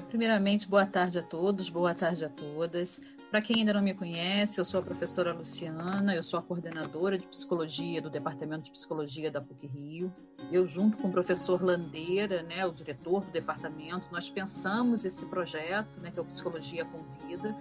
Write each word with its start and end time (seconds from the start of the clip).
Primeiramente, 0.00 0.68
boa 0.68 0.86
tarde 0.86 1.18
a 1.18 1.22
todos, 1.22 1.68
boa 1.68 1.94
tarde 1.94 2.24
a 2.24 2.28
todas. 2.28 3.00
Para 3.30 3.42
quem 3.42 3.56
ainda 3.56 3.72
não 3.72 3.82
me 3.82 3.92
conhece, 3.92 4.60
eu 4.60 4.64
sou 4.64 4.80
a 4.80 4.82
professora 4.82 5.34
Luciana, 5.34 6.14
eu 6.14 6.22
sou 6.22 6.38
a 6.38 6.42
coordenadora 6.42 7.18
de 7.18 7.26
psicologia 7.26 8.00
do 8.00 8.08
Departamento 8.08 8.64
de 8.64 8.70
Psicologia 8.70 9.30
da 9.30 9.40
PUC 9.40 9.66
Rio. 9.66 10.12
Eu, 10.52 10.66
junto 10.66 10.96
com 10.96 11.08
o 11.08 11.10
professor 11.10 11.62
Landeira, 11.62 12.42
né, 12.42 12.64
o 12.64 12.72
diretor 12.72 13.24
do 13.24 13.30
departamento, 13.30 14.06
nós 14.12 14.30
pensamos 14.30 15.04
esse 15.04 15.26
projeto, 15.26 16.00
né, 16.00 16.10
que 16.10 16.18
é 16.18 16.22
o 16.22 16.24
Psicologia 16.24 16.84
com 16.84 17.02
Vida, 17.26 17.56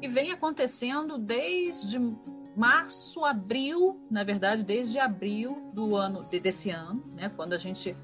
que 0.00 0.08
vem 0.08 0.32
acontecendo 0.32 1.18
desde 1.18 1.98
março, 2.56 3.24
abril, 3.24 4.00
na 4.10 4.24
verdade, 4.24 4.64
desde 4.64 4.98
abril 4.98 5.70
do 5.74 5.94
ano 5.96 6.22
desse 6.24 6.70
ano, 6.70 7.04
né, 7.14 7.28
quando 7.28 7.52
a 7.52 7.58
gente, 7.58 7.94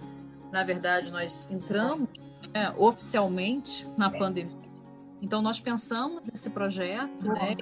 na 0.50 0.62
verdade, 0.62 1.10
nós 1.10 1.48
entramos 1.50 2.10
né, 2.52 2.74
oficialmente 2.76 3.86
na 3.96 4.10
pandemia 4.10 4.62
então, 5.22 5.40
nós 5.40 5.60
pensamos 5.60 6.28
esse 6.34 6.50
projeto, 6.50 7.22
né, 7.22 7.56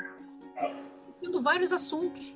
tendo 1.20 1.42
vários 1.42 1.72
assuntos 1.72 2.34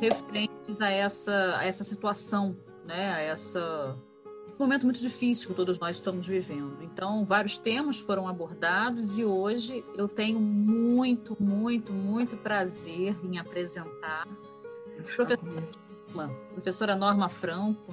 referentes 0.00 0.80
a 0.80 0.88
essa, 0.88 1.58
a 1.58 1.64
essa 1.64 1.84
situação, 1.84 2.56
né, 2.86 3.12
a 3.12 3.20
essa 3.20 3.94
um 4.58 4.64
momento 4.64 4.84
muito 4.84 5.00
difícil 5.00 5.48
que 5.48 5.54
todos 5.54 5.78
nós 5.78 5.96
estamos 5.96 6.26
vivendo. 6.26 6.78
Então, 6.82 7.24
vários 7.24 7.56
temas 7.56 7.98
foram 7.98 8.28
abordados 8.28 9.18
e 9.18 9.24
hoje 9.24 9.84
eu 9.96 10.06
tenho 10.06 10.38
muito, 10.38 11.36
muito, 11.42 11.92
muito 11.92 12.36
prazer 12.36 13.16
em 13.24 13.38
apresentar 13.38 14.22
a 14.22 14.94
professora, 14.94 15.38
professora 16.54 16.94
Norma 16.94 17.28
Franco, 17.28 17.92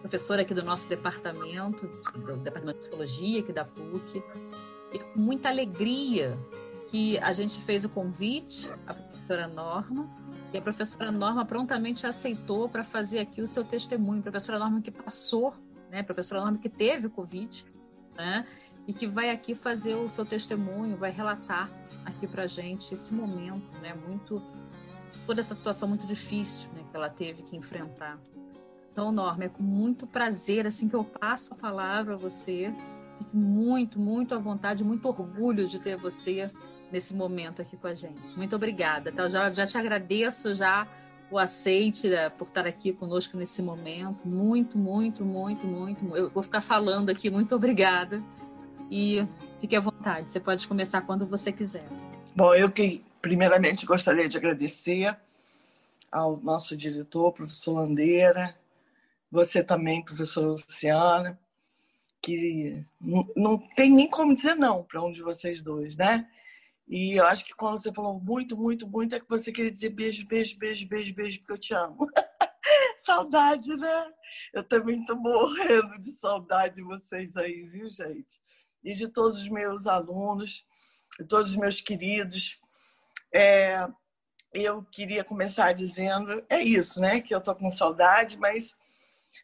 professora 0.00 0.42
aqui 0.42 0.54
do 0.54 0.62
nosso 0.62 0.88
departamento, 0.88 1.86
do 1.86 2.36
Departamento 2.36 2.78
de 2.78 2.78
Psicologia 2.78 3.40
aqui 3.40 3.52
da 3.52 3.64
PUC, 3.64 4.22
e 4.92 4.98
com 4.98 5.18
muita 5.18 5.48
alegria 5.48 6.36
que 6.88 7.18
a 7.18 7.32
gente 7.32 7.60
fez 7.60 7.84
o 7.84 7.88
convite 7.88 8.70
à 8.86 8.94
professora 8.94 9.46
Norma 9.46 10.08
e 10.52 10.56
a 10.56 10.62
professora 10.62 11.12
Norma 11.12 11.44
prontamente 11.44 12.06
aceitou 12.06 12.68
para 12.68 12.82
fazer 12.82 13.18
aqui 13.18 13.42
o 13.42 13.46
seu 13.46 13.62
testemunho. 13.62 14.22
Professora 14.22 14.58
Norma 14.58 14.80
que 14.80 14.90
passou, 14.90 15.54
né? 15.90 16.02
Professora 16.02 16.40
Norma 16.40 16.58
que 16.58 16.70
teve 16.70 17.06
o 17.06 17.10
Covid, 17.10 17.66
né? 18.16 18.46
E 18.86 18.92
que 18.94 19.06
vai 19.06 19.28
aqui 19.28 19.54
fazer 19.54 19.94
o 19.94 20.08
seu 20.08 20.24
testemunho, 20.24 20.96
vai 20.96 21.10
relatar 21.10 21.70
aqui 22.06 22.26
para 22.26 22.46
gente 22.46 22.94
esse 22.94 23.12
momento, 23.12 23.70
né? 23.82 23.92
Muito 23.92 24.42
toda 25.26 25.40
essa 25.40 25.54
situação 25.54 25.86
muito 25.86 26.06
difícil, 26.06 26.70
né? 26.72 26.82
Que 26.90 26.96
ela 26.96 27.10
teve 27.10 27.42
que 27.42 27.54
enfrentar. 27.54 28.18
Então, 28.98 29.12
Norma, 29.12 29.44
é 29.44 29.48
com 29.48 29.62
muito 29.62 30.08
prazer 30.08 30.66
assim 30.66 30.88
que 30.88 30.96
eu 30.96 31.04
passo 31.04 31.54
a 31.54 31.56
palavra 31.56 32.14
a 32.14 32.16
você 32.16 32.74
Fique 33.16 33.36
muito, 33.36 33.96
muito 33.96 34.34
à 34.34 34.38
vontade, 34.38 34.82
muito 34.82 35.06
orgulho 35.06 35.68
de 35.68 35.78
ter 35.78 35.96
você 35.96 36.50
nesse 36.90 37.14
momento 37.14 37.62
aqui 37.62 37.76
com 37.76 37.86
a 37.86 37.94
gente. 37.94 38.36
Muito 38.36 38.56
obrigada. 38.56 39.12
Tá? 39.12 39.28
Já, 39.28 39.52
já 39.52 39.68
te 39.68 39.78
agradeço 39.78 40.52
já 40.52 40.84
o 41.30 41.38
aceite 41.38 42.08
né, 42.08 42.28
por 42.28 42.48
estar 42.48 42.66
aqui 42.66 42.92
conosco 42.92 43.36
nesse 43.36 43.62
momento. 43.62 44.26
Muito, 44.26 44.76
muito, 44.76 45.24
muito, 45.24 45.64
muito. 45.64 46.16
Eu 46.16 46.30
vou 46.30 46.42
ficar 46.42 46.60
falando 46.60 47.10
aqui. 47.10 47.30
Muito 47.30 47.54
obrigada. 47.54 48.20
E 48.90 49.24
fique 49.60 49.76
à 49.76 49.80
vontade. 49.80 50.32
Você 50.32 50.40
pode 50.40 50.66
começar 50.66 51.02
quando 51.02 51.24
você 51.24 51.52
quiser. 51.52 51.86
Bom, 52.34 52.52
eu 52.52 52.68
que 52.68 53.04
primeiramente 53.22 53.86
gostaria 53.86 54.28
de 54.28 54.36
agradecer 54.36 55.16
ao 56.10 56.36
nosso 56.38 56.76
diretor, 56.76 57.32
professor 57.32 57.74
Landeira, 57.74 58.56
você 59.30 59.62
também, 59.62 60.04
professora 60.04 60.48
Luciana, 60.48 61.38
que 62.22 62.84
não, 63.36 63.58
tem 63.76 63.90
nem 63.90 64.08
como 64.08 64.34
dizer 64.34 64.54
não 64.54 64.84
para 64.84 65.02
um 65.02 65.12
de 65.12 65.22
vocês 65.22 65.62
dois, 65.62 65.96
né? 65.96 66.28
E 66.86 67.18
eu 67.18 67.24
acho 67.24 67.44
que 67.44 67.54
quando 67.54 67.78
você 67.78 67.92
falou 67.92 68.18
muito, 68.18 68.56
muito, 68.56 68.88
muito, 68.88 69.14
é 69.14 69.20
que 69.20 69.28
você 69.28 69.52
queria 69.52 69.70
dizer 69.70 69.90
beijo, 69.90 70.26
beijo, 70.26 70.56
beijo, 70.58 70.88
beijo, 70.88 71.14
beijo, 71.14 71.38
porque 71.40 71.52
eu 71.52 71.58
te 71.58 71.74
amo. 71.74 72.06
saudade, 72.98 73.68
né? 73.76 74.12
Eu 74.52 74.64
também 74.64 75.00
estou 75.00 75.16
morrendo 75.16 75.98
de 75.98 76.10
saudade 76.12 76.76
de 76.76 76.82
vocês 76.82 77.36
aí, 77.36 77.62
viu, 77.64 77.90
gente? 77.90 78.40
E 78.82 78.94
de 78.94 79.08
todos 79.08 79.36
os 79.36 79.48
meus 79.48 79.86
alunos, 79.86 80.64
de 81.18 81.26
todos 81.26 81.50
os 81.50 81.56
meus 81.56 81.80
queridos. 81.80 82.58
É, 83.32 83.86
eu 84.52 84.82
queria 84.84 85.22
começar 85.22 85.72
dizendo, 85.72 86.44
é 86.48 86.60
isso, 86.60 87.00
né? 87.00 87.20
Que 87.20 87.34
eu 87.34 87.40
tô 87.40 87.54
com 87.54 87.70
saudade, 87.70 88.38
mas 88.38 88.76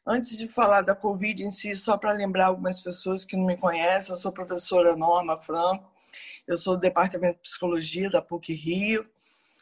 Antes 0.06 0.36
de 0.36 0.46
falar 0.46 0.82
da 0.82 0.94
Covid 0.94 1.42
em 1.42 1.50
si, 1.50 1.74
só 1.74 1.96
para 1.96 2.12
lembrar 2.12 2.48
algumas 2.48 2.82
pessoas 2.82 3.24
que 3.24 3.38
não 3.38 3.46
me 3.46 3.56
conhecem, 3.56 4.10
eu 4.12 4.18
sou 4.18 4.30
professora 4.30 4.94
Norma 4.94 5.40
Franco, 5.40 5.90
eu 6.46 6.58
sou 6.58 6.74
do 6.74 6.80
Departamento 6.80 7.36
de 7.36 7.48
Psicologia 7.48 8.10
da 8.10 8.20
PUC 8.20 8.52
Rio, 8.52 9.08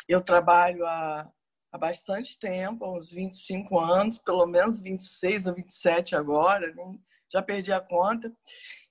eu 0.08 0.20
trabalho 0.20 0.84
há, 0.84 1.30
há 1.70 1.78
bastante 1.78 2.36
tempo, 2.41 2.84
há 2.84 2.92
uns 2.92 3.12
25 3.12 3.78
anos, 3.78 4.19
pelo 4.19 4.44
menos 4.44 4.80
26 4.80 5.47
ou 5.47 5.54
27 5.54 6.16
agora, 6.16 6.74
já 7.32 7.41
perdi 7.41 7.72
a 7.72 7.80
conta, 7.80 8.32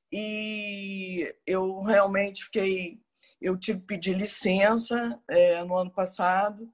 e 0.10 1.36
eu 1.46 1.82
realmente 1.82 2.46
fiquei, 2.46 3.02
eu 3.42 3.58
tive 3.58 3.82
que 3.82 3.88
pedir 3.88 4.16
licença 4.16 5.22
é, 5.30 5.62
no 5.66 5.76
ano 5.76 5.92
passado, 5.92 6.74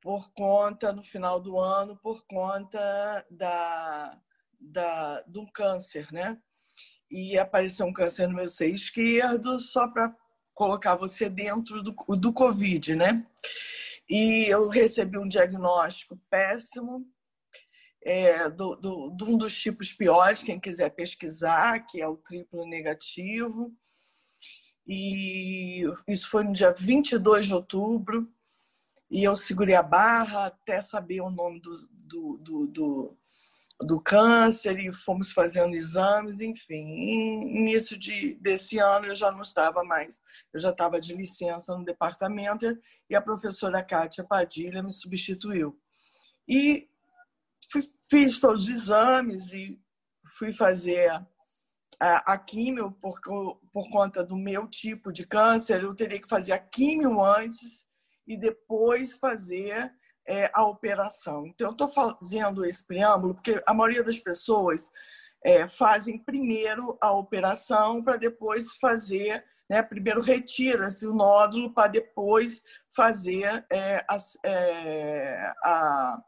por 0.00 0.30
conta, 0.32 0.92
no 0.92 1.02
final 1.02 1.40
do 1.40 1.58
ano, 1.58 1.96
por 1.96 2.24
conta 2.26 3.26
da, 3.30 4.18
da, 4.60 5.22
do 5.22 5.46
câncer, 5.52 6.06
né? 6.12 6.38
E 7.10 7.38
apareceu 7.38 7.86
um 7.86 7.92
câncer 7.92 8.26
no 8.26 8.34
meu 8.34 8.48
seio 8.48 8.74
esquerdo, 8.74 9.58
só 9.58 9.88
para 9.88 10.14
colocar 10.54 10.94
você 10.94 11.28
dentro 11.28 11.82
do, 11.82 11.94
do 12.16 12.32
Covid, 12.32 12.94
né? 12.94 13.26
E 14.08 14.46
eu 14.48 14.68
recebi 14.68 15.18
um 15.18 15.28
diagnóstico 15.28 16.18
péssimo, 16.30 17.06
é, 18.04 18.48
do, 18.48 18.76
do, 18.76 19.10
de 19.10 19.24
um 19.24 19.36
dos 19.36 19.58
tipos 19.60 19.92
piores, 19.92 20.42
quem 20.42 20.58
quiser 20.58 20.90
pesquisar, 20.90 21.80
que 21.80 22.00
é 22.00 22.08
o 22.08 22.16
triplo 22.16 22.66
negativo. 22.66 23.72
E 24.86 25.84
isso 26.06 26.30
foi 26.30 26.44
no 26.44 26.52
dia 26.52 26.72
22 26.72 27.46
de 27.46 27.54
outubro 27.54 28.32
e 29.10 29.24
eu 29.24 29.34
segurei 29.34 29.74
a 29.74 29.82
barra 29.82 30.46
até 30.46 30.80
saber 30.80 31.20
o 31.20 31.30
nome 31.30 31.60
do, 31.60 31.72
do, 31.90 32.38
do, 32.38 32.66
do, 32.66 33.18
do 33.82 34.00
câncer 34.00 34.78
e 34.78 34.92
fomos 34.92 35.32
fazendo 35.32 35.74
exames, 35.74 36.40
enfim. 36.40 37.54
início 37.56 37.98
de, 37.98 38.34
desse 38.34 38.78
ano 38.78 39.06
eu 39.06 39.14
já 39.14 39.32
não 39.32 39.42
estava 39.42 39.82
mais, 39.82 40.20
eu 40.52 40.60
já 40.60 40.70
estava 40.70 41.00
de 41.00 41.14
licença 41.14 41.76
no 41.76 41.84
departamento 41.84 42.66
e 43.08 43.16
a 43.16 43.22
professora 43.22 43.82
Kátia 43.82 44.24
Padilha 44.24 44.82
me 44.82 44.92
substituiu. 44.92 45.78
E 46.46 46.88
fiz 48.10 48.38
todos 48.40 48.64
os 48.64 48.70
exames 48.70 49.52
e 49.52 49.78
fui 50.36 50.52
fazer 50.52 51.10
a, 52.00 52.32
a 52.32 52.38
químio 52.38 52.92
por, 52.92 53.20
por 53.72 53.90
conta 53.90 54.22
do 54.22 54.36
meu 54.36 54.68
tipo 54.68 55.12
de 55.12 55.26
câncer, 55.26 55.82
eu 55.82 55.94
teria 55.94 56.20
que 56.20 56.28
fazer 56.28 56.52
a 56.52 56.58
químio 56.58 57.22
antes 57.22 57.87
e 58.28 58.36
depois 58.36 59.14
fazer 59.14 59.90
é, 60.28 60.50
a 60.52 60.64
operação. 60.66 61.46
Então, 61.46 61.68
eu 61.68 61.72
estou 61.72 61.88
fazendo 61.88 62.64
esse 62.64 62.86
preâmbulo 62.86 63.34
porque 63.34 63.60
a 63.66 63.72
maioria 63.72 64.04
das 64.04 64.18
pessoas 64.18 64.90
é, 65.42 65.66
fazem 65.66 66.18
primeiro 66.18 66.98
a 67.00 67.10
operação 67.12 68.02
para 68.02 68.16
depois 68.16 68.76
fazer, 68.76 69.42
né, 69.70 69.82
primeiro 69.82 70.20
retira-se 70.20 71.06
o 71.06 71.14
nódulo 71.14 71.72
para 71.72 71.88
depois 71.88 72.60
fazer 72.94 73.64
é, 73.70 74.04
a, 74.08 74.16
é, 74.44 75.52
a, 75.64 76.22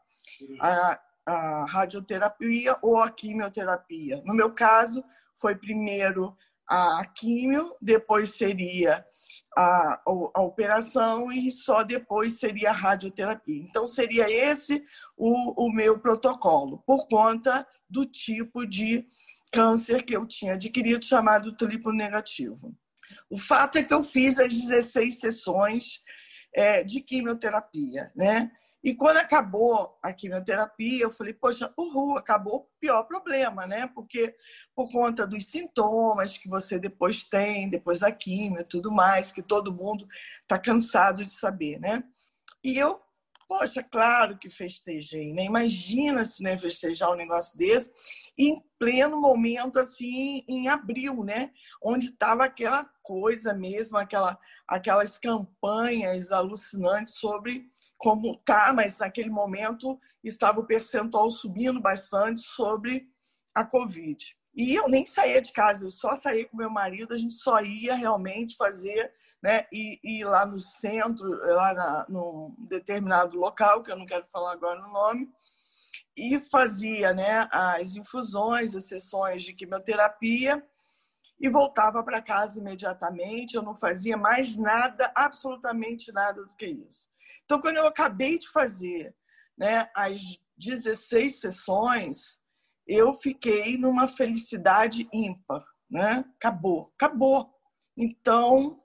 a, 0.59 0.99
a 1.25 1.65
radioterapia 1.65 2.75
ou 2.81 2.97
a 2.97 3.11
quimioterapia. 3.11 4.21
No 4.25 4.33
meu 4.33 4.51
caso, 4.51 5.03
foi 5.35 5.55
primeiro 5.55 6.35
a 6.71 7.05
químio, 7.05 7.75
depois 7.81 8.29
seria 8.37 9.05
a, 9.57 10.01
a, 10.05 10.41
operação 10.41 11.29
e 11.29 11.51
só 11.51 11.83
depois 11.83 12.39
seria 12.39 12.69
a 12.69 12.73
radioterapia. 12.73 13.61
Então, 13.61 13.85
seria 13.85 14.31
esse 14.31 14.81
o, 15.17 15.65
o 15.65 15.73
meu 15.73 15.99
protocolo, 15.99 16.81
por 16.87 17.09
conta 17.09 17.67
do 17.89 18.05
tipo 18.05 18.65
de 18.65 19.05
câncer 19.51 20.03
que 20.03 20.15
eu 20.15 20.25
tinha 20.25 20.53
adquirido, 20.53 21.03
chamado 21.03 21.57
triplo 21.57 21.91
negativo. 21.91 22.73
O 23.29 23.37
fato 23.37 23.77
é 23.77 23.83
que 23.83 23.93
eu 23.93 24.01
fiz 24.01 24.39
as 24.39 24.55
16 24.55 25.19
sessões 25.19 25.99
é, 26.55 26.85
de 26.85 27.01
quimioterapia, 27.01 28.09
né? 28.15 28.49
E 28.83 28.95
quando 28.95 29.17
acabou 29.17 29.97
a 30.01 30.11
quimioterapia, 30.11 31.03
eu 31.03 31.11
falei, 31.11 31.33
poxa, 31.33 31.71
uhul, 31.77 32.17
acabou 32.17 32.55
o 32.55 32.67
pior 32.79 33.03
problema, 33.03 33.67
né? 33.67 33.87
Porque 33.93 34.35
por 34.75 34.89
conta 34.89 35.27
dos 35.27 35.47
sintomas 35.47 36.37
que 36.37 36.49
você 36.49 36.79
depois 36.79 37.23
tem, 37.23 37.69
depois 37.69 37.99
da 37.99 38.11
quimio 38.11 38.61
e 38.61 38.65
tudo 38.65 38.91
mais, 38.91 39.31
que 39.31 39.43
todo 39.43 39.71
mundo 39.71 40.07
está 40.41 40.57
cansado 40.57 41.23
de 41.23 41.31
saber, 41.31 41.79
né? 41.79 42.03
E 42.63 42.77
eu 42.77 42.95
Poxa, 43.51 43.83
claro 43.83 44.37
que 44.37 44.49
festejei, 44.49 45.33
né? 45.33 45.43
Imagina 45.43 46.23
se 46.23 46.41
né, 46.41 46.57
festejar 46.57 47.11
um 47.11 47.17
negócio 47.17 47.57
desse 47.57 47.91
em 48.37 48.63
pleno 48.79 49.19
momento, 49.19 49.77
assim, 49.77 50.41
em 50.47 50.69
abril, 50.69 51.21
né? 51.25 51.51
Onde 51.83 52.05
estava 52.05 52.45
aquela 52.45 52.85
coisa 53.03 53.53
mesmo, 53.53 53.97
aquela, 53.97 54.39
aquelas 54.65 55.17
campanhas 55.17 56.31
alucinantes 56.31 57.15
sobre 57.15 57.69
como 58.01 58.37
tá, 58.45 58.73
mas 58.73 58.99
naquele 58.99 59.29
momento 59.29 59.99
estava 60.23 60.59
o 60.59 60.65
percentual 60.65 61.29
subindo 61.29 61.81
bastante 61.81 62.41
sobre 62.41 63.07
a 63.53 63.63
Covid. 63.63 64.37
E 64.53 64.75
eu 64.75 64.87
nem 64.87 65.05
saía 65.05 65.41
de 65.41 65.51
casa, 65.51 65.85
eu 65.85 65.91
só 65.91 66.15
saía 66.15 66.47
com 66.47 66.57
meu 66.57 66.69
marido, 66.69 67.13
a 67.13 67.17
gente 67.17 67.33
só 67.33 67.61
ia 67.61 67.95
realmente 67.95 68.57
fazer 68.57 69.13
né? 69.41 69.65
E, 69.71 69.99
e 70.03 70.23
lá 70.23 70.45
no 70.45 70.59
centro, 70.59 71.27
lá 71.29 71.73
na, 71.73 72.05
num 72.07 72.55
determinado 72.59 73.37
local, 73.37 73.81
que 73.81 73.91
eu 73.91 73.97
não 73.97 74.05
quero 74.05 74.23
falar 74.25 74.53
agora 74.53 74.79
o 74.79 74.91
nome, 74.91 75.29
e 76.15 76.39
fazia 76.39 77.13
né, 77.13 77.47
as 77.51 77.95
infusões, 77.95 78.75
as 78.75 78.85
sessões 78.85 79.43
de 79.43 79.53
quimioterapia 79.53 80.63
e 81.39 81.49
voltava 81.49 82.03
para 82.03 82.21
casa 82.21 82.59
imediatamente. 82.59 83.55
Eu 83.55 83.63
não 83.63 83.75
fazia 83.75 84.15
mais 84.15 84.55
nada, 84.55 85.11
absolutamente 85.15 86.11
nada 86.11 86.43
do 86.43 86.53
que 86.55 86.67
isso. 86.67 87.09
Então, 87.51 87.61
quando 87.61 87.77
eu 87.77 87.87
acabei 87.87 88.37
de 88.37 88.47
fazer 88.47 89.13
né, 89.57 89.89
as 89.93 90.21
16 90.57 91.41
sessões, 91.41 92.39
eu 92.87 93.13
fiquei 93.13 93.77
numa 93.77 94.07
felicidade 94.07 95.09
ímpar. 95.11 95.61
Né? 95.89 96.23
Acabou, 96.37 96.89
acabou. 96.95 97.53
Então, 97.97 98.81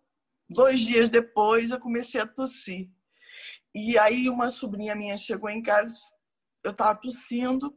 Dois 0.49 0.81
dias 0.81 1.11
depois, 1.11 1.71
eu 1.71 1.81
comecei 1.81 2.21
a 2.21 2.27
tossir. 2.27 2.89
E 3.75 3.99
aí, 3.99 4.29
uma 4.31 4.49
sobrinha 4.49 4.95
minha 4.95 5.17
chegou 5.17 5.51
em 5.51 5.61
casa, 5.61 5.99
eu 6.63 6.71
estava 6.71 6.97
tossindo, 7.01 7.77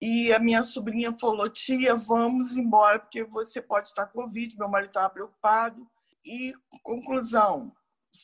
e 0.00 0.32
a 0.32 0.38
minha 0.40 0.64
sobrinha 0.64 1.14
falou: 1.14 1.48
Tia, 1.48 1.94
vamos 1.94 2.56
embora, 2.56 2.98
porque 2.98 3.22
você 3.24 3.62
pode 3.62 3.88
estar 3.88 4.06
com 4.06 4.22
Covid. 4.22 4.56
Meu 4.58 4.68
marido 4.68 4.90
estava 4.90 5.10
preocupado. 5.10 5.88
E, 6.24 6.52
conclusão, 6.82 7.72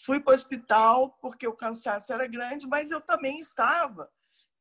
fui 0.05 0.21
para 0.21 0.33
o 0.33 0.35
hospital 0.35 1.11
porque 1.21 1.47
o 1.47 1.57
cansaço 1.57 2.13
era 2.13 2.27
grande, 2.27 2.67
mas 2.67 2.91
eu 2.91 3.01
também 3.01 3.39
estava 3.41 4.11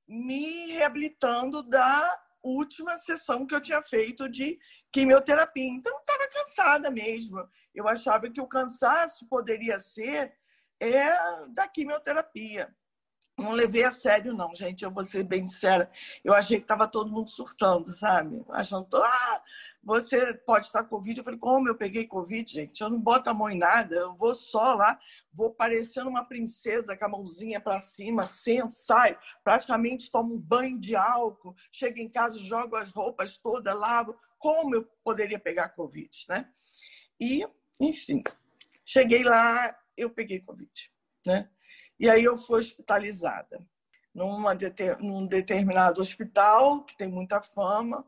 me 0.07 0.71
reabilitando 0.73 1.63
da 1.63 2.21
última 2.43 2.95
sessão 2.97 3.45
que 3.45 3.55
eu 3.55 3.61
tinha 3.61 3.81
feito 3.81 4.29
de 4.29 4.59
quimioterapia. 4.91 5.67
Então, 5.67 5.97
estava 5.99 6.29
cansada 6.29 6.91
mesmo. 6.91 7.47
Eu 7.73 7.87
achava 7.87 8.29
que 8.29 8.39
o 8.39 8.47
cansaço 8.47 9.27
poderia 9.27 9.79
ser 9.79 10.33
é, 10.79 11.49
da 11.49 11.67
quimioterapia. 11.67 12.73
Não 13.37 13.51
levei 13.51 13.83
a 13.83 13.91
sério, 13.91 14.33
não, 14.33 14.53
gente. 14.55 14.85
Eu 14.85 14.91
vou 14.91 15.03
ser 15.03 15.23
bem 15.23 15.45
sincera. 15.45 15.89
Eu 16.23 16.33
achei 16.33 16.57
que 16.57 16.63
estava 16.63 16.87
todo 16.87 17.11
mundo 17.11 17.29
surtando, 17.29 17.87
sabe? 17.89 18.45
Achando, 18.49 18.87
ah, 18.95 19.43
você 19.85 20.33
pode 20.33 20.65
estar 20.65 20.81
com 20.83 20.89
Covid. 20.89 21.19
Eu 21.19 21.23
falei, 21.23 21.39
como 21.39 21.67
eu 21.67 21.75
peguei 21.75 22.07
Covid, 22.07 22.51
gente? 22.51 22.81
Eu 22.81 22.89
não 22.89 22.99
boto 22.99 23.29
a 23.29 23.33
mão 23.35 23.51
em 23.51 23.59
nada. 23.59 23.95
Eu 23.95 24.15
vou 24.15 24.33
só 24.33 24.73
lá, 24.73 24.99
vou 25.31 25.53
parecendo 25.53 26.09
uma 26.09 26.25
princesa 26.25 26.97
com 26.97 27.05
a 27.05 27.09
mãozinha 27.09 27.61
para 27.61 27.79
cima, 27.79 28.25
sento, 28.25 28.73
saio, 28.73 29.15
praticamente 29.43 30.09
tomo 30.09 30.33
um 30.33 30.41
banho 30.41 30.79
de 30.79 30.95
álcool, 30.95 31.55
chego 31.71 31.99
em 31.99 32.09
casa, 32.09 32.39
jogo 32.39 32.75
as 32.75 32.91
roupas 32.91 33.37
todas, 33.37 33.79
lavo. 33.79 34.17
Como 34.39 34.75
eu 34.75 34.83
poderia 35.03 35.39
pegar 35.39 35.69
Covid, 35.69 36.09
né? 36.27 36.49
E 37.19 37.47
enfim, 37.79 38.23
cheguei 38.83 39.23
lá, 39.23 39.77
eu 39.95 40.09
peguei 40.09 40.39
Covid, 40.41 40.91
né? 41.27 41.47
E 41.99 42.09
aí 42.09 42.23
eu 42.23 42.35
fui 42.35 42.59
hospitalizada 42.59 43.63
numa, 44.13 44.57
num 44.99 45.27
determinado 45.27 46.01
hospital 46.01 46.83
que 46.83 46.97
tem 46.97 47.07
muita 47.07 47.41
fama 47.41 48.05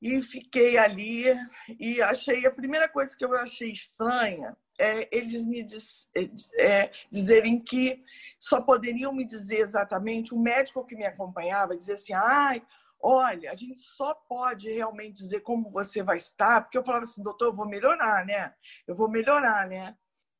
e 0.00 0.20
fiquei 0.22 0.78
ali 0.78 1.24
e 1.78 2.00
achei 2.02 2.46
a 2.46 2.50
primeira 2.50 2.88
coisa 2.88 3.16
que 3.16 3.24
eu 3.24 3.34
achei 3.34 3.70
estranha 3.70 4.56
é 4.78 5.08
eles 5.14 5.44
me 5.44 5.62
diz, 5.62 6.08
é, 6.58 6.90
dizerem 7.10 7.60
que 7.60 8.02
só 8.38 8.62
poderiam 8.62 9.12
me 9.12 9.24
dizer 9.24 9.60
exatamente 9.60 10.32
o 10.32 10.38
médico 10.38 10.86
que 10.86 10.96
me 10.96 11.04
acompanhava 11.04 11.76
dizer 11.76 11.94
assim 11.94 12.14
ai 12.14 12.62
olha, 13.02 13.50
a 13.50 13.56
gente 13.56 13.80
só 13.80 14.14
pode 14.14 14.70
realmente 14.70 15.14
dizer 15.14 15.40
como 15.40 15.70
você 15.70 16.02
vai 16.02 16.16
estar, 16.16 16.62
porque 16.62 16.76
eu 16.76 16.84
falava 16.84 17.04
assim, 17.04 17.22
doutor, 17.22 17.46
eu 17.46 17.56
vou 17.56 17.66
melhorar, 17.66 18.26
né? 18.26 18.52
Eu 18.86 18.94
vou 18.94 19.10
melhorar, 19.10 19.66
né? 19.66 19.96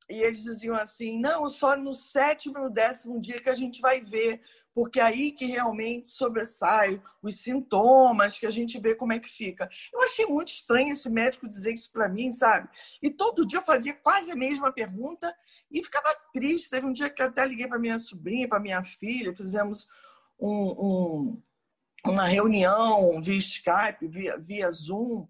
E 0.09 0.23
eles 0.23 0.43
diziam 0.43 0.75
assim, 0.75 1.21
não, 1.21 1.49
só 1.49 1.77
no 1.77 1.95
sétimo, 1.95 2.59
no 2.59 2.71
décimo 2.71 3.21
dia 3.21 3.41
que 3.41 3.49
a 3.49 3.55
gente 3.55 3.81
vai 3.81 4.01
ver, 4.01 4.43
porque 4.75 5.01
é 5.01 5.03
aí 5.03 5.33
que 5.33 5.47
realmente 5.47 6.09
sobressai 6.09 7.03
os 7.23 7.37
sintomas, 7.37 8.39
que 8.39 8.47
a 8.47 8.51
gente 8.51 8.79
vê 8.79 8.95
como 8.95 9.13
é 9.13 9.19
que 9.19 9.29
fica. 9.29 9.69
Eu 9.93 10.03
achei 10.03 10.27
muito 10.27 10.49
estranho 10.49 10.93
esse 10.93 11.11
médico 11.11 11.49
dizer 11.49 11.75
isso 11.75 11.91
para 11.93 12.09
mim, 12.09 12.33
sabe? 12.33 12.69
E 13.03 13.11
todo 13.11 13.47
dia 13.47 13.59
eu 13.59 13.65
fazia 13.65 13.95
quase 13.95 14.31
a 14.31 14.37
mesma 14.37 14.73
pergunta 14.73 15.35
e 15.71 15.83
ficava 15.83 16.15
triste. 16.33 16.71
Teve 16.71 16.87
um 16.87 16.93
dia 16.93 17.11
que 17.11 17.23
até 17.23 17.45
liguei 17.47 17.67
para 17.67 17.79
minha 17.79 17.99
sobrinha, 17.99 18.49
para 18.49 18.61
minha 18.61 18.83
filha, 18.85 19.35
fizemos 19.35 19.87
um, 20.39 20.53
um 20.79 21.43
uma 22.07 22.27
reunião 22.27 23.21
via 23.21 23.39
Skype, 23.39 24.09
via, 24.09 24.39
via 24.39 24.71
Zoom, 24.71 25.27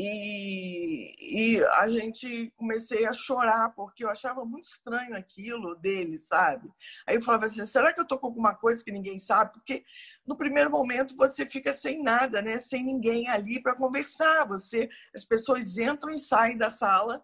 e, 0.00 1.56
e, 1.56 1.64
a 1.64 1.88
gente 1.88 2.52
comecei 2.56 3.04
a 3.04 3.12
chorar, 3.12 3.70
porque 3.70 4.04
eu 4.04 4.08
achava 4.08 4.44
muito 4.44 4.68
estranho 4.68 5.16
aquilo 5.16 5.74
dele, 5.74 6.16
sabe? 6.18 6.70
Aí 7.04 7.16
eu 7.16 7.22
falava 7.22 7.46
assim: 7.46 7.64
será 7.66 7.92
que 7.92 8.00
eu 8.00 8.06
tô 8.06 8.16
com 8.16 8.28
alguma 8.28 8.54
coisa 8.54 8.84
que 8.84 8.92
ninguém 8.92 9.18
sabe? 9.18 9.54
Porque 9.54 9.84
no 10.24 10.36
primeiro 10.36 10.70
momento 10.70 11.16
você 11.16 11.44
fica 11.44 11.72
sem 11.72 12.00
nada, 12.00 12.40
né? 12.40 12.58
Sem 12.58 12.84
ninguém 12.84 13.28
ali 13.28 13.60
para 13.60 13.74
conversar. 13.74 14.46
Você, 14.46 14.88
as 15.12 15.24
pessoas 15.24 15.76
entram 15.76 16.12
e 16.12 16.18
saem 16.18 16.56
da 16.56 16.70
sala. 16.70 17.20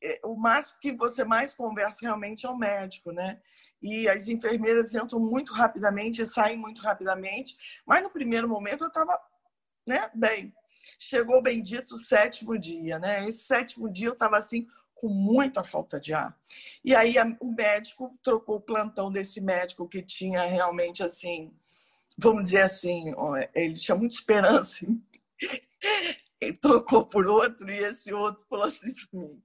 É, 0.00 0.20
o 0.22 0.36
máximo 0.36 0.78
que 0.80 0.92
você 0.92 1.24
mais 1.24 1.52
conversa 1.52 1.98
realmente 2.02 2.46
é 2.46 2.48
o 2.48 2.56
médico, 2.56 3.10
né? 3.10 3.40
e 3.82 4.08
as 4.08 4.28
enfermeiras 4.28 4.94
entram 4.94 5.20
muito 5.20 5.52
rapidamente 5.52 6.22
e 6.22 6.26
saem 6.26 6.56
muito 6.56 6.80
rapidamente. 6.80 7.54
Mas 7.84 8.02
no 8.02 8.08
primeiro 8.08 8.48
momento 8.48 8.84
eu 8.84 8.88
estava 8.88 9.20
né, 9.86 10.10
bem. 10.14 10.54
Chegou 10.98 11.38
o 11.38 11.42
bendito 11.42 11.96
sétimo 11.96 12.58
dia, 12.58 12.98
né? 12.98 13.28
Esse 13.28 13.44
sétimo 13.44 13.90
dia 13.90 14.08
eu 14.08 14.12
estava 14.12 14.36
assim 14.36 14.66
com 14.94 15.08
muita 15.08 15.62
falta 15.62 16.00
de 16.00 16.14
ar. 16.14 16.34
E 16.84 16.94
aí 16.94 17.14
o 17.40 17.52
médico 17.52 18.18
trocou 18.22 18.56
o 18.56 18.60
plantão 18.60 19.12
desse 19.12 19.40
médico 19.40 19.88
que 19.88 20.02
tinha 20.02 20.44
realmente 20.44 21.02
assim, 21.02 21.52
vamos 22.16 22.44
dizer 22.44 22.62
assim, 22.62 23.12
ele 23.54 23.74
tinha 23.74 23.96
muita 23.96 24.14
esperança. 24.14 24.86
Ele 26.40 26.52
trocou 26.54 27.06
por 27.06 27.26
outro 27.26 27.70
e 27.70 27.78
esse 27.78 28.12
outro 28.12 28.44
falou 28.46 28.66
assim 28.66 28.92
para 28.92 29.20
mim: 29.20 29.42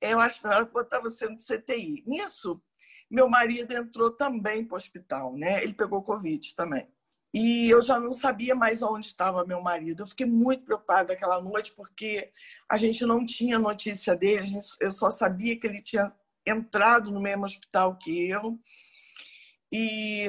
Eu 0.00 0.18
acho 0.18 0.46
melhor 0.46 0.64
botar 0.70 1.00
você 1.00 1.28
no 1.28 1.36
CTI. 1.36 2.02
Nisso, 2.06 2.62
meu 3.10 3.28
marido 3.28 3.72
entrou 3.72 4.10
também 4.10 4.64
para 4.64 4.74
o 4.74 4.76
hospital, 4.76 5.36
né? 5.36 5.62
Ele 5.62 5.74
pegou 5.74 6.02
Covid 6.02 6.54
também. 6.54 6.88
E 7.32 7.68
eu 7.68 7.82
já 7.82 8.00
não 8.00 8.12
sabia 8.12 8.54
mais 8.54 8.82
onde 8.82 9.06
estava 9.06 9.44
meu 9.44 9.60
marido. 9.60 10.02
Eu 10.02 10.06
fiquei 10.06 10.26
muito 10.26 10.64
preocupada 10.64 11.12
aquela 11.12 11.40
noite, 11.40 11.72
porque 11.72 12.32
a 12.68 12.76
gente 12.76 13.04
não 13.04 13.24
tinha 13.24 13.58
notícia 13.58 14.16
dele, 14.16 14.46
eu 14.80 14.90
só 14.90 15.10
sabia 15.10 15.58
que 15.58 15.66
ele 15.66 15.82
tinha 15.82 16.12
entrado 16.46 17.10
no 17.10 17.20
mesmo 17.20 17.44
hospital 17.44 17.96
que 17.96 18.28
eu. 18.28 18.58
E 19.70 20.28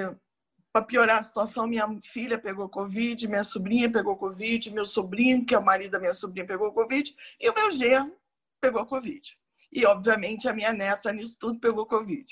para 0.72 0.86
piorar 0.86 1.18
a 1.18 1.22
situação, 1.22 1.68
minha 1.68 1.88
filha 2.04 2.38
pegou 2.38 2.70
Covid, 2.70 3.28
minha 3.28 3.44
sobrinha 3.44 3.92
pegou 3.92 4.16
Covid, 4.16 4.72
meu 4.72 4.86
sobrinho, 4.86 5.46
que 5.46 5.56
é 5.56 5.60
o 5.60 5.66
marido 5.66 5.92
da 5.92 6.00
minha 6.00 6.14
sobrinha, 6.14 6.46
pegou 6.46 6.72
Covid, 6.72 7.16
e 7.40 7.50
o 7.50 7.54
meu 7.54 7.72
genro 7.72 8.16
pegou 8.62 8.86
Covid. 8.86 9.38
E, 9.72 9.86
obviamente, 9.86 10.48
a 10.48 10.54
minha 10.54 10.74
neta 10.74 11.12
nisso 11.12 11.38
tudo 11.40 11.60
pegou 11.60 11.86
Covid. 11.86 12.26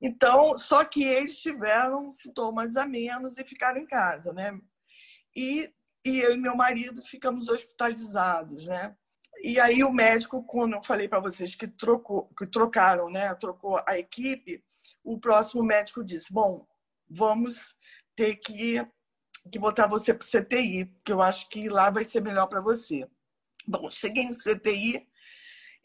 Então, 0.00 0.56
só 0.58 0.84
que 0.84 1.02
eles 1.02 1.38
tiveram 1.38 2.12
sintomas 2.12 2.76
a 2.76 2.86
menos 2.86 3.38
e 3.38 3.44
ficaram 3.44 3.80
em 3.80 3.86
casa, 3.86 4.32
né? 4.32 4.58
E, 5.34 5.72
e 6.04 6.20
eu 6.20 6.32
e 6.32 6.36
meu 6.36 6.54
marido 6.54 7.02
ficamos 7.02 7.48
hospitalizados, 7.48 8.66
né? 8.66 8.94
E 9.42 9.60
aí 9.60 9.84
o 9.84 9.92
médico, 9.92 10.42
quando 10.44 10.74
eu 10.74 10.82
falei 10.82 11.08
para 11.08 11.20
vocês 11.20 11.54
que 11.54 11.68
trocou, 11.68 12.28
que 12.36 12.46
trocaram, 12.46 13.10
né? 13.10 13.34
Trocou 13.34 13.82
a 13.86 13.98
equipe, 13.98 14.62
o 15.04 15.18
próximo 15.18 15.62
médico 15.62 16.04
disse: 16.04 16.32
bom, 16.32 16.66
vamos 17.08 17.74
ter 18.14 18.36
que, 18.36 18.86
que 19.50 19.58
botar 19.58 19.86
você 19.86 20.14
para 20.14 20.24
o 20.24 20.28
CTI, 20.28 20.86
porque 20.86 21.12
eu 21.12 21.22
acho 21.22 21.48
que 21.48 21.68
lá 21.68 21.90
vai 21.90 22.04
ser 22.04 22.20
melhor 22.20 22.46
para 22.46 22.60
você. 22.60 23.06
Bom, 23.66 23.90
cheguei 23.90 24.28
no 24.28 24.34
CTI, 24.34 25.06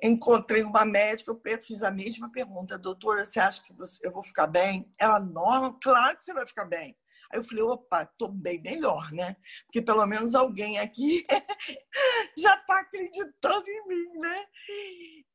encontrei 0.01 0.63
uma 0.63 0.84
médica, 0.84 1.31
eu 1.31 1.62
fiz 1.62 1.84
a 1.84 1.91
mesma 1.91 2.31
pergunta, 2.31 2.77
doutora, 2.77 3.24
você 3.24 3.39
acha 3.39 3.63
que 3.63 3.74
você, 3.74 4.00
eu 4.05 4.12
vou 4.12 4.24
ficar 4.24 4.48
bem? 4.48 4.91
Ela, 5.00 5.20
não, 5.20 5.77
claro 5.81 6.17
que 6.17 6.24
você 6.24 6.34
vai 6.34 6.48
ficar 6.48 6.65
bem. 6.65 6.98
Aí 7.31 7.39
eu 7.39 7.43
falei, 7.43 7.63
opa, 7.63 8.05
tô 8.17 8.27
bem 8.27 8.62
melhor, 8.62 9.12
né? 9.13 9.38
Porque 9.65 9.81
pelo 9.81 10.05
menos 10.05 10.36
alguém 10.36 10.79
aqui 10.79 11.24
já 12.38 12.55
está 12.55 12.79
acreditando 12.79 13.63
em 13.67 13.88
mim, 13.88 14.20
né? 14.20 14.46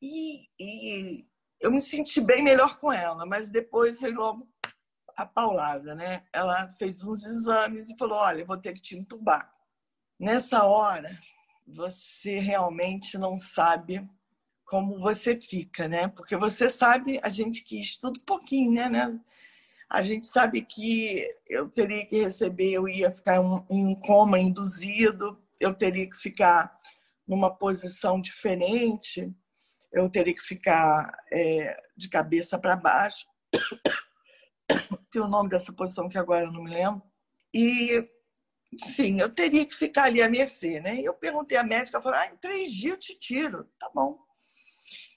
E, 0.02 0.48
e, 0.60 1.26
eu 1.60 1.70
me 1.70 1.80
senti 1.80 2.20
bem 2.20 2.42
melhor 2.42 2.78
com 2.78 2.92
ela, 2.92 3.24
mas 3.24 3.50
depois 3.50 4.00
veio 4.00 4.16
logo 4.16 4.48
a 5.16 5.24
Paulada, 5.24 5.94
né? 5.94 6.26
Ela 6.32 6.70
fez 6.72 7.02
uns 7.02 7.24
exames 7.24 7.88
e 7.88 7.96
falou: 7.96 8.18
olha, 8.18 8.44
vou 8.44 8.58
ter 8.58 8.74
que 8.74 8.82
te 8.82 8.98
entubar. 8.98 9.50
Nessa 10.20 10.64
hora, 10.64 11.18
você 11.66 12.38
realmente 12.38 13.16
não 13.16 13.38
sabe 13.38 14.06
como 14.66 14.98
você 14.98 15.40
fica, 15.40 15.88
né? 15.88 16.08
Porque 16.08 16.36
você 16.36 16.68
sabe, 16.68 17.20
a 17.22 17.28
gente 17.28 17.62
que 17.62 17.78
estuda 17.78 18.18
um 18.18 18.24
pouquinho, 18.24 18.72
né? 18.72 18.88
né? 18.88 19.20
A 19.88 20.02
gente 20.02 20.26
sabe 20.26 20.62
que 20.62 21.24
eu 21.48 21.68
teria 21.68 22.04
que 22.04 22.20
receber, 22.20 22.72
eu 22.72 22.88
ia 22.88 23.10
ficar 23.10 23.40
em 23.70 23.94
coma 24.00 24.38
induzido, 24.40 25.40
eu 25.60 25.72
teria 25.72 26.10
que 26.10 26.16
ficar 26.16 26.74
numa 27.26 27.48
posição 27.48 28.20
diferente, 28.20 29.32
eu 29.92 30.10
teria 30.10 30.34
que 30.34 30.42
ficar 30.42 31.16
é, 31.32 31.80
de 31.96 32.08
cabeça 32.08 32.58
para 32.58 32.76
baixo. 32.76 33.24
Tem 35.12 35.22
o 35.22 35.28
nome 35.28 35.48
dessa 35.48 35.72
posição 35.72 36.08
que 36.08 36.18
agora 36.18 36.44
eu 36.44 36.52
não 36.52 36.64
me 36.64 36.70
lembro. 36.70 37.02
E, 37.54 38.04
enfim, 38.72 39.20
eu 39.20 39.30
teria 39.30 39.64
que 39.64 39.74
ficar 39.74 40.04
ali 40.04 40.20
à 40.20 40.28
mercê, 40.28 40.80
né? 40.80 41.00
Eu 41.00 41.14
perguntei 41.14 41.56
à 41.56 41.62
médica, 41.62 41.96
ela 41.96 42.02
falou, 42.02 42.18
ah, 42.18 42.26
em 42.26 42.36
três 42.38 42.72
dias 42.72 42.94
eu 42.94 42.98
te 42.98 43.18
tiro. 43.18 43.64
Tá 43.78 43.88
bom. 43.94 44.25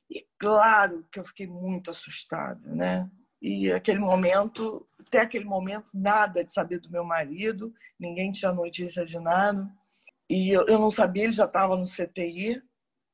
E 0.10 0.26
claro 0.38 1.06
que 1.12 1.20
eu 1.20 1.24
fiquei 1.24 1.48
muito 1.48 1.92
assustada, 1.92 2.68
né? 2.74 3.10
E 3.42 3.72
aquele 3.72 4.00
momento, 4.00 4.86
até 5.00 5.20
aquele 5.22 5.46
momento, 5.46 5.92
nada 5.94 6.44
de 6.44 6.52
saber 6.52 6.80
do 6.80 6.90
meu 6.90 7.04
marido, 7.04 7.74
ninguém 7.98 8.32
tinha 8.32 8.52
notícia 8.52 9.06
de 9.06 9.20
nada. 9.20 9.70
E 10.30 10.50
eu, 10.50 10.66
eu 10.68 10.78
não 10.80 10.92
sabia, 10.92 11.24
ele 11.24 11.32
já 11.32 11.46
estava 11.46 11.78
no 11.78 11.86
CTI. 11.86 12.62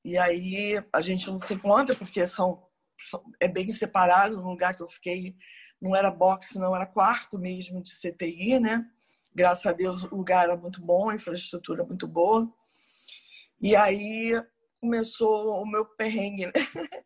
E 0.03 0.17
aí 0.17 0.83
a 0.91 1.01
gente 1.01 1.27
não 1.27 1.39
se 1.39 1.53
encontra, 1.53 1.95
porque 1.95 2.25
são, 2.25 2.63
são, 2.99 3.23
é 3.39 3.47
bem 3.47 3.69
separado. 3.69 4.37
No 4.37 4.49
lugar 4.49 4.75
que 4.75 4.81
eu 4.81 4.87
fiquei, 4.87 5.35
não 5.81 5.95
era 5.95 6.09
boxe, 6.09 6.57
não, 6.57 6.75
era 6.75 6.85
quarto 6.85 7.37
mesmo 7.37 7.81
de 7.81 7.91
CTI, 7.91 8.59
né? 8.59 8.85
Graças 9.33 9.65
a 9.65 9.73
Deus 9.73 10.03
o 10.03 10.15
lugar 10.15 10.45
era 10.45 10.57
muito 10.57 10.81
bom, 10.81 11.09
a 11.09 11.15
infraestrutura 11.15 11.83
muito 11.83 12.07
boa. 12.07 12.51
E 13.61 13.75
aí 13.75 14.41
começou 14.85 15.61
o 15.61 15.65
meu 15.65 15.85
perrengue, 15.85 16.45
né? 16.45 16.53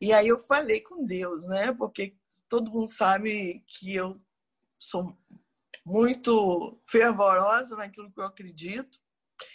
E 0.00 0.12
aí 0.12 0.26
eu 0.26 0.38
falei 0.38 0.80
com 0.80 1.06
Deus, 1.06 1.46
né? 1.46 1.72
Porque 1.72 2.16
todo 2.48 2.70
mundo 2.70 2.88
sabe 2.88 3.62
que 3.68 3.94
eu 3.94 4.20
sou 4.78 5.16
muito 5.84 6.80
fervorosa 6.84 7.76
naquilo 7.76 8.10
que 8.10 8.18
eu 8.18 8.24
acredito. 8.24 8.98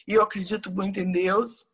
E 0.07 0.13
eu 0.13 0.21
acredito 0.21 0.71
muito 0.71 0.99
em 0.99 1.11
Deus. 1.11 1.65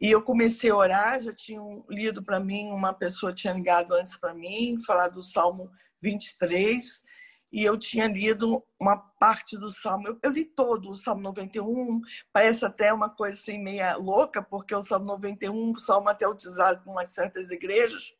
E 0.00 0.08
eu 0.08 0.22
comecei 0.22 0.70
a 0.70 0.76
orar, 0.76 1.20
já 1.20 1.34
tinham 1.34 1.84
lido 1.90 2.22
para 2.22 2.38
mim, 2.38 2.70
uma 2.70 2.92
pessoa 2.92 3.34
tinha 3.34 3.52
ligado 3.52 3.92
antes 3.92 4.16
para 4.16 4.32
mim, 4.32 4.80
falar 4.86 5.08
do 5.08 5.22
Salmo 5.22 5.68
23 6.00 7.02
e 7.52 7.64
eu 7.64 7.78
tinha 7.78 8.06
lido 8.06 8.62
uma 8.80 8.96
parte 8.96 9.56
do 9.56 9.70
Salmo. 9.70 10.08
Eu, 10.08 10.18
eu, 10.22 10.30
li 10.30 10.44
todo 10.44 10.90
o 10.90 10.94
Salmo 10.94 11.22
91, 11.22 12.00
parece 12.32 12.64
até 12.64 12.92
uma 12.92 13.08
coisa 13.08 13.36
assim 13.36 13.58
meia 13.58 13.96
louca, 13.96 14.42
porque 14.42 14.74
o 14.74 14.82
Salmo 14.82 15.06
91 15.06 15.72
o 15.72 15.78
Salmo 15.80 16.08
até 16.08 16.28
utilizado 16.28 16.82
por 16.82 16.90
umas 16.90 17.10
certas 17.10 17.50
igrejas. 17.50 18.14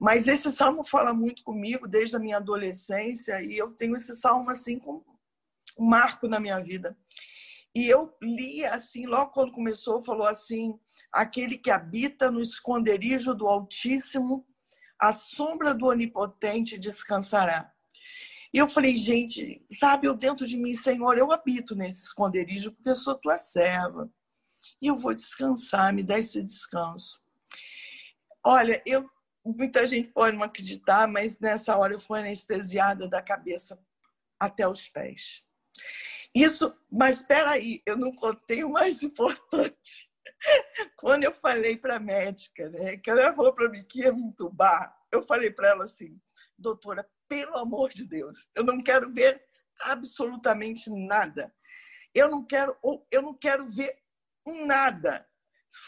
Mas 0.00 0.26
esse 0.26 0.50
Salmo 0.52 0.84
fala 0.84 1.12
muito 1.12 1.42
comigo 1.42 1.86
desde 1.86 2.16
a 2.16 2.20
minha 2.20 2.36
adolescência 2.36 3.42
e 3.42 3.58
eu 3.58 3.72
tenho 3.72 3.96
esse 3.96 4.16
Salmo 4.16 4.50
assim 4.50 4.78
como 4.78 5.04
um 5.78 5.88
marco 5.88 6.28
na 6.28 6.40
minha 6.40 6.60
vida. 6.60 6.96
E 7.74 7.86
eu 7.86 8.14
li 8.22 8.64
assim, 8.64 9.06
logo 9.06 9.32
quando 9.32 9.52
começou, 9.52 10.00
falou 10.00 10.26
assim: 10.26 10.78
aquele 11.12 11.58
que 11.58 11.70
habita 11.70 12.30
no 12.30 12.40
esconderijo 12.40 13.34
do 13.34 13.46
Altíssimo, 13.46 14.46
a 14.98 15.12
sombra 15.12 15.74
do 15.74 15.86
Onipotente 15.86 16.78
descansará. 16.78 17.72
E 18.52 18.58
eu 18.58 18.68
falei, 18.68 18.96
gente, 18.96 19.64
sabe, 19.74 20.06
eu 20.06 20.14
dentro 20.14 20.46
de 20.46 20.56
mim, 20.56 20.74
Senhor, 20.74 21.18
eu 21.18 21.30
habito 21.32 21.74
nesse 21.74 22.02
esconderijo 22.04 22.72
porque 22.72 22.90
eu 22.90 22.96
sou 22.96 23.14
tua 23.14 23.36
serva. 23.36 24.10
E 24.80 24.86
eu 24.86 24.96
vou 24.96 25.14
descansar, 25.14 25.92
me 25.92 26.02
dá 26.02 26.18
esse 26.18 26.42
descanso. 26.42 27.20
Olha, 28.44 28.80
eu 28.86 29.08
muita 29.44 29.86
gente 29.88 30.08
pode 30.12 30.36
não 30.36 30.44
acreditar, 30.44 31.08
mas 31.08 31.38
nessa 31.38 31.76
hora 31.76 31.94
eu 31.94 32.00
fui 32.00 32.20
anestesiada 32.20 33.08
da 33.08 33.22
cabeça 33.22 33.78
até 34.38 34.68
os 34.68 34.88
pés. 34.88 35.44
Isso, 36.34 36.76
mas 36.90 37.16
espera 37.16 37.50
aí, 37.50 37.82
eu 37.86 37.96
não 37.96 38.12
contei 38.12 38.62
o 38.62 38.70
mais 38.70 39.02
importante. 39.02 40.08
Quando 40.96 41.24
eu 41.24 41.32
falei 41.32 41.76
para 41.76 41.96
a 41.96 42.00
médica, 42.00 42.68
né, 42.70 42.96
que 42.98 43.10
ela 43.10 43.32
falou 43.32 43.52
para 43.52 43.68
mim 43.68 43.84
que 43.84 44.00
ia 44.00 44.12
me 44.12 44.26
entubar, 44.26 44.94
eu 45.10 45.22
falei 45.22 45.50
para 45.50 45.68
ela 45.68 45.84
assim, 45.84 46.20
doutora, 46.56 47.08
pelo 47.28 47.56
amor 47.56 47.90
de 47.90 48.04
Deus, 48.06 48.46
eu 48.54 48.64
não 48.64 48.80
quero 48.80 49.10
ver 49.12 49.42
absolutamente 49.82 50.90
nada. 50.90 51.54
Eu 52.14 52.30
não 52.30 52.44
quero, 52.44 52.76
eu 53.10 53.22
não 53.22 53.34
quero 53.34 53.68
ver 53.70 53.96
nada. 54.66 55.26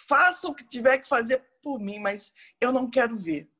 Faça 0.06 0.46
o 0.46 0.54
que 0.54 0.64
tiver 0.64 0.98
que 0.98 1.08
fazer 1.08 1.42
por 1.62 1.80
mim, 1.80 1.98
mas 1.98 2.32
eu 2.60 2.72
não 2.72 2.88
quero 2.88 3.18
ver. 3.18 3.50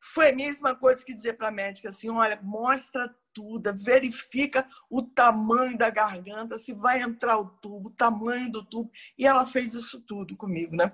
Foi 0.00 0.30
a 0.30 0.34
mesma 0.34 0.74
coisa 0.74 1.04
que 1.04 1.14
dizer 1.14 1.34
para 1.34 1.48
a 1.48 1.52
médica 1.52 1.88
assim: 1.88 2.08
olha, 2.08 2.40
mostra 2.42 3.14
tudo, 3.32 3.72
verifica 3.76 4.66
o 4.88 5.02
tamanho 5.02 5.76
da 5.76 5.90
garganta, 5.90 6.58
se 6.58 6.72
vai 6.72 7.02
entrar 7.02 7.38
o 7.38 7.48
tubo, 7.48 7.88
o 7.88 7.92
tamanho 7.92 8.50
do 8.50 8.64
tubo. 8.64 8.90
E 9.18 9.26
ela 9.26 9.44
fez 9.46 9.74
isso 9.74 10.00
tudo 10.00 10.36
comigo, 10.36 10.74
né? 10.74 10.92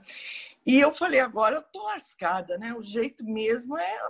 E 0.67 0.81
eu 0.81 0.93
falei: 0.93 1.21
agora 1.21 1.57
eu 1.57 1.63
tô 1.63 1.85
lascada, 1.85 2.59
né? 2.59 2.75
O 2.75 2.83
jeito 2.83 3.25
mesmo 3.25 3.79
é 3.79 4.01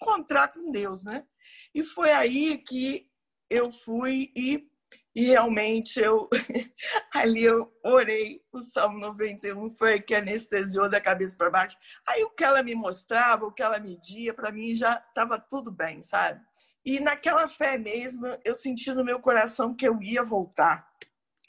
encontrar 0.00 0.48
com 0.48 0.70
Deus, 0.70 1.04
né? 1.04 1.26
E 1.74 1.82
foi 1.82 2.12
aí 2.12 2.58
que 2.58 3.10
eu 3.50 3.70
fui 3.70 4.32
e, 4.36 4.66
e 5.14 5.24
realmente 5.26 5.98
eu 5.98 6.28
ali 7.12 7.44
eu 7.44 7.72
orei 7.84 8.42
o 8.52 8.58
Salmo 8.58 8.98
91, 8.98 9.72
foi 9.72 10.00
que 10.00 10.14
anestesiou 10.14 10.88
da 10.88 11.00
cabeça 11.00 11.36
para 11.36 11.50
baixo. 11.50 11.76
Aí 12.06 12.22
o 12.22 12.30
que 12.30 12.44
ela 12.44 12.62
me 12.62 12.74
mostrava, 12.74 13.44
o 13.44 13.52
que 13.52 13.62
ela 13.62 13.80
media, 13.80 14.32
para 14.32 14.52
mim 14.52 14.74
já 14.74 14.94
estava 15.08 15.38
tudo 15.38 15.70
bem, 15.70 16.00
sabe? 16.00 16.40
E 16.86 17.00
naquela 17.00 17.48
fé 17.48 17.78
mesmo, 17.78 18.26
eu 18.44 18.54
senti 18.54 18.92
no 18.92 19.04
meu 19.04 19.18
coração 19.18 19.74
que 19.74 19.88
eu 19.88 20.00
ia 20.02 20.22
voltar, 20.22 20.86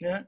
né? 0.00 0.26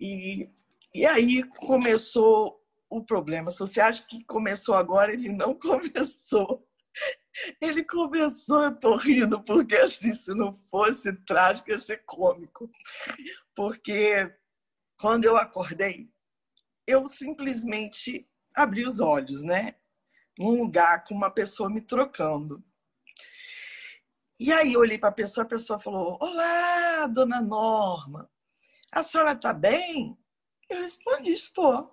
E, 0.00 0.48
e 0.94 1.04
aí 1.04 1.42
começou 1.58 2.60
o 2.88 3.04
problema. 3.04 3.50
Se 3.50 3.58
você 3.58 3.80
acha 3.80 4.06
que 4.06 4.24
começou 4.24 4.76
agora, 4.76 5.12
ele 5.12 5.28
não 5.30 5.54
começou. 5.58 6.66
Ele 7.60 7.84
começou, 7.84 8.62
eu 8.62 8.78
tô 8.78 8.96
rindo, 8.96 9.42
porque 9.42 9.76
assim, 9.76 10.12
se 10.12 10.34
não 10.34 10.52
fosse 10.52 11.12
trágico, 11.24 11.70
ia 11.70 11.78
ser 11.78 12.04
cômico. 12.04 12.70
Porque 13.54 14.32
quando 14.98 15.24
eu 15.24 15.36
acordei, 15.36 16.10
eu 16.86 17.06
simplesmente 17.08 18.28
abri 18.54 18.86
os 18.86 19.00
olhos, 19.00 19.42
né? 19.42 19.74
Num 20.38 20.62
lugar 20.62 21.04
com 21.04 21.14
uma 21.14 21.30
pessoa 21.30 21.70
me 21.70 21.80
trocando. 21.80 22.64
E 24.38 24.52
aí 24.52 24.72
eu 24.72 24.80
olhei 24.80 24.98
para 24.98 25.10
a 25.10 25.12
pessoa, 25.12 25.44
a 25.44 25.48
pessoa 25.48 25.78
falou: 25.78 26.18
Olá, 26.20 27.06
dona 27.06 27.40
Norma, 27.40 28.30
a 28.92 29.02
senhora 29.02 29.32
está 29.32 29.52
bem? 29.52 30.16
Eu 30.68 30.82
respondi: 30.82 31.32
Estou. 31.32 31.92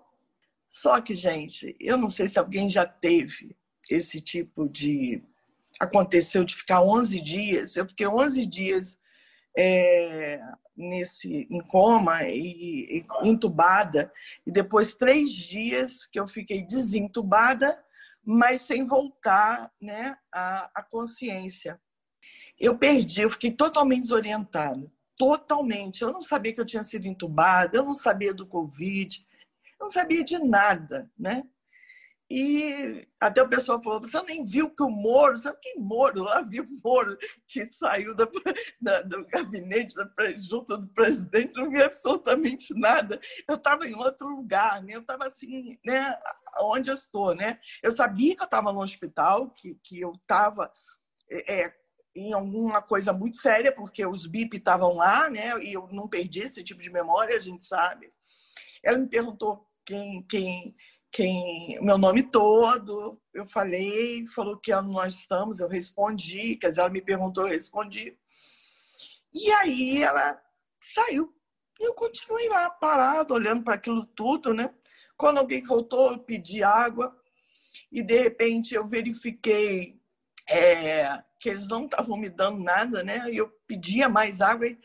Só 0.68 1.02
que, 1.02 1.14
gente, 1.14 1.76
eu 1.80 1.98
não 1.98 2.10
sei 2.10 2.30
se 2.30 2.40
alguém 2.40 2.70
já 2.70 2.86
teve 2.86 3.56
esse 3.90 4.22
tipo 4.22 4.70
de 4.70 5.22
aconteceu 5.80 6.44
de 6.44 6.56
ficar 6.56 6.82
11 6.82 7.22
dias. 7.22 7.76
Eu 7.76 7.88
fiquei 7.88 8.08
11 8.08 8.46
dias 8.46 9.00
é, 9.58 10.40
nesse 10.76 11.48
em 11.50 11.62
coma 11.62 12.24
e, 12.24 13.02
e, 13.02 13.30
entubada 13.30 14.12
e 14.46 14.52
depois 14.52 14.94
três 14.94 15.32
dias 15.32 16.06
que 16.06 16.20
eu 16.20 16.28
fiquei 16.28 16.62
desentubada, 16.64 17.78
mas 18.24 18.62
sem 18.62 18.86
voltar, 18.86 19.72
né, 19.82 20.16
a, 20.32 20.70
a 20.76 20.84
consciência. 20.84 21.80
Eu 22.60 22.78
perdi, 22.78 23.22
eu 23.22 23.30
fiquei 23.30 23.52
totalmente 23.52 24.04
desorientada, 24.04 24.92
totalmente. 25.18 26.02
Eu 26.02 26.12
não 26.12 26.22
sabia 26.22 26.54
que 26.54 26.62
eu 26.62 26.66
tinha 26.66 26.84
sido 26.84 27.08
entubada, 27.08 27.78
eu 27.78 27.84
não 27.84 27.96
sabia 27.96 28.34
do 28.34 28.46
Covid, 28.46 29.26
eu 29.80 29.86
não 29.86 29.92
sabia 29.92 30.24
de 30.24 30.38
nada, 30.38 31.10
né? 31.18 31.44
E 32.34 33.06
até 33.20 33.44
o 33.44 33.50
pessoal 33.50 33.84
falou: 33.84 34.00
você 34.00 34.22
nem 34.22 34.46
viu 34.46 34.74
que 34.74 34.82
o 34.82 34.90
Moro, 34.90 35.36
sabe 35.36 35.58
que 35.62 35.78
Moro? 35.78 36.24
Lá 36.24 36.42
viu 36.42 36.64
o 36.64 36.80
Moro 36.82 37.18
que 37.46 37.68
saiu 37.68 38.16
da, 38.16 38.26
da, 38.80 39.02
do 39.02 39.28
gabinete 39.28 39.94
da, 39.96 40.10
junto 40.38 40.78
do 40.78 40.88
presidente, 40.94 41.52
não 41.54 41.70
vi 41.70 41.84
absolutamente 41.84 42.74
nada. 42.74 43.20
Eu 43.46 43.56
estava 43.56 43.86
em 43.86 43.94
outro 43.96 44.30
lugar, 44.30 44.82
né? 44.82 44.96
eu 44.96 45.02
estava 45.02 45.26
assim, 45.26 45.78
né? 45.86 46.18
onde 46.62 46.90
eu 46.90 46.96
estou. 46.96 47.36
Né? 47.36 47.60
Eu 47.84 47.92
sabia 47.92 48.34
que 48.34 48.42
eu 48.42 48.46
estava 48.46 48.72
no 48.72 48.82
hospital, 48.82 49.50
que, 49.50 49.76
que 49.84 50.00
eu 50.00 50.14
estava 50.14 50.72
é, 51.30 51.64
é, 51.64 51.74
em 52.16 52.32
alguma 52.32 52.82
coisa 52.82 53.12
muito 53.12 53.42
séria, 53.42 53.76
porque 53.76 54.06
os 54.06 54.26
BIP 54.26 54.56
estavam 54.56 54.96
lá, 54.96 55.30
né? 55.30 55.62
e 55.62 55.74
eu 55.74 55.86
não 55.92 56.08
perdi 56.08 56.40
esse 56.40 56.64
tipo 56.64 56.82
de 56.82 56.90
memória, 56.90 57.36
a 57.36 57.42
gente 57.42 57.66
sabe. 57.66 58.10
Ela 58.82 59.00
me 59.00 59.10
perguntou 59.10 59.68
quem, 59.86 60.26
quem 60.30 60.74
quem 61.12 61.78
meu 61.82 61.98
nome 61.98 62.24
todo. 62.24 63.22
Eu 63.34 63.46
falei, 63.46 64.26
falou 64.28 64.58
que 64.58 64.74
nós 64.74 65.16
estamos, 65.16 65.60
eu 65.60 65.68
respondi, 65.68 66.56
quer 66.56 66.70
dizer, 66.70 66.82
ela 66.82 66.90
me 66.90 67.02
perguntou, 67.02 67.44
eu 67.44 67.50
respondi. 67.50 68.18
E 69.34 69.52
aí 69.52 70.04
ela 70.04 70.42
saiu. 70.80 71.34
E 71.80 71.88
eu 71.88 71.94
continuei 71.94 72.48
lá, 72.50 72.70
parado, 72.70 73.34
olhando 73.34 73.64
para 73.64 73.76
aquilo 73.76 74.06
tudo, 74.06 74.54
né? 74.54 74.74
Quando 75.18 75.38
alguém 75.38 75.64
voltou, 75.64 76.14
eu 76.14 76.20
pedi 76.20 76.64
água 76.64 77.16
e 77.92 78.04
de 78.04 78.20
repente 78.22 78.74
eu 78.74 78.88
verifiquei 78.88 80.00
é, 80.50 81.22
que 81.40 81.50
eles 81.50 81.68
não 81.68 81.86
estavam 81.86 82.18
me 82.18 82.30
dando 82.30 82.64
nada, 82.64 83.04
né? 83.04 83.32
E 83.32 83.38
eu 83.38 83.50
pedia 83.68 84.08
mais 84.08 84.42
água 84.42 84.68
e, 84.68 84.78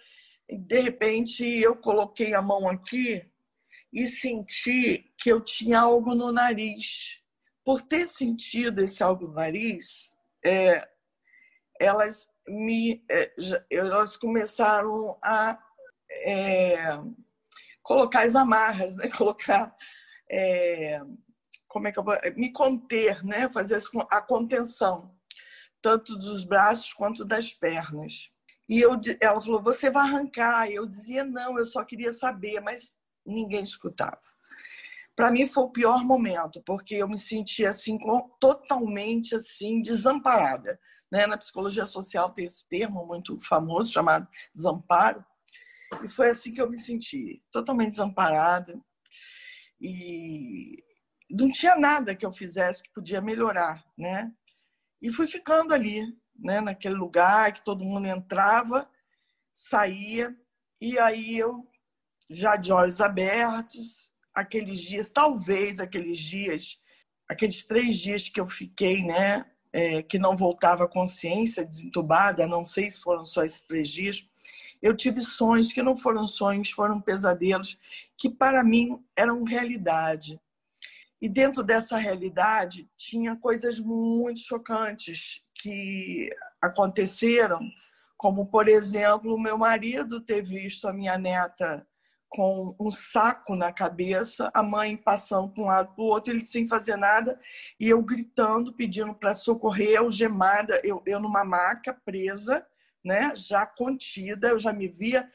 e 0.49 0.56
de 0.56 0.80
repente 0.80 1.45
eu 1.45 1.76
coloquei 1.76 2.35
a 2.35 2.42
mão 2.42 2.68
aqui 2.68 3.25
e 3.93 4.07
senti 4.07 5.12
que 5.19 5.31
eu 5.31 5.40
tinha 5.40 5.81
algo 5.81 6.14
no 6.14 6.33
nariz. 6.33 7.21
Por 7.64 7.83
ter 7.83 8.07
sentido 8.07 8.81
esse 8.81 9.02
algo 9.02 9.26
no 9.26 9.35
nariz, 9.35 10.16
é, 10.45 10.87
elas 11.81 12.28
me, 12.47 13.05
é, 13.11 13.33
elas 13.71 14.16
começaram 14.16 15.19
a 15.23 15.59
é, 16.11 16.76
colocar 17.83 18.25
as 18.25 18.37
amarras, 18.37 18.97
né? 18.97 19.09
Colocar 19.16 19.75
é, 20.31 21.00
como 21.69 21.88
é 21.88 21.93
que 21.93 21.99
eu 21.99 22.05
vou, 22.05 22.16
me 22.37 22.52
conter, 22.52 23.25
né? 23.25 23.49
Fazer 23.49 23.81
a 24.11 24.21
contenção 24.21 25.14
tanto 25.83 26.16
dos 26.16 26.45
braços 26.45 26.93
quanto 26.93 27.25
das 27.25 27.52
pernas. 27.52 28.31
E 28.69 28.81
eu, 28.81 28.99
ela 29.21 29.40
falou: 29.40 29.62
Você 29.62 29.90
vai 29.90 30.02
arrancar? 30.02 30.71
Eu 30.71 30.87
dizia: 30.87 31.25
Não, 31.25 31.59
eu 31.59 31.64
só 31.64 31.85
queria 31.85 32.12
saber, 32.12 32.61
mas 32.61 32.97
ninguém 33.26 33.62
escutava. 33.62 34.21
Para 35.14 35.30
mim 35.30 35.47
foi 35.47 35.64
o 35.64 35.71
pior 35.71 36.04
momento, 36.04 36.62
porque 36.62 36.95
eu 36.95 37.09
me 37.09 37.18
sentia 37.18 37.71
assim 37.71 37.99
totalmente 38.38 39.35
assim 39.35 39.80
desamparada. 39.80 40.78
Né? 41.11 41.26
Na 41.26 41.38
psicologia 41.38 41.87
social 41.87 42.33
tem 42.33 42.45
esse 42.45 42.68
termo 42.68 43.06
muito 43.06 43.38
famoso 43.40 43.92
chamado 43.92 44.28
desamparo. 44.54 45.25
E 46.02 46.09
foi 46.09 46.30
assim 46.30 46.52
que 46.52 46.61
eu 46.61 46.68
me 46.68 46.76
senti, 46.76 47.42
totalmente 47.50 47.90
desamparada. 47.90 48.78
E 49.80 50.83
não 51.30 51.49
tinha 51.49 51.76
nada 51.76 52.14
que 52.14 52.26
eu 52.26 52.33
fizesse 52.33 52.83
que 52.83 52.92
podia 52.92 53.21
melhorar, 53.21 53.85
né? 53.97 54.33
E 55.00 55.11
fui 55.11 55.26
ficando 55.26 55.73
ali, 55.73 56.02
né, 56.38 56.61
naquele 56.61 56.95
lugar 56.95 57.52
que 57.52 57.64
todo 57.64 57.85
mundo 57.85 58.06
entrava, 58.06 58.88
saía, 59.52 60.35
e 60.80 60.99
aí 60.99 61.38
eu, 61.38 61.66
já 62.28 62.56
de 62.56 62.73
olhos 62.73 63.00
abertos, 63.00 64.11
aqueles 64.35 64.80
dias, 64.80 65.09
talvez 65.09 65.80
aqueles 65.80 66.18
dias, 66.18 66.78
aqueles 67.28 67.64
três 67.64 67.99
dias 67.99 68.28
que 68.28 68.40
eu 68.40 68.47
fiquei, 68.47 69.02
né, 69.02 69.45
é, 69.73 70.02
que 70.02 70.18
não 70.18 70.37
voltava 70.37 70.85
a 70.85 70.88
consciência, 70.88 71.64
desentubada, 71.64 72.47
não 72.47 72.64
sei 72.64 72.90
se 72.90 73.00
foram 73.00 73.25
só 73.25 73.45
esses 73.45 73.62
três 73.62 73.88
dias, 73.88 74.26
eu 74.83 74.97
tive 74.97 75.23
sonhos 75.23 75.73
que 75.73 75.83
não 75.83 75.97
foram 75.97 76.28
sonhos, 76.28 76.71
foram 76.71 77.00
pesadelos, 77.00 77.78
que 78.16 78.30
para 78.30 78.62
mim 78.62 79.02
eram 79.16 79.42
realidade. 79.45 80.40
E 81.21 81.28
dentro 81.28 81.62
dessa 81.62 81.97
realidade 81.97 82.88
tinha 82.97 83.37
coisas 83.37 83.80
muito 83.80 84.40
chocantes 84.40 85.42
que 85.62 86.28
aconteceram, 86.61 87.61
como, 88.16 88.47
por 88.47 88.68
exemplo, 88.68 89.35
o 89.35 89.40
meu 89.40 89.56
marido 89.56 90.21
ter 90.21 90.42
visto 90.42 90.87
a 90.87 90.92
minha 90.92 91.18
neta 91.18 91.87
com 92.37 92.76
um 92.78 92.93
saco 92.93 93.57
na 93.57 93.73
cabeça, 93.73 94.50
a 94.52 94.62
mãe 94.62 94.95
passando 94.95 95.49
para 95.49 95.62
um 95.62 95.66
lado 95.69 95.95
para 95.95 96.05
o 96.05 96.07
outro, 96.07 96.35
ele 96.35 96.45
sem 96.45 96.69
fazer 96.69 96.95
nada, 96.95 97.40
e 97.81 97.88
eu 97.88 98.02
gritando, 98.02 98.75
pedindo 98.75 99.14
para 99.14 99.33
socorrer, 99.33 99.99
algemada, 99.99 100.78
eu, 100.85 101.02
eu 101.07 101.19
numa 101.19 101.43
maca 101.47 101.95
presa, 102.04 102.67
né, 103.02 103.32
já 103.34 103.65
contida, 103.65 104.49
eu 104.49 104.58
já 104.58 104.71
me 104.71 104.87
via 104.87 105.26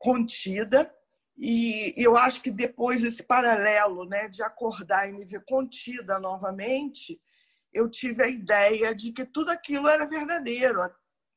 contida, 0.00 0.92
e 1.38 1.94
eu 1.96 2.16
acho 2.16 2.42
que 2.42 2.50
depois 2.50 3.04
esse 3.04 3.22
paralelo 3.22 4.04
né, 4.04 4.26
de 4.26 4.42
acordar 4.42 5.08
e 5.08 5.12
me 5.12 5.24
ver 5.24 5.44
contida 5.44 6.18
novamente, 6.18 7.20
eu 7.72 7.88
tive 7.88 8.24
a 8.24 8.28
ideia 8.28 8.92
de 8.96 9.12
que 9.12 9.24
tudo 9.24 9.50
aquilo 9.50 9.86
era 9.86 10.04
verdadeiro. 10.04 10.80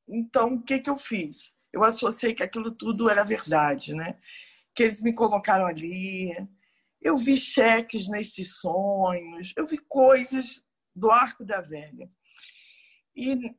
Então, 0.08 0.54
o 0.54 0.64
que, 0.64 0.80
que 0.80 0.90
eu 0.90 0.98
fiz? 0.98 1.54
Eu 1.72 1.84
associei 1.84 2.34
que 2.34 2.42
aquilo 2.42 2.72
tudo 2.72 3.08
era 3.08 3.24
verdade, 3.24 3.94
né? 3.94 4.18
Que 4.80 4.84
eles 4.84 5.02
me 5.02 5.14
colocaram 5.14 5.66
ali. 5.66 6.32
Eu 7.02 7.18
vi 7.18 7.36
cheques 7.36 8.08
nesses 8.08 8.62
sonhos, 8.62 9.52
eu 9.58 9.66
vi 9.66 9.78
coisas 9.78 10.64
do 10.96 11.12
arco 11.12 11.44
da 11.44 11.60
velha. 11.60 12.08
E 13.14 13.54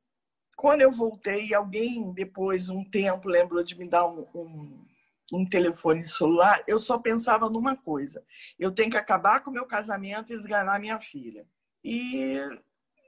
quando 0.56 0.80
eu 0.80 0.90
voltei, 0.90 1.52
alguém 1.52 2.10
depois, 2.14 2.70
um 2.70 2.82
tempo, 2.88 3.28
lembrou 3.28 3.62
de 3.62 3.76
me 3.76 3.86
dar 3.86 4.06
um, 4.06 4.26
um 4.34 4.86
um 5.30 5.46
telefone 5.46 6.02
celular, 6.06 6.64
eu 6.66 6.80
só 6.80 6.98
pensava 6.98 7.50
numa 7.50 7.76
coisa: 7.76 8.24
eu 8.58 8.72
tenho 8.72 8.90
que 8.90 8.96
acabar 8.96 9.40
com 9.40 9.50
o 9.50 9.52
meu 9.52 9.66
casamento 9.66 10.32
e 10.32 10.36
esganar 10.36 10.80
minha 10.80 10.98
filha. 10.98 11.46
E, 11.84 12.40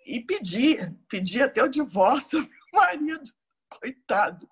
e 0.07 0.21
pedi, 0.21 0.77
pedi 1.09 1.43
até 1.43 1.65
o 1.65 1.69
divórcio 1.69 2.41
ao 2.41 2.45
meu 2.45 2.61
marido, 2.75 3.33
coitado, 3.71 4.47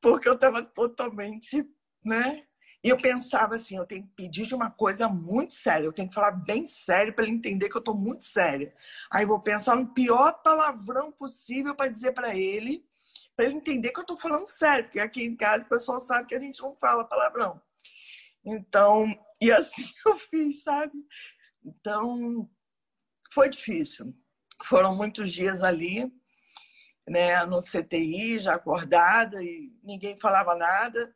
porque 0.00 0.28
eu 0.28 0.34
estava 0.34 0.62
totalmente, 0.62 1.68
né? 2.04 2.46
E 2.84 2.90
eu 2.90 2.96
pensava 2.98 3.54
assim: 3.54 3.76
eu 3.76 3.86
tenho 3.86 4.02
que 4.02 4.12
pedir 4.14 4.46
de 4.46 4.54
uma 4.54 4.70
coisa 4.70 5.08
muito 5.08 5.54
séria, 5.54 5.86
eu 5.86 5.92
tenho 5.92 6.08
que 6.08 6.14
falar 6.14 6.32
bem 6.32 6.66
sério 6.66 7.14
para 7.14 7.24
ele 7.24 7.34
entender 7.34 7.68
que 7.70 7.76
eu 7.76 7.80
estou 7.80 7.96
muito 7.96 8.24
séria. 8.24 8.74
Aí 9.10 9.24
vou 9.24 9.40
pensar 9.40 9.74
no 9.74 9.94
pior 9.94 10.42
palavrão 10.42 11.10
possível 11.10 11.74
para 11.74 11.90
dizer 11.90 12.12
para 12.12 12.36
ele 12.36 12.84
para 13.36 13.46
ele 13.46 13.54
entender 13.54 13.90
que 13.90 13.98
eu 13.98 14.02
estou 14.02 14.16
falando 14.16 14.46
sério, 14.46 14.84
porque 14.84 15.00
aqui 15.00 15.24
em 15.24 15.36
casa 15.36 15.64
o 15.64 15.68
pessoal 15.68 16.00
sabe 16.00 16.28
que 16.28 16.34
a 16.34 16.40
gente 16.40 16.62
não 16.62 16.76
fala 16.76 17.04
palavrão. 17.04 17.60
Então, 18.44 19.06
e 19.40 19.50
assim 19.50 19.84
eu 20.06 20.16
fiz, 20.16 20.62
sabe? 20.62 20.92
Então, 21.64 22.48
foi 23.32 23.48
difícil. 23.48 24.14
Foram 24.62 24.94
muitos 24.96 25.32
dias 25.32 25.62
ali, 25.62 26.12
né, 27.08 27.44
no 27.44 27.60
CTI, 27.60 28.38
já 28.38 28.54
acordada, 28.54 29.42
e 29.42 29.72
ninguém 29.82 30.18
falava 30.18 30.54
nada. 30.54 31.14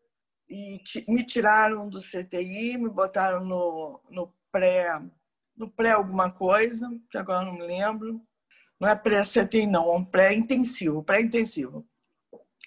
E 0.49 0.81
me 1.07 1.25
tiraram 1.25 1.89
do 1.89 2.01
CTI, 2.01 2.79
me 2.79 2.89
botaram 2.89 3.45
no, 3.45 4.01
no 4.11 4.33
pré 4.51 5.01
no 5.59 5.69
pré 5.69 5.91
alguma 5.91 6.31
coisa, 6.31 6.89
que 7.11 7.19
agora 7.19 7.45
não 7.45 7.55
me 7.55 7.67
lembro. 7.67 8.23
Não 8.81 8.89
é 8.89 8.95
pré-CTI, 8.95 9.67
não, 9.67 9.93
é 9.93 9.97
um 9.97 10.05
pré-intensivo, 10.05 11.03
pré-intensivo. 11.03 11.85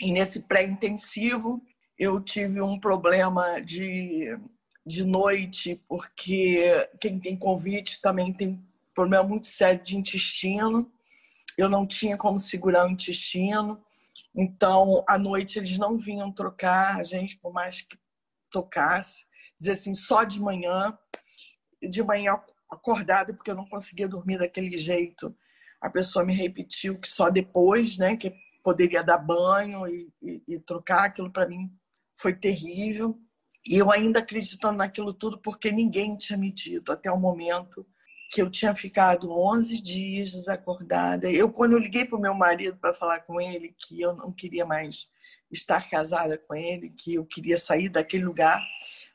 E 0.02 0.12
nesse 0.12 0.42
pré-intensivo, 0.42 1.62
eu 1.98 2.20
tive 2.20 2.62
um 2.62 2.78
problema 2.78 3.62
de, 3.62 4.38
de 4.86 5.06
noite, 5.06 5.82
porque 5.88 6.66
quem 7.00 7.18
tem 7.18 7.38
convite 7.38 8.02
também 8.02 8.34
tem 8.34 8.62
problema 8.94 9.24
muito 9.24 9.48
sério 9.48 9.82
de 9.82 9.96
intestino. 9.96 10.92
Eu 11.58 11.70
não 11.70 11.88
tinha 11.88 12.18
como 12.18 12.38
segurar 12.38 12.86
o 12.86 12.92
intestino. 12.92 13.82
Então, 14.36 15.04
à 15.08 15.18
noite, 15.18 15.60
eles 15.60 15.78
não 15.78 15.98
vinham 15.98 16.32
trocar 16.32 17.00
a 17.00 17.04
gente, 17.04 17.38
por 17.38 17.52
mais 17.52 17.82
que 17.82 17.98
tocasse. 18.50 19.26
Dizer 19.58 19.74
assim, 19.74 19.94
só 19.94 20.24
de 20.24 20.40
manhã. 20.40 20.98
De 21.82 22.04
manhã 22.04 22.40
acordada, 22.70 23.34
porque 23.34 23.52
eu 23.52 23.56
não 23.56 23.66
conseguia 23.66 24.08
dormir 24.08 24.38
daquele 24.38 24.78
jeito. 24.78 25.36
A 25.82 25.90
pessoa 25.90 26.24
me 26.24 26.34
repetiu 26.34 27.00
que 27.00 27.08
só 27.08 27.30
depois, 27.30 27.98
né? 27.98 28.16
Que 28.16 28.34
poderia 28.64 29.04
dar 29.04 29.18
banho 29.18 29.88
e, 29.88 30.12
e, 30.22 30.44
e 30.48 30.60
trocar. 30.60 31.06
Aquilo 31.06 31.32
para 31.32 31.48
mim 31.48 31.72
foi 32.14 32.34
terrível. 32.34 33.20
E 33.66 33.78
eu 33.78 33.92
ainda 33.92 34.20
acreditando 34.20 34.78
naquilo 34.78 35.14
tudo 35.14 35.40
porque 35.40 35.72
ninguém 35.72 36.18
tinha 36.18 36.38
me 36.38 36.52
dito 36.52 36.92
até 36.92 37.12
o 37.12 37.20
momento 37.20 37.86
que 38.32 38.42
eu 38.42 38.50
tinha 38.50 38.74
ficado 38.74 39.30
11 39.30 39.82
dias 39.82 40.32
desacordada. 40.32 41.30
Eu, 41.30 41.52
quando 41.52 41.74
eu 41.74 41.80
liguei 41.80 42.06
para 42.06 42.18
o 42.18 42.22
meu 42.22 42.34
marido 42.34 42.78
para 42.78 42.94
falar 42.94 43.20
com 43.22 43.42
ele 43.42 43.76
que 43.78 44.00
eu 44.00 44.16
não 44.16 44.32
queria 44.32 44.66
mais 44.66 45.10
estar 45.52 45.90
casada 45.90 46.38
com 46.38 46.56
ele, 46.56 46.90
que 46.90 47.16
eu 47.16 47.26
queria 47.26 47.58
sair 47.58 47.90
daquele 47.90 48.24
lugar, 48.24 48.66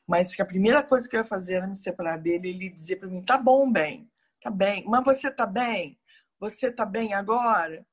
mas 0.06 0.36
que 0.36 0.42
a 0.42 0.46
primeira 0.46 0.82
coisa 0.82 1.08
que 1.08 1.16
eu 1.16 1.20
ia 1.20 1.26
fazer 1.26 1.54
era 1.54 1.66
me 1.66 1.74
separar 1.74 2.18
dele, 2.18 2.50
ele 2.50 2.68
dizia 2.68 2.98
para 2.98 3.08
mim: 3.08 3.22
tá 3.22 3.38
bom, 3.38 3.72
bem, 3.72 4.06
tá 4.38 4.50
bem, 4.50 4.84
mas 4.86 5.02
você 5.02 5.30
tá 5.30 5.46
bem? 5.46 5.98
Você 6.38 6.70
tá 6.70 6.84
bem 6.84 7.14
agora? 7.14 7.86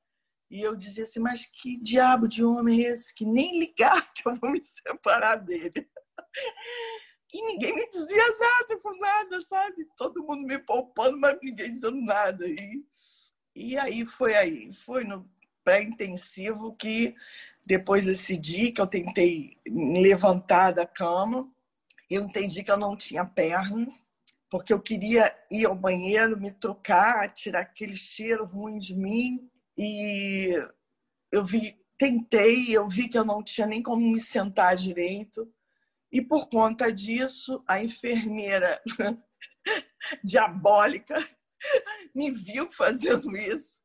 E 0.52 0.62
eu 0.62 0.76
dizia 0.76 1.06
assim, 1.06 1.22
mas 1.22 1.46
que 1.46 1.82
diabo 1.82 2.28
de 2.28 2.44
homem 2.44 2.86
é 2.86 2.90
esse 2.90 3.16
que 3.16 3.26
nem 3.26 3.60
ligar 3.60 4.12
que 4.14 4.28
eu 4.28 4.36
vou 4.36 4.52
me 4.52 4.62
separar 4.64 5.38
dele? 5.38 5.90
E 7.34 7.41
ninguém 7.41 7.74
me 7.74 7.89
dizia 7.89 8.24
nada 8.39 8.78
por 8.80 8.96
nada, 9.00 9.41
sabe? 9.41 9.86
Todo 9.98 10.24
mundo 10.24 10.46
me 10.46 10.60
poupando, 10.60 11.17
mas 11.17 11.39
ninguém 11.41 11.72
dizendo 11.72 12.00
nada. 12.00 12.46
E, 12.48 12.86
e 13.56 13.78
aí 13.78 14.06
foi 14.06 14.36
aí, 14.36 14.72
foi 14.72 15.04
no 15.04 15.28
pré-intensivo 15.63 16.76
que 16.76 17.15
depois 17.65 18.06
desse 18.06 18.38
dia 18.38 18.72
que 18.72 18.80
eu 18.80 18.88
tentei 18.88 19.58
me 19.65 20.02
levantar 20.02 20.74
da 20.74 20.86
cama, 20.86 21.50
eu 22.10 22.24
entendi 22.24 22.62
que 22.63 22.72
eu 22.72 22.78
não 22.78 22.96
tinha 22.96 23.26
perna, 23.26 23.88
porque 24.50 24.72
eu 24.72 24.80
queria 24.80 25.36
ir 25.50 25.65
ao 25.65 25.76
banheiro, 25.76 26.39
me 26.39 26.52
trocar, 26.52 27.32
tirar 27.32 27.62
aquele 27.62 27.98
cheiro 27.98 28.46
ruim 28.46 28.78
de 28.78 28.93
mim. 28.93 29.50
E 29.76 30.56
eu 31.32 31.43
vi, 31.43 31.76
tentei, 31.98 32.78
eu 32.78 32.88
vi 32.88 33.08
que 33.08 33.17
eu 33.17 33.26
não 33.26 33.41
tinha 33.41 33.65
nem 33.65 33.82
como 33.82 34.06
me 34.06 34.19
sentar 34.19 34.76
direito. 34.76 35.52
E 36.13 36.21
por 36.21 36.47
conta 36.47 36.93
disso, 36.93 37.63
a 37.67 37.84
enfermeira 37.84 38.80
diabólica 40.23 41.15
me 42.13 42.30
viu 42.30 42.69
fazendo 42.69 43.36
isso. 43.36 43.82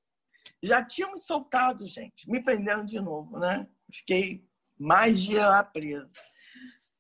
Já 0.62 0.84
tinham 0.84 1.12
me 1.12 1.18
soltado, 1.18 1.86
gente. 1.86 2.28
Me 2.28 2.42
prenderam 2.42 2.84
de 2.84 3.00
novo, 3.00 3.38
né? 3.38 3.66
Fiquei 3.90 4.46
mais 4.78 5.22
dia 5.22 5.48
lá 5.48 5.64
preso. 5.64 6.10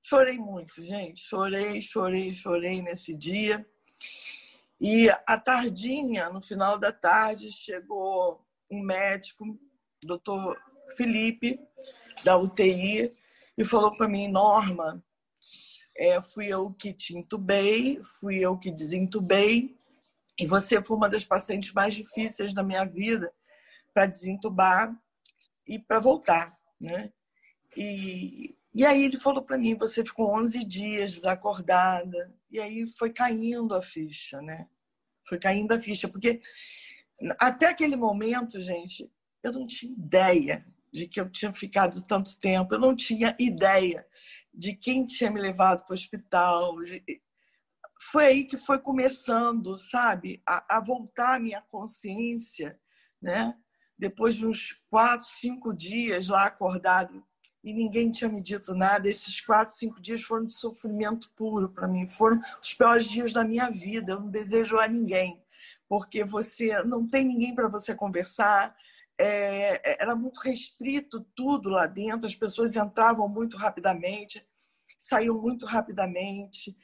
Chorei 0.00 0.38
muito, 0.38 0.82
gente. 0.82 1.20
Chorei, 1.20 1.82
chorei, 1.82 2.32
chorei 2.32 2.80
nesse 2.80 3.12
dia. 3.12 3.68
E 4.80 5.10
à 5.26 5.36
tardinha, 5.36 6.30
no 6.30 6.40
final 6.40 6.78
da 6.78 6.90
tarde, 6.90 7.52
chegou 7.52 8.46
um 8.70 8.82
médico, 8.82 9.44
doutor 10.02 10.58
Felipe, 10.96 11.60
da 12.24 12.38
UTI, 12.38 13.14
e 13.58 13.64
falou 13.64 13.94
para 13.94 14.08
mim, 14.08 14.28
Norma, 14.28 15.04
é, 15.98 16.22
fui 16.22 16.46
eu 16.46 16.72
que 16.72 16.92
te 16.92 17.16
entubei, 17.16 18.00
fui 18.20 18.38
eu 18.38 18.56
que 18.56 18.70
desentubei, 18.70 19.76
e 20.38 20.46
você 20.46 20.82
foi 20.82 20.96
uma 20.96 21.08
das 21.08 21.24
pacientes 21.24 21.72
mais 21.72 21.94
difíceis 21.94 22.54
da 22.54 22.62
minha 22.62 22.84
vida 22.84 23.32
para 23.92 24.06
desentubar 24.06 24.96
e 25.66 25.78
para 25.78 25.98
voltar, 25.98 26.56
né? 26.80 27.12
E 27.76 28.56
e 28.78 28.84
aí 28.84 29.02
ele 29.02 29.18
falou 29.18 29.42
para 29.42 29.58
mim, 29.58 29.74
você 29.76 30.04
ficou 30.04 30.32
11 30.38 30.64
dias 30.64 31.12
desacordada. 31.12 32.32
E 32.48 32.60
aí 32.60 32.86
foi 32.88 33.10
caindo 33.10 33.74
a 33.74 33.82
ficha, 33.82 34.40
né? 34.40 34.68
Foi 35.26 35.36
caindo 35.36 35.72
a 35.72 35.80
ficha, 35.80 36.06
porque 36.06 36.40
até 37.40 37.66
aquele 37.66 37.96
momento, 37.96 38.60
gente, 38.62 39.10
eu 39.42 39.52
não 39.52 39.66
tinha 39.66 39.92
ideia 39.92 40.64
de 40.92 41.08
que 41.08 41.20
eu 41.20 41.28
tinha 41.28 41.52
ficado 41.52 42.00
tanto 42.02 42.38
tempo, 42.38 42.72
eu 42.74 42.78
não 42.78 42.94
tinha 42.94 43.36
ideia 43.38 44.06
de 44.58 44.74
quem 44.74 45.06
tinha 45.06 45.30
me 45.30 45.40
levado 45.40 45.84
para 45.84 45.92
o 45.92 45.94
hospital. 45.94 46.74
Foi 48.10 48.26
aí 48.26 48.44
que 48.44 48.58
foi 48.58 48.80
começando, 48.80 49.78
sabe, 49.78 50.42
a, 50.44 50.78
a 50.78 50.80
voltar 50.80 51.36
a 51.36 51.40
minha 51.40 51.62
consciência, 51.62 52.78
né? 53.22 53.56
Depois 53.96 54.34
de 54.34 54.46
uns 54.46 54.80
quatro, 54.90 55.28
cinco 55.28 55.72
dias 55.72 56.26
lá 56.26 56.46
acordado 56.46 57.24
e 57.62 57.72
ninguém 57.72 58.10
tinha 58.10 58.30
me 58.30 58.40
dito 58.40 58.74
nada. 58.74 59.08
Esses 59.08 59.40
quatro, 59.40 59.74
cinco 59.74 60.00
dias 60.00 60.22
foram 60.22 60.46
de 60.46 60.54
sofrimento 60.54 61.30
puro 61.36 61.68
para 61.68 61.86
mim. 61.86 62.08
Foram 62.08 62.40
os 62.60 62.74
piores 62.74 63.04
dias 63.04 63.32
da 63.32 63.44
minha 63.44 63.70
vida. 63.70 64.12
Eu 64.12 64.20
não 64.20 64.30
desejo 64.30 64.78
a 64.78 64.88
ninguém, 64.88 65.40
porque 65.88 66.24
você 66.24 66.82
não 66.84 67.06
tem 67.06 67.24
ninguém 67.24 67.54
para 67.54 67.68
você 67.68 67.94
conversar. 67.94 68.76
É, 69.20 70.02
era 70.02 70.14
muito 70.14 70.38
restrito 70.38 71.26
tudo 71.34 71.68
lá 71.68 71.86
dentro. 71.86 72.26
As 72.26 72.36
pessoas 72.36 72.76
entravam 72.76 73.28
muito 73.28 73.56
rapidamente, 73.56 74.46
saíam 74.98 75.40
muito 75.40 75.66
rapidamente. 75.66 76.76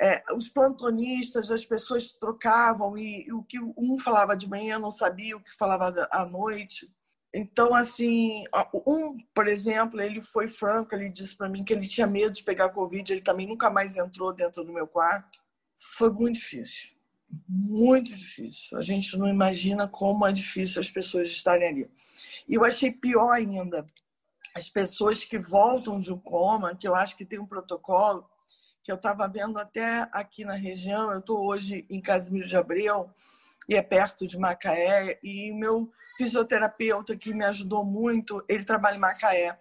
É, 0.00 0.22
os 0.34 0.48
plantonistas, 0.48 1.50
as 1.50 1.64
pessoas 1.64 2.12
trocavam 2.12 2.96
e, 2.98 3.26
e 3.26 3.32
o 3.32 3.42
que 3.44 3.60
um 3.60 3.98
falava 4.02 4.36
de 4.36 4.48
manhã 4.48 4.78
não 4.78 4.90
sabia 4.90 5.36
o 5.36 5.42
que 5.42 5.52
falava 5.52 6.08
à 6.10 6.24
noite. 6.24 6.90
Então, 7.34 7.74
assim, 7.74 8.44
um, 8.86 9.16
por 9.34 9.46
exemplo, 9.46 10.00
ele 10.00 10.20
foi 10.20 10.48
franco, 10.48 10.94
ele 10.94 11.08
disse 11.08 11.34
para 11.34 11.48
mim 11.48 11.64
que 11.64 11.72
ele 11.72 11.88
tinha 11.88 12.06
medo 12.06 12.32
de 12.32 12.44
pegar 12.44 12.70
Covid, 12.70 13.10
ele 13.10 13.22
também 13.22 13.46
nunca 13.46 13.70
mais 13.70 13.96
entrou 13.96 14.34
dentro 14.34 14.62
do 14.64 14.72
meu 14.72 14.86
quarto. 14.86 15.38
Foi 15.78 16.10
muito 16.10 16.34
difícil, 16.34 16.90
muito 17.48 18.14
difícil. 18.14 18.76
A 18.78 18.82
gente 18.82 19.16
não 19.18 19.28
imagina 19.28 19.88
como 19.88 20.26
é 20.26 20.32
difícil 20.32 20.80
as 20.80 20.90
pessoas 20.90 21.28
estarem 21.28 21.68
ali. 21.68 21.90
E 22.48 22.54
eu 22.54 22.64
achei 22.64 22.90
pior 22.90 23.32
ainda, 23.32 23.86
as 24.54 24.68
pessoas 24.68 25.24
que 25.24 25.38
voltam 25.38 26.00
de 26.00 26.12
um 26.12 26.18
coma, 26.18 26.76
que 26.76 26.86
eu 26.86 26.94
acho 26.94 27.16
que 27.16 27.24
tem 27.24 27.38
um 27.38 27.46
protocolo, 27.46 28.28
que 28.82 28.90
eu 28.90 28.96
estava 28.96 29.28
vendo 29.28 29.58
até 29.58 30.08
aqui 30.12 30.44
na 30.44 30.54
região, 30.54 31.12
eu 31.12 31.20
estou 31.20 31.46
hoje 31.46 31.86
em 31.88 32.00
Casimiro 32.00 32.46
de 32.46 32.56
Abreu, 32.56 33.10
e 33.68 33.76
é 33.76 33.82
perto 33.82 34.26
de 34.26 34.36
Macaé, 34.36 35.18
e 35.22 35.52
meu 35.52 35.90
fisioterapeuta 36.16 37.16
que 37.16 37.32
me 37.32 37.44
ajudou 37.44 37.84
muito, 37.84 38.44
ele 38.48 38.64
trabalha 38.64 38.96
em 38.96 39.00
Macaé. 39.00 39.56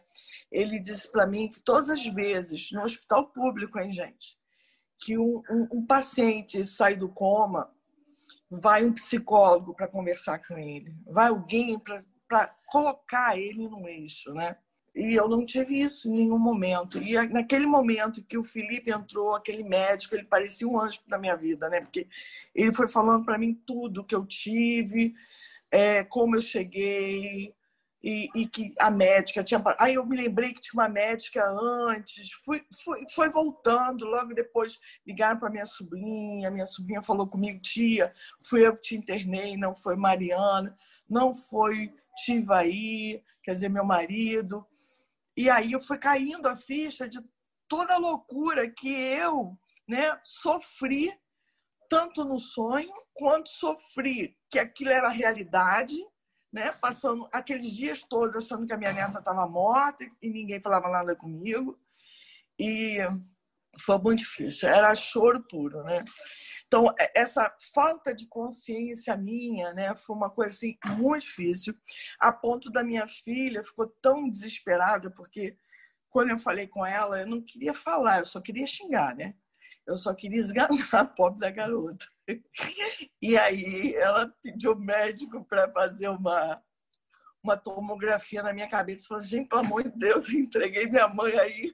Ele 0.52 0.80
disse 0.80 1.10
para 1.10 1.26
mim 1.26 1.48
que 1.48 1.62
todas 1.62 1.90
as 1.90 2.06
vezes, 2.08 2.72
no 2.72 2.84
hospital 2.84 3.28
público, 3.28 3.80
hein, 3.80 3.92
gente, 3.92 4.38
que 5.02 5.18
um, 5.18 5.42
um, 5.50 5.68
um 5.74 5.86
paciente 5.86 6.64
sai 6.64 6.96
do 6.96 7.10
coma, 7.10 7.70
vai 8.50 8.86
um 8.86 8.94
psicólogo 8.94 9.74
para 9.74 9.88
conversar 9.88 10.40
com 10.46 10.58
ele, 10.58 10.94
vai 11.08 11.30
alguém 11.30 11.82
para 12.28 12.48
colocar 12.68 13.38
ele 13.38 13.68
no 13.68 13.88
eixo, 13.88 14.32
né? 14.34 14.56
E 14.94 15.16
eu 15.16 15.28
não 15.28 15.46
tive 15.46 15.80
isso 15.80 16.10
em 16.10 16.18
nenhum 16.18 16.38
momento. 16.38 17.02
E 17.02 17.14
naquele 17.30 17.66
momento 17.66 18.24
que 18.24 18.38
o 18.38 18.44
Felipe 18.44 18.92
entrou, 18.92 19.34
aquele 19.34 19.64
médico, 19.64 20.16
ele 20.16 20.26
parecia 20.26 20.68
um 20.68 20.80
anjo 20.80 21.00
na 21.08 21.18
minha 21.18 21.36
vida, 21.36 21.70
né? 21.70 21.80
Porque 21.80 22.08
ele 22.54 22.74
foi 22.74 22.90
falando 22.90 23.26
para 23.26 23.38
mim 23.38 23.54
tudo 23.66 24.04
que 24.04 24.14
eu 24.14 24.26
tive, 24.26 25.16
é, 25.72 26.04
como 26.04 26.36
eu 26.36 26.42
cheguei 26.42 27.56
e, 28.04 28.30
e, 28.36 28.48
que 28.48 28.74
a 28.80 28.90
médica 28.90 29.44
tinha. 29.44 29.62
Aí 29.78 29.94
eu 29.94 30.06
me 30.06 30.18
lembrei 30.18 30.54
que 30.54 30.62
tinha 30.62 30.82
uma 30.82 30.90
médica 30.90 31.42
antes, 31.46 32.32
fui, 32.44 32.64
fui, 32.84 33.04
foi 33.14 33.30
voltando, 33.30 34.06
logo 34.06 34.34
depois 34.34 34.80
ligaram 35.06 35.40
para 35.40 35.52
minha 35.52 35.66
sobrinha, 35.66 36.50
minha 36.50 36.66
sobrinha 36.66 37.04
falou 37.04 37.28
comigo, 37.28 37.62
tia, 37.62 38.14
fui 38.42 38.66
eu 38.66 38.76
que 38.76 38.82
te 38.82 38.98
internei, 38.98 39.56
não 39.56 39.74
foi 39.74 39.96
Mariana, 39.96 40.76
não 41.08 41.34
foi 41.34 41.94
Tivaí, 42.24 43.24
quer 43.44 43.54
dizer, 43.54 43.70
meu 43.70 43.86
marido. 43.86 44.66
E 45.38 45.50
aí 45.50 45.72
eu 45.72 45.82
fui 45.82 45.98
caindo 45.98 46.48
a 46.48 46.58
ficha 46.58 47.08
de 47.08 47.20
toda 47.68 47.94
a 47.94 48.00
loucura 48.00 48.70
que 48.70 48.92
eu 48.92 49.58
né, 49.88 50.20
sofri, 50.24 51.14
tanto 51.90 52.24
no 52.24 52.40
sonho 52.40 52.94
quanto 53.14 53.50
sofri 53.50 54.36
que 54.50 54.60
aquilo 54.60 54.92
era 54.92 55.10
realidade, 55.10 55.96
né? 56.52 56.72
Passando 56.74 57.28
aqueles 57.32 57.72
dias 57.72 58.04
todos 58.04 58.36
achando 58.36 58.66
que 58.68 58.74
a 58.74 58.78
minha 58.78 58.94
neta 58.94 59.20
estava 59.20 59.48
morta 59.48 60.06
e 60.22 60.30
ninguém 60.30 60.62
falava 60.62 60.90
nada 60.90 61.16
comigo. 61.16 61.80
E 62.60 62.98
foi 63.80 63.98
muito 63.98 64.20
difícil, 64.20 64.68
era 64.70 64.94
choro 64.94 65.42
puro, 65.48 65.84
né? 65.84 66.04
Então, 66.68 66.94
essa 67.14 67.54
falta 67.74 68.16
de 68.16 68.28
consciência 68.28 69.16
minha, 69.18 69.74
né, 69.74 69.94
foi 69.94 70.16
uma 70.16 70.30
coisa 70.30 70.54
assim, 70.54 70.78
muito 70.98 71.24
difícil, 71.24 71.76
a 72.18 72.32
ponto 72.32 72.70
da 72.70 72.82
minha 72.82 73.06
filha 73.08 73.62
ficou 73.62 73.88
tão 74.02 74.30
desesperada, 74.30 75.12
porque 75.12 75.58
quando 76.10 76.30
eu 76.30 76.38
falei 76.38 76.68
com 76.68 76.86
ela, 76.86 77.20
eu 77.20 77.28
não 77.28 77.42
queria 77.42 77.74
falar, 77.74 78.20
eu 78.20 78.26
só 78.26 78.40
queria 78.40 78.66
xingar, 78.66 79.16
né? 79.16 79.36
Eu 79.88 79.96
só 79.96 80.14
queria 80.14 80.40
esganar 80.40 80.88
a 80.94 81.06
pobre 81.06 81.40
da 81.40 81.52
garota. 81.52 82.06
E 83.22 83.38
aí 83.38 83.94
ela 83.96 84.34
pediu 84.42 84.76
médico 84.76 85.44
para 85.46 85.72
fazer 85.72 86.08
uma, 86.08 86.62
uma 87.44 87.58
tomografia 87.58 88.42
na 88.42 88.54
minha 88.54 88.70
cabeça. 88.70 89.08
Falou, 89.08 89.22
gente, 89.22 89.50
pelo 89.50 89.62
amor 89.62 89.84
de 89.84 89.98
Deus, 89.98 90.30
eu 90.30 90.40
entreguei 90.40 90.88
minha 90.88 91.08
mãe 91.08 91.38
aí. 91.38 91.74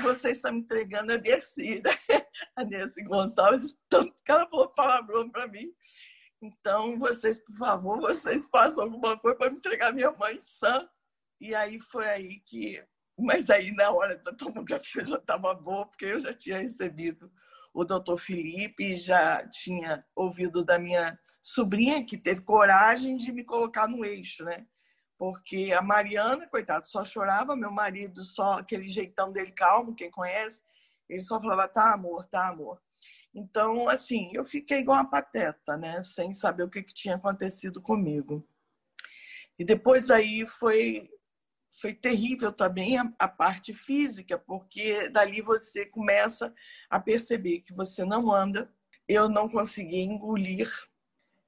Você 0.00 0.30
está 0.30 0.50
me 0.50 0.60
entregando 0.60 1.12
a 1.12 1.16
Dercy, 1.16 1.80
né? 1.82 1.96
A 2.56 2.64
Dercy 2.64 3.04
Gonçalves, 3.04 3.74
tanto 3.88 4.14
que 4.24 4.32
ela 4.32 4.48
falou 4.48 4.68
palavrão 4.68 5.30
para 5.30 5.46
mim. 5.46 5.72
Então, 6.42 6.98
vocês, 6.98 7.38
por 7.38 7.54
favor, 7.56 8.00
vocês 8.00 8.48
façam 8.50 8.84
alguma 8.84 9.16
coisa 9.16 9.38
para 9.38 9.50
me 9.50 9.58
entregar 9.58 9.92
minha 9.92 10.10
mãe 10.10 10.40
sã. 10.40 10.88
E 11.40 11.54
aí 11.54 11.78
foi 11.80 12.08
aí 12.08 12.40
que. 12.40 12.82
Mas 13.18 13.50
aí, 13.50 13.72
na 13.72 13.90
hora 13.90 14.16
da 14.18 14.32
tomografia, 14.32 15.06
já 15.06 15.16
estava 15.16 15.54
boa, 15.54 15.86
porque 15.86 16.06
eu 16.06 16.20
já 16.20 16.32
tinha 16.32 16.58
recebido 16.58 17.30
o 17.74 17.84
doutor 17.84 18.18
Felipe, 18.18 18.96
já 18.96 19.46
tinha 19.48 20.04
ouvido 20.14 20.64
da 20.64 20.78
minha 20.78 21.18
sobrinha, 21.40 22.04
que 22.04 22.18
teve 22.18 22.42
coragem 22.42 23.16
de 23.16 23.32
me 23.32 23.44
colocar 23.44 23.88
no 23.88 24.04
eixo, 24.04 24.44
né? 24.44 24.66
Porque 25.16 25.72
a 25.72 25.80
Mariana, 25.80 26.46
coitado, 26.48 26.86
só 26.86 27.04
chorava, 27.04 27.56
meu 27.56 27.70
marido 27.70 28.22
só, 28.22 28.58
aquele 28.58 28.90
jeitão 28.90 29.32
dele 29.32 29.52
calmo, 29.52 29.94
quem 29.94 30.10
conhece, 30.10 30.60
ele 31.08 31.20
só 31.20 31.40
falava, 31.40 31.68
tá, 31.68 31.94
amor, 31.94 32.26
tá, 32.26 32.48
amor. 32.48 32.80
Então, 33.34 33.88
assim, 33.88 34.30
eu 34.34 34.44
fiquei 34.44 34.80
igual 34.80 34.98
uma 34.98 35.08
pateta, 35.08 35.76
né? 35.76 36.02
Sem 36.02 36.32
saber 36.34 36.64
o 36.64 36.70
que, 36.70 36.82
que 36.82 36.92
tinha 36.92 37.16
acontecido 37.16 37.80
comigo. 37.80 38.46
E 39.58 39.64
depois 39.64 40.10
aí 40.10 40.46
foi 40.46 41.08
foi 41.80 41.94
terrível 41.94 42.52
também 42.52 42.98
a, 42.98 43.12
a, 43.18 43.28
parte 43.28 43.72
física, 43.72 44.38
porque 44.38 45.08
dali 45.08 45.40
você 45.40 45.86
começa 45.86 46.52
a 46.90 47.00
perceber 47.00 47.60
que 47.60 47.72
você 47.72 48.04
não 48.04 48.32
anda. 48.32 48.72
Eu 49.08 49.28
não 49.28 49.48
conseguia 49.48 50.04
engolir 50.04 50.70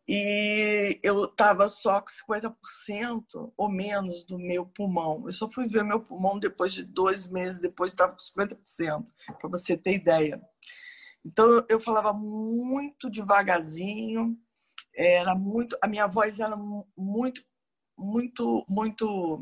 e 0.06 1.00
eu 1.02 1.24
estava 1.24 1.66
só 1.68 2.00
com 2.00 2.08
50% 2.34 3.52
ou 3.56 3.68
menos 3.70 4.24
do 4.24 4.38
meu 4.38 4.66
pulmão. 4.66 5.24
Eu 5.26 5.32
só 5.32 5.48
fui 5.48 5.66
ver 5.66 5.82
meu 5.82 6.00
pulmão 6.00 6.38
depois 6.38 6.72
de 6.72 6.82
dois 6.82 7.26
meses, 7.26 7.60
depois 7.60 7.92
estava 7.92 8.12
com 8.12 8.18
50%, 8.18 9.06
para 9.40 9.50
você 9.50 9.76
ter 9.76 9.94
ideia. 9.94 10.42
Então 11.24 11.64
eu 11.68 11.80
falava 11.80 12.12
muito 12.12 13.10
devagarzinho, 13.10 14.38
era 14.94 15.34
muito, 15.34 15.76
a 15.82 15.88
minha 15.88 16.06
voz 16.06 16.38
era 16.38 16.56
muito, 16.96 17.42
muito, 17.98 18.64
muito, 18.68 19.40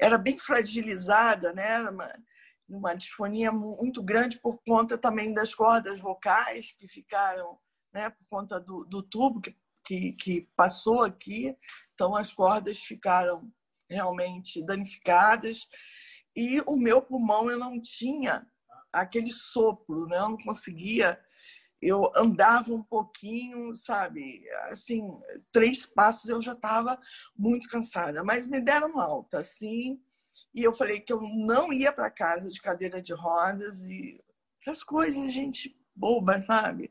era 0.00 0.16
bem 0.16 0.38
fragilizada, 0.38 1.52
né? 1.52 1.88
Uma, 1.88 2.22
uma 2.68 2.94
disfonia 2.94 3.52
muito 3.52 4.02
grande 4.02 4.38
por 4.38 4.58
conta 4.66 4.96
também 4.96 5.34
das 5.34 5.54
cordas 5.54 6.00
vocais 6.00 6.72
que 6.72 6.88
ficaram, 6.88 7.58
né? 7.92 8.10
Por 8.10 8.26
conta 8.28 8.58
do, 8.58 8.84
do 8.84 9.02
tubo 9.02 9.40
que, 9.40 9.56
que, 9.84 10.12
que 10.12 10.48
passou 10.56 11.02
aqui, 11.02 11.56
então 11.92 12.16
as 12.16 12.32
cordas 12.32 12.78
ficaram 12.78 13.52
realmente 13.88 14.64
danificadas 14.64 15.66
e 16.34 16.60
o 16.66 16.76
meu 16.76 17.02
pulmão 17.02 17.50
eu 17.50 17.58
não 17.58 17.80
tinha 17.80 18.46
aquele 18.92 19.32
sopro, 19.32 20.06
né? 20.06 20.16
Eu 20.16 20.30
não 20.30 20.38
conseguia. 20.38 21.20
Eu 21.80 22.12
andava 22.14 22.72
um 22.72 22.82
pouquinho, 22.82 23.74
sabe? 23.74 24.42
Assim, 24.70 25.02
três 25.50 25.86
passos 25.86 26.28
eu 26.28 26.40
já 26.42 26.52
estava 26.52 26.98
muito 27.36 27.68
cansada, 27.68 28.22
mas 28.22 28.46
me 28.46 28.60
deram 28.60 29.00
alta, 29.00 29.38
assim. 29.38 30.00
E 30.54 30.62
eu 30.62 30.72
falei 30.72 31.00
que 31.00 31.12
eu 31.12 31.20
não 31.20 31.72
ia 31.72 31.92
para 31.92 32.10
casa 32.10 32.50
de 32.50 32.60
cadeira 32.60 33.00
de 33.00 33.14
rodas 33.14 33.86
e 33.86 34.22
essas 34.60 34.82
coisas, 34.84 35.32
gente 35.32 35.74
boba, 35.94 36.40
sabe? 36.40 36.90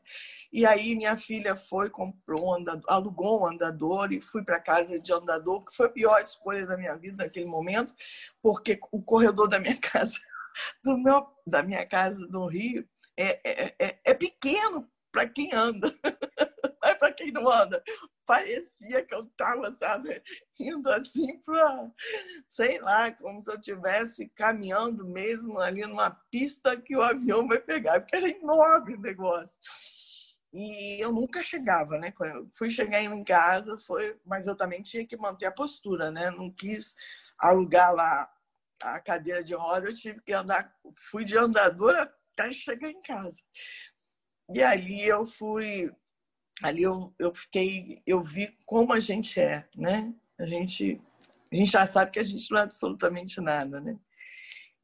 E 0.52 0.64
aí 0.64 0.94
minha 0.94 1.16
filha 1.16 1.56
foi, 1.56 1.90
comprou 1.90 2.46
um 2.46 2.54
andador, 2.54 2.84
alugou 2.88 3.42
um 3.42 3.46
andador 3.46 4.12
e 4.12 4.20
fui 4.20 4.44
para 4.44 4.60
casa 4.60 5.00
de 5.00 5.12
andador, 5.12 5.64
que 5.64 5.74
foi 5.74 5.86
a 5.86 5.90
pior 5.90 6.20
escolha 6.20 6.64
da 6.66 6.76
minha 6.76 6.94
vida 6.96 7.24
naquele 7.24 7.46
momento, 7.46 7.92
porque 8.40 8.78
o 8.92 9.02
corredor 9.02 9.48
da 9.48 9.58
minha 9.58 9.76
casa 9.80 10.18
do 10.84 10.96
meu, 10.96 11.26
da 11.46 11.62
minha 11.62 11.86
casa 11.86 12.26
do 12.26 12.46
Rio 12.46 12.86
é, 13.20 13.40
é, 13.44 13.74
é, 13.78 14.00
é 14.04 14.14
pequeno 14.14 14.90
para 15.12 15.28
quem 15.28 15.52
anda, 15.52 15.92
mas 16.82 16.98
para 16.98 17.12
quem 17.12 17.32
não 17.32 17.50
anda, 17.50 17.82
parecia 18.24 19.04
que 19.04 19.14
eu 19.14 19.24
estava, 19.24 19.70
sabe, 19.70 20.22
indo 20.58 20.90
assim 20.90 21.38
para, 21.40 21.90
sei 22.48 22.80
lá, 22.80 23.10
como 23.10 23.42
se 23.42 23.50
eu 23.50 23.56
estivesse 23.56 24.28
caminhando 24.28 25.04
mesmo 25.04 25.58
ali 25.58 25.82
numa 25.82 26.10
pista 26.30 26.80
que 26.80 26.96
o 26.96 27.02
avião 27.02 27.46
vai 27.46 27.58
pegar, 27.58 28.00
porque 28.00 28.16
era 28.16 28.28
enorme 28.28 28.94
o 28.94 29.00
negócio. 29.00 29.60
E 30.52 31.00
eu 31.00 31.12
nunca 31.12 31.42
chegava, 31.42 31.96
né? 31.98 32.10
Quando 32.10 32.30
eu 32.30 32.48
fui 32.56 32.70
chegar 32.70 33.00
em 33.02 33.24
casa, 33.24 33.78
foi, 33.78 34.18
mas 34.24 34.46
eu 34.46 34.56
também 34.56 34.82
tinha 34.82 35.06
que 35.06 35.16
manter 35.16 35.46
a 35.46 35.52
postura, 35.52 36.10
né? 36.10 36.30
Não 36.30 36.50
quis 36.50 36.94
alugar 37.38 37.94
lá 37.94 38.28
a 38.82 38.98
cadeira 39.00 39.44
de 39.44 39.54
roda, 39.54 39.88
eu 39.88 39.94
tive 39.94 40.20
que 40.22 40.32
andar, 40.32 40.74
fui 40.94 41.24
de 41.24 41.36
andador 41.36 42.10
até 42.40 42.52
chegar 42.52 42.90
em 42.90 43.00
casa. 43.02 43.40
E 44.54 44.62
ali 44.62 45.06
eu 45.06 45.24
fui, 45.24 45.90
ali 46.62 46.82
eu, 46.82 47.14
eu 47.18 47.34
fiquei, 47.34 48.02
eu 48.06 48.20
vi 48.20 48.56
como 48.66 48.92
a 48.92 49.00
gente 49.00 49.40
é, 49.40 49.68
né? 49.76 50.12
A 50.38 50.46
gente, 50.46 51.00
a 51.52 51.56
gente 51.56 51.70
já 51.70 51.86
sabe 51.86 52.10
que 52.10 52.18
a 52.18 52.24
gente 52.24 52.50
não 52.50 52.58
é 52.58 52.62
absolutamente 52.62 53.40
nada, 53.40 53.80
né? 53.80 53.98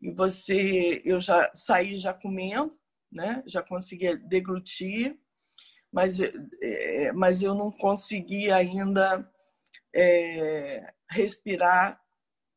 E 0.00 0.12
você, 0.12 1.02
eu 1.04 1.20
já 1.20 1.50
saí 1.54 1.98
já 1.98 2.12
comendo, 2.12 2.72
né? 3.10 3.42
Já 3.46 3.62
conseguia 3.62 4.16
deglutir, 4.16 5.18
mas, 5.92 6.18
é, 6.20 7.12
mas 7.12 7.42
eu 7.42 7.54
não 7.54 7.70
conseguia 7.70 8.56
ainda 8.56 9.28
é, 9.94 10.92
respirar 11.10 12.00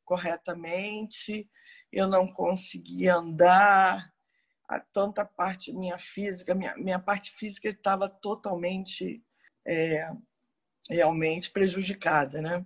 corretamente, 0.03 1.49
eu 1.91 2.07
não 2.07 2.27
conseguia 2.27 3.15
andar, 3.15 4.11
a 4.69 4.79
tanta 4.79 5.25
parte 5.25 5.73
minha 5.73 5.97
física, 5.97 6.53
minha, 6.53 6.75
minha 6.77 6.99
parte 6.99 7.31
física 7.31 7.67
estava 7.67 8.07
totalmente 8.07 9.23
é, 9.65 10.11
realmente 10.87 11.49
prejudicada, 11.49 12.39
né? 12.39 12.63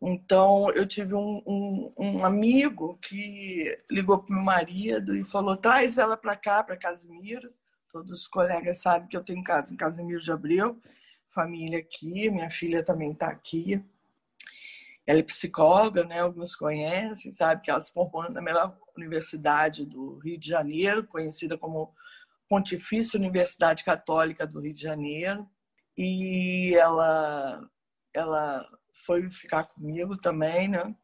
Então 0.00 0.72
eu 0.72 0.86
tive 0.86 1.14
um, 1.14 1.42
um, 1.46 1.92
um 1.98 2.24
amigo 2.24 2.98
que 2.98 3.78
ligou 3.90 4.22
para 4.22 4.34
meu 4.34 4.44
marido 4.44 5.14
e 5.14 5.22
falou: 5.22 5.56
traz 5.56 5.98
ela 5.98 6.16
para 6.16 6.34
cá, 6.34 6.64
para 6.64 6.78
Casimiro. 6.78 7.52
Todos 7.90 8.10
os 8.10 8.26
colegas 8.26 8.78
sabem 8.78 9.06
que 9.06 9.16
eu 9.16 9.22
tenho 9.22 9.44
casa 9.44 9.72
em 9.72 9.76
Casimiro 9.76 10.22
de 10.22 10.32
Abreu, 10.32 10.80
família 11.28 11.78
aqui, 11.78 12.30
minha 12.30 12.48
filha 12.48 12.82
também 12.82 13.12
está 13.12 13.28
aqui. 13.28 13.84
Ela 15.06 15.18
é 15.18 15.22
psicóloga, 15.22 16.04
né? 16.04 16.20
Alguns 16.20 16.56
conhecem, 16.56 17.32
sabe 17.32 17.60
que 17.60 17.70
ela 17.70 17.80
se 17.80 17.92
formou 17.92 18.28
na 18.30 18.40
melhor 18.40 18.78
universidade 18.96 19.86
do 19.86 20.18
Rio 20.18 20.38
de 20.38 20.48
Janeiro, 20.48 21.06
conhecida 21.06 21.56
como 21.56 21.94
Pontifícia 22.48 23.18
Universidade 23.18 23.84
Católica 23.84 24.46
do 24.46 24.60
Rio 24.60 24.74
de 24.74 24.82
Janeiro. 24.82 25.48
E 25.96 26.74
ela, 26.74 27.68
ela 28.14 28.68
foi 29.06 29.30
ficar 29.30 29.64
comigo 29.64 30.16
também, 30.16 30.68
né? 30.68 30.94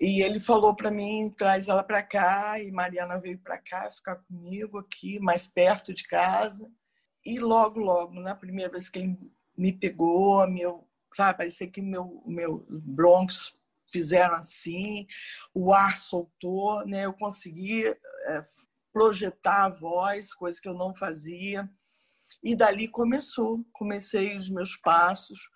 E 0.00 0.22
ele 0.22 0.38
falou 0.38 0.76
para 0.76 0.90
mim, 0.90 1.32
traz 1.36 1.68
ela 1.68 1.82
para 1.82 2.02
cá, 2.02 2.60
e 2.60 2.70
Mariana 2.70 3.18
veio 3.18 3.38
para 3.38 3.58
cá 3.58 3.90
ficar 3.90 4.16
comigo 4.16 4.78
aqui, 4.78 5.18
mais 5.18 5.48
perto 5.48 5.92
de 5.92 6.04
casa. 6.04 6.70
E 7.24 7.40
logo, 7.40 7.80
logo, 7.80 8.14
na 8.20 8.34
primeira 8.34 8.70
vez 8.70 8.88
que 8.88 9.00
ele 9.00 9.16
me 9.56 9.72
pegou, 9.72 10.48
meu, 10.48 10.88
sabe? 11.12 11.38
Parecia 11.38 11.68
que 11.68 11.82
meu, 11.82 12.22
meu 12.24 12.64
bronquios 12.70 13.57
fizeram 13.90 14.34
assim, 14.34 15.06
o 15.54 15.72
ar 15.72 15.96
soltou, 15.96 16.86
né? 16.86 17.06
Eu 17.06 17.12
consegui 17.12 17.86
é, 17.86 18.42
projetar 18.92 19.64
a 19.64 19.68
voz, 19.68 20.34
coisa 20.34 20.60
que 20.60 20.68
eu 20.68 20.74
não 20.74 20.94
fazia. 20.94 21.68
E 22.42 22.54
dali 22.54 22.88
começou, 22.88 23.64
comecei 23.72 24.36
os 24.36 24.48
meus 24.50 24.76
passos 24.76 25.48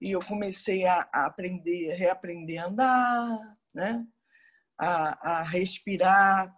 e 0.00 0.12
eu 0.12 0.20
comecei 0.20 0.86
a, 0.86 1.08
a 1.12 1.26
aprender, 1.26 1.94
reaprender 1.94 2.62
a 2.62 2.66
andar, 2.66 3.58
né? 3.74 4.06
A, 4.78 5.38
a, 5.38 5.42
respirar, 5.42 6.54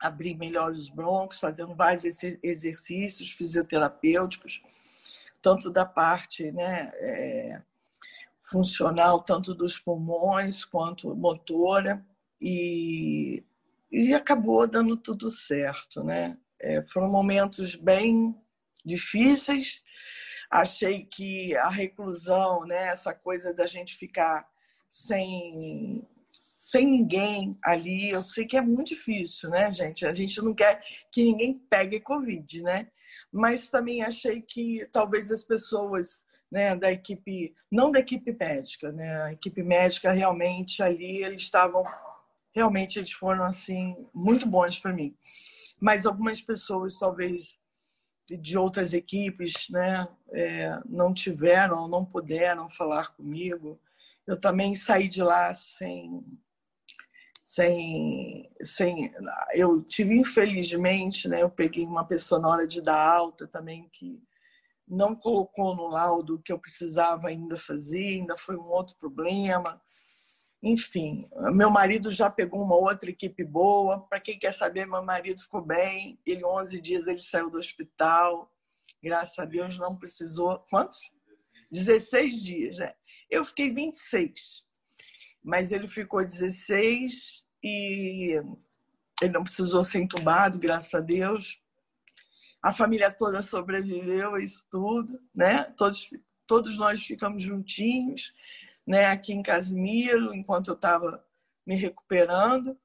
abrir 0.00 0.34
melhor 0.36 0.72
os 0.72 0.88
broncos, 0.88 1.38
fazendo 1.38 1.74
vários 1.74 2.04
exercícios 2.42 3.30
fisioterapêuticos 3.30 4.62
tanto 5.42 5.68
da 5.68 5.84
parte 5.84 6.52
né, 6.52 6.92
é, 6.94 7.62
funcional, 8.50 9.22
tanto 9.22 9.54
dos 9.54 9.78
pulmões 9.78 10.64
quanto 10.64 11.14
motora, 11.14 12.04
e, 12.40 13.44
e 13.90 14.12
acabou 14.14 14.66
dando 14.66 14.96
tudo 14.96 15.30
certo. 15.30 16.02
Né? 16.02 16.36
É, 16.60 16.82
foram 16.82 17.10
momentos 17.10 17.76
bem 17.76 18.34
difíceis. 18.84 19.82
Achei 20.50 21.06
que 21.06 21.56
a 21.56 21.68
reclusão, 21.68 22.66
né, 22.66 22.88
essa 22.88 23.14
coisa 23.14 23.54
da 23.54 23.64
gente 23.64 23.96
ficar 23.96 24.46
sem, 24.88 26.06
sem 26.28 26.86
ninguém 26.86 27.56
ali, 27.64 28.10
eu 28.10 28.20
sei 28.20 28.46
que 28.46 28.56
é 28.56 28.60
muito 28.60 28.88
difícil, 28.88 29.48
né, 29.48 29.70
gente? 29.70 30.04
A 30.04 30.12
gente 30.12 30.42
não 30.42 30.54
quer 30.54 30.82
que 31.10 31.22
ninguém 31.22 31.58
pegue 31.70 32.00
Covid, 32.00 32.62
né? 32.62 32.88
mas 33.32 33.68
também 33.68 34.02
achei 34.02 34.42
que 34.42 34.86
talvez 34.92 35.30
as 35.30 35.42
pessoas 35.42 36.24
né, 36.52 36.76
da 36.76 36.92
equipe, 36.92 37.54
não 37.70 37.90
da 37.90 38.00
equipe 38.00 38.36
médica, 38.38 38.92
né, 38.92 39.22
a 39.22 39.32
equipe 39.32 39.62
médica 39.62 40.12
realmente 40.12 40.82
ali 40.82 41.24
eles 41.24 41.40
estavam, 41.40 41.82
realmente 42.54 42.98
eles 42.98 43.10
foram 43.10 43.42
assim 43.42 44.06
muito 44.12 44.46
bons 44.46 44.78
para 44.78 44.92
mim, 44.92 45.16
mas 45.80 46.04
algumas 46.04 46.42
pessoas 46.42 46.98
talvez 46.98 47.58
de 48.30 48.58
outras 48.58 48.92
equipes, 48.92 49.66
né, 49.70 50.06
é, 50.30 50.78
não 50.84 51.14
tiveram, 51.14 51.88
não 51.88 52.04
puderam 52.04 52.68
falar 52.68 53.14
comigo. 53.14 53.80
Eu 54.26 54.38
também 54.38 54.74
saí 54.74 55.08
de 55.08 55.22
lá 55.22 55.52
sem 55.54 56.22
sem, 57.42 58.48
sem 58.62 59.12
eu 59.52 59.82
tive 59.82 60.14
infelizmente 60.16 61.28
né 61.28 61.42
eu 61.42 61.50
peguei 61.50 61.84
uma 61.84 62.06
pessoa 62.06 62.40
na 62.40 62.48
hora 62.48 62.66
de 62.66 62.80
dar 62.80 62.98
alta 62.98 63.46
também 63.46 63.90
que 63.92 64.22
não 64.92 65.14
colocou 65.14 65.74
no 65.74 65.88
laudo 65.88 66.40
que 66.42 66.52
eu 66.52 66.58
precisava 66.58 67.28
ainda 67.28 67.56
fazer 67.56 68.18
ainda 68.20 68.36
foi 68.36 68.56
um 68.56 68.64
outro 68.64 68.96
problema. 68.96 69.80
Enfim 70.62 71.26
meu 71.52 71.70
marido 71.70 72.10
já 72.10 72.30
pegou 72.30 72.62
uma 72.62 72.76
outra 72.76 73.10
equipe 73.10 73.44
boa. 73.44 74.00
Para 74.00 74.20
quem 74.20 74.38
quer 74.38 74.52
saber 74.52 74.86
meu 74.86 75.04
marido 75.04 75.40
ficou 75.40 75.62
bem. 75.62 76.20
Ele 76.26 76.44
11 76.44 76.80
dias 76.80 77.06
ele 77.06 77.22
saiu 77.22 77.50
do 77.50 77.58
hospital. 77.58 78.52
Graças 79.02 79.38
a 79.38 79.44
Deus 79.44 79.78
não 79.78 79.96
precisou. 79.96 80.58
Quantos? 80.70 81.10
16 81.70 82.42
dias 82.42 82.78
né 82.78 82.92
eu 83.30 83.44
fiquei 83.46 83.72
26 83.72 84.62
mas 85.42 85.72
ele 85.72 85.88
ficou 85.88 86.20
16 86.20 87.44
e 87.64 88.40
ele 89.20 89.32
não 89.32 89.42
precisou 89.42 89.82
ser 89.82 90.00
entubado, 90.00 90.58
graças 90.58 90.94
a 90.94 91.00
Deus. 91.00 91.60
A 92.62 92.72
família 92.72 93.12
toda 93.12 93.42
sobreviveu 93.42 94.34
a 94.34 94.40
isso 94.40 94.66
tudo, 94.70 95.20
né? 95.34 95.64
Todos, 95.76 96.10
todos 96.46 96.78
nós 96.78 97.02
ficamos 97.04 97.42
juntinhos, 97.42 98.32
né? 98.86 99.06
Aqui 99.06 99.32
em 99.32 99.42
Casimiro, 99.42 100.32
enquanto 100.34 100.68
eu 100.68 100.74
estava 100.74 101.24
me 101.66 101.74
recuperando. 101.74 102.78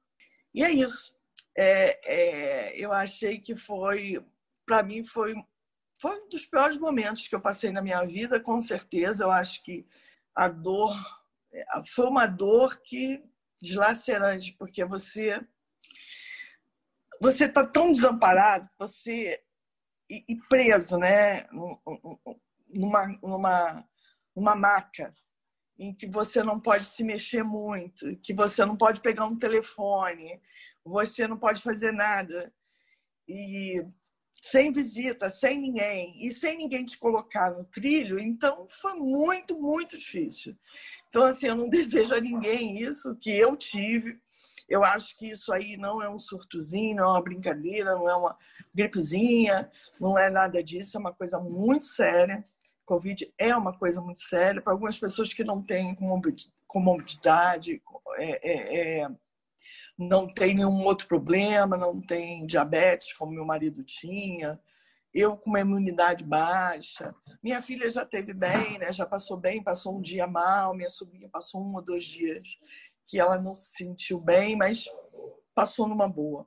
E 0.52 0.64
é 0.64 0.70
isso. 0.70 1.16
É, 1.56 1.98
é, 2.04 2.76
eu 2.76 2.92
achei 2.92 3.40
que 3.40 3.54
foi 3.54 4.24
para 4.66 4.82
mim 4.82 5.02
foi 5.02 5.34
foi 6.00 6.12
um 6.20 6.28
dos 6.28 6.46
piores 6.46 6.78
momentos 6.78 7.26
que 7.26 7.34
eu 7.34 7.40
passei 7.40 7.72
na 7.72 7.82
minha 7.82 8.04
vida, 8.04 8.38
com 8.38 8.60
certeza. 8.60 9.24
Eu 9.24 9.30
acho 9.30 9.62
que 9.64 9.86
a 10.34 10.48
dor 10.48 10.94
foi 11.94 12.06
uma 12.06 12.26
dor 12.26 12.80
que 12.82 13.22
deslacerante, 13.60 14.54
porque 14.58 14.84
você 14.84 15.44
você 17.20 17.46
está 17.46 17.66
tão 17.66 17.90
desamparado, 17.92 18.68
você 18.78 19.42
e, 20.08 20.24
e 20.28 20.36
preso, 20.48 20.96
né, 20.96 21.46
numa, 22.68 23.06
numa, 23.22 23.88
numa 24.34 24.56
maca 24.56 25.14
em 25.78 25.94
que 25.94 26.08
você 26.08 26.42
não 26.42 26.58
pode 26.60 26.84
se 26.86 27.04
mexer 27.04 27.44
muito, 27.44 28.16
que 28.18 28.34
você 28.34 28.64
não 28.64 28.76
pode 28.76 29.00
pegar 29.00 29.26
um 29.26 29.38
telefone, 29.38 30.40
você 30.84 31.26
não 31.28 31.38
pode 31.38 31.62
fazer 31.62 31.92
nada. 31.92 32.52
E 33.28 33.86
sem 34.42 34.72
visita, 34.72 35.28
sem 35.30 35.60
ninguém, 35.60 36.24
e 36.24 36.32
sem 36.32 36.56
ninguém 36.56 36.84
te 36.84 36.98
colocar 36.98 37.50
no 37.50 37.64
trilho, 37.64 38.18
então 38.18 38.66
foi 38.70 38.94
muito, 38.94 39.58
muito 39.58 39.98
difícil. 39.98 40.56
Então, 41.08 41.22
assim, 41.24 41.48
eu 41.48 41.56
não 41.56 41.68
desejo 41.70 42.14
a 42.14 42.20
ninguém 42.20 42.80
isso 42.80 43.16
que 43.16 43.30
eu 43.30 43.56
tive. 43.56 44.20
Eu 44.68 44.84
acho 44.84 45.16
que 45.16 45.26
isso 45.26 45.52
aí 45.52 45.76
não 45.76 46.02
é 46.02 46.10
um 46.10 46.18
surtozinho, 46.18 46.96
não 46.96 47.04
é 47.04 47.08
uma 47.08 47.22
brincadeira, 47.22 47.94
não 47.94 48.08
é 48.08 48.14
uma 48.14 48.36
gripezinha, 48.74 49.70
não 49.98 50.18
é 50.18 50.28
nada 50.30 50.62
disso, 50.62 50.96
é 50.96 51.00
uma 51.00 51.14
coisa 51.14 51.40
muito 51.40 51.86
séria. 51.86 52.44
Covid 52.84 53.32
é 53.38 53.54
uma 53.56 53.76
coisa 53.76 54.00
muito 54.00 54.20
séria. 54.20 54.60
Para 54.60 54.72
algumas 54.72 54.98
pessoas 54.98 55.32
que 55.32 55.42
não 55.42 55.62
têm 55.62 55.96
comorbidade, 56.66 57.82
é, 58.18 58.50
é, 58.50 59.00
é 59.00 59.08
não 59.98 60.32
tem 60.32 60.54
nenhum 60.54 60.84
outro 60.84 61.08
problema, 61.08 61.76
não 61.76 62.00
tem 62.00 62.46
diabetes, 62.46 63.12
como 63.14 63.32
meu 63.32 63.44
marido 63.44 63.82
tinha, 63.82 64.60
eu 65.12 65.36
com 65.36 65.50
uma 65.50 65.60
imunidade 65.60 66.22
baixa. 66.22 67.14
Minha 67.42 67.60
filha 67.60 67.90
já 67.90 68.04
teve 68.04 68.32
bem, 68.32 68.78
né? 68.78 68.92
já 68.92 69.04
passou 69.04 69.36
bem, 69.36 69.62
passou 69.62 69.98
um 69.98 70.00
dia 70.00 70.26
mal, 70.26 70.74
minha 70.74 70.90
sobrinha 70.90 71.28
passou 71.28 71.60
um 71.60 71.74
ou 71.74 71.82
dois 71.82 72.04
dias 72.04 72.58
que 73.08 73.18
ela 73.18 73.40
não 73.40 73.54
se 73.54 73.76
sentiu 73.78 74.20
bem, 74.20 74.54
mas 74.54 74.84
passou 75.54 75.88
numa 75.88 76.08
boa. 76.08 76.46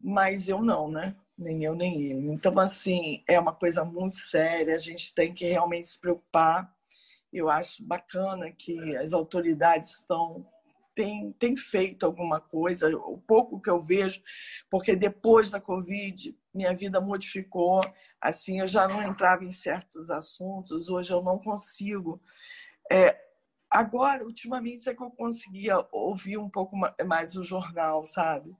Mas 0.00 0.48
eu 0.48 0.62
não, 0.62 0.88
né? 0.88 1.16
Nem 1.36 1.64
eu, 1.64 1.74
nem 1.74 2.02
ele. 2.02 2.32
Então, 2.32 2.56
assim, 2.58 3.24
é 3.26 3.40
uma 3.40 3.54
coisa 3.54 3.84
muito 3.84 4.16
séria, 4.16 4.76
a 4.76 4.78
gente 4.78 5.14
tem 5.14 5.34
que 5.34 5.46
realmente 5.46 5.88
se 5.88 5.98
preocupar. 5.98 6.70
Eu 7.32 7.48
acho 7.48 7.82
bacana 7.82 8.52
que 8.52 8.96
as 8.96 9.12
autoridades 9.12 9.98
estão 9.98 10.46
tem, 10.94 11.32
tem 11.38 11.56
feito 11.56 12.04
alguma 12.04 12.40
coisa, 12.40 12.94
o 12.94 13.16
pouco 13.16 13.60
que 13.60 13.70
eu 13.70 13.78
vejo, 13.78 14.20
porque 14.68 14.94
depois 14.94 15.48
da 15.48 15.60
Covid, 15.60 16.36
minha 16.52 16.74
vida 16.74 17.00
modificou. 17.00 17.80
Assim, 18.20 18.60
eu 18.60 18.66
já 18.66 18.86
não 18.86 19.02
entrava 19.02 19.42
em 19.42 19.50
certos 19.50 20.10
assuntos, 20.10 20.90
hoje 20.90 21.12
eu 21.12 21.22
não 21.22 21.38
consigo. 21.38 22.20
É, 22.92 23.16
agora, 23.70 24.24
ultimamente, 24.24 24.88
é 24.88 24.94
que 24.94 25.02
eu 25.02 25.10
conseguia 25.10 25.86
ouvir 25.92 26.38
um 26.38 26.50
pouco 26.50 26.76
mais 27.06 27.36
o 27.36 27.42
jornal, 27.42 28.04
sabe? 28.04 28.54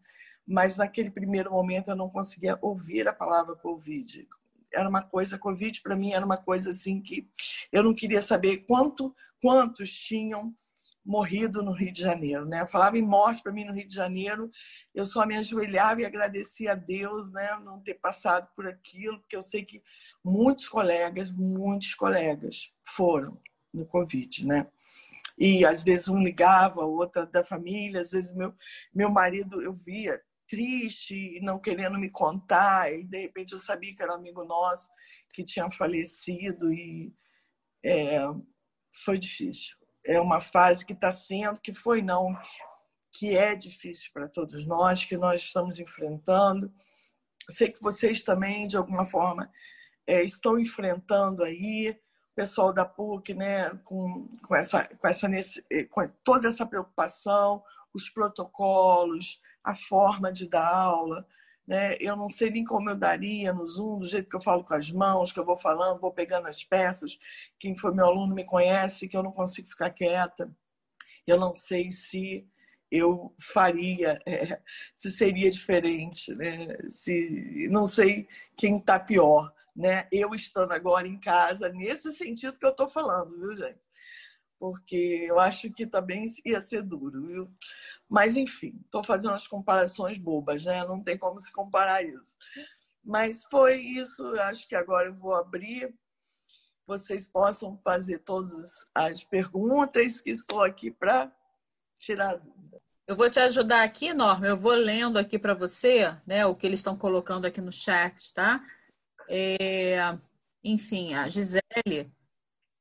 Mas 0.46 0.77
naquele 0.77 1.11
primeiro 1.11 1.51
momento 1.51 1.90
eu 1.90 1.96
não 1.96 2.09
conseguia 2.09 2.59
ouvir 2.62 3.09
a 3.09 3.12
palavra 3.12 3.57
Covid. 3.57 4.27
Era 4.73 4.88
uma 4.88 5.03
coisa, 5.03 5.38
Covid 5.38 5.83
para 5.83 5.96
mim 5.96 6.12
era 6.12 6.25
uma 6.25 6.37
coisa 6.37 6.70
assim 6.70 7.03
que 7.03 7.29
eu 7.73 7.83
não 7.83 7.92
queria 7.92 8.23
saber 8.23 8.59
quanto, 8.59 9.14
quantos 9.42 9.92
tinham 9.92 10.55
morrido 11.05 11.62
no 11.62 11.73
Rio 11.73 11.92
de 11.92 12.03
Janeiro, 12.03 12.44
né? 12.44 12.64
Falava 12.66 12.96
em 12.96 13.03
morte 13.03 13.42
para 13.42 13.53
mim 13.53 13.64
no 13.64 13.73
Rio 13.73 13.88
de 13.88 13.94
Janeiro, 13.94 14.51
eu 14.94 15.05
só 15.05 15.27
me 15.27 15.37
ajoelhava 15.37 16.03
e 16.03 16.05
agradecia 16.05 16.73
a 16.73 16.75
Deus, 16.75 17.33
né, 17.33 17.59
não 17.64 17.81
ter 17.81 17.94
passado 17.94 18.49
por 18.55 18.66
aquilo, 18.66 19.18
porque 19.20 19.37
eu 19.37 19.42
sei 19.42 19.64
que 19.64 19.83
muitos 20.25 20.68
colegas, 20.68 21.31
muitos 21.33 21.94
colegas 21.94 22.70
foram 22.85 23.40
no 23.72 23.87
Covid, 23.87 24.46
né? 24.46 24.66
E 25.38 25.64
às 25.64 25.83
vezes 25.83 26.09
um 26.09 26.22
ligava, 26.22 26.85
outra 26.85 27.26
da 27.26 27.42
família, 27.44 28.00
às 28.00 28.11
vezes 28.11 28.33
meu 28.33 28.54
meu 28.94 29.11
marido 29.11 29.62
eu 29.62 29.72
via 29.72 30.20
triste, 30.48 31.40
não 31.42 31.61
querendo 31.61 31.98
me 31.98 32.11
contar, 32.11 32.92
e 32.92 33.04
de 33.04 33.22
repente 33.22 33.52
eu 33.52 33.59
sabia 33.59 33.94
que 33.94 34.02
era 34.02 34.12
um 34.12 34.16
amigo 34.16 34.44
nosso 34.44 34.88
que 35.33 35.44
tinha 35.44 35.70
falecido 35.70 36.72
e 36.72 37.14
é, 37.85 38.18
foi 39.04 39.18
difícil 39.18 39.80
é 40.04 40.20
uma 40.20 40.40
fase 40.40 40.85
que 40.85 40.92
está 40.92 41.11
sendo, 41.11 41.61
que 41.61 41.72
foi 41.72 42.02
não, 42.02 42.37
que 43.12 43.37
é 43.37 43.54
difícil 43.54 44.11
para 44.12 44.28
todos 44.28 44.66
nós, 44.66 45.04
que 45.04 45.16
nós 45.16 45.40
estamos 45.40 45.78
enfrentando. 45.78 46.72
Sei 47.50 47.70
que 47.70 47.83
vocês 47.83 48.22
também, 48.22 48.66
de 48.66 48.76
alguma 48.76 49.04
forma, 49.04 49.50
é, 50.06 50.22
estão 50.22 50.59
enfrentando 50.59 51.42
aí, 51.42 51.98
pessoal 52.40 52.72
da 52.72 52.87
PUC, 52.87 53.35
né, 53.35 53.68
com, 53.85 54.26
com, 54.48 54.57
essa, 54.57 54.85
com, 54.85 55.07
essa, 55.07 55.29
com 55.90 56.09
toda 56.24 56.48
essa 56.48 56.64
preocupação, 56.64 57.62
os 57.92 58.09
protocolos, 58.09 59.42
a 59.62 59.74
forma 59.74 60.33
de 60.33 60.48
dar 60.48 60.66
aula. 60.66 61.26
Né? 61.66 61.96
Eu 62.00 62.16
não 62.16 62.31
sei 62.31 62.50
nem 62.50 62.64
como 62.64 62.88
eu 62.88 62.96
daria 62.96 63.53
no 63.53 63.66
Zoom, 63.66 63.98
do 63.98 64.09
jeito 64.09 64.31
que 64.31 64.37
eu 64.37 64.40
falo 64.40 64.64
com 64.64 64.72
as 64.72 64.90
mãos, 64.90 65.33
que 65.33 65.38
eu 65.38 65.44
vou 65.44 65.57
falando, 65.57 66.00
vou 66.00 66.12
pegando 66.12 66.48
as 66.48 66.64
peças. 66.64 67.18
Quem 67.59 67.76
foi 67.76 67.92
meu 67.92 68.07
aluno 68.07 68.35
me 68.35 68.44
conhece, 68.44 69.07
que 69.07 69.16
eu 69.18 69.22
não 69.22 69.33
consigo 69.33 69.68
ficar 69.68 69.90
quieta. 69.90 70.50
Eu 71.26 71.38
não 71.38 71.53
sei 71.53 71.92
se 71.92 72.48
eu 72.90 73.35
faria, 73.38 74.18
é, 74.24 74.59
se 74.96 75.11
seria 75.11 75.50
diferente, 75.50 76.35
né? 76.35 76.74
se, 76.88 77.68
não 77.70 77.85
sei 77.85 78.26
quem 78.57 78.79
está 78.79 78.98
pior. 78.98 79.53
Né? 79.80 80.06
Eu 80.12 80.34
estando 80.34 80.72
agora 80.72 81.08
em 81.08 81.18
casa, 81.18 81.70
nesse 81.70 82.12
sentido 82.12 82.58
que 82.58 82.66
eu 82.66 82.70
estou 82.70 82.88
falando, 82.88 83.38
viu, 83.38 83.56
gente? 83.56 83.80
porque 84.60 85.24
eu 85.26 85.40
acho 85.40 85.72
que 85.72 85.86
também 85.86 86.26
ia 86.44 86.60
ser 86.60 86.82
duro, 86.82 87.26
viu? 87.26 87.50
Mas, 88.08 88.36
enfim, 88.36 88.78
estou 88.84 89.02
fazendo 89.02 89.32
as 89.32 89.48
comparações 89.48 90.18
bobas, 90.18 90.66
né? 90.66 90.84
Não 90.84 91.02
tem 91.02 91.16
como 91.16 91.38
se 91.38 91.50
comparar 91.50 92.04
isso. 92.04 92.36
Mas 93.02 93.42
foi 93.50 93.80
isso, 93.80 94.22
acho 94.40 94.68
que 94.68 94.74
agora 94.74 95.08
eu 95.08 95.14
vou 95.14 95.34
abrir. 95.34 95.94
Vocês 96.86 97.26
possam 97.26 97.80
fazer 97.82 98.18
todas 98.18 98.86
as 98.94 99.24
perguntas 99.24 100.20
que 100.20 100.30
estou 100.30 100.62
aqui 100.62 100.90
para 100.90 101.32
tirar 101.98 102.36
dúvida. 102.36 102.82
Eu 103.06 103.16
vou 103.16 103.30
te 103.30 103.40
ajudar 103.40 103.82
aqui, 103.82 104.12
Norma. 104.12 104.46
Eu 104.46 104.58
vou 104.58 104.74
lendo 104.74 105.18
aqui 105.18 105.38
para 105.38 105.54
você, 105.54 106.14
né, 106.26 106.44
o 106.44 106.54
que 106.54 106.66
eles 106.66 106.80
estão 106.80 106.96
colocando 106.98 107.46
aqui 107.46 107.62
no 107.62 107.72
chat, 107.72 108.34
tá? 108.34 108.62
É, 109.32 110.18
enfim, 110.64 111.14
a 111.14 111.28
Gisele 111.28 112.12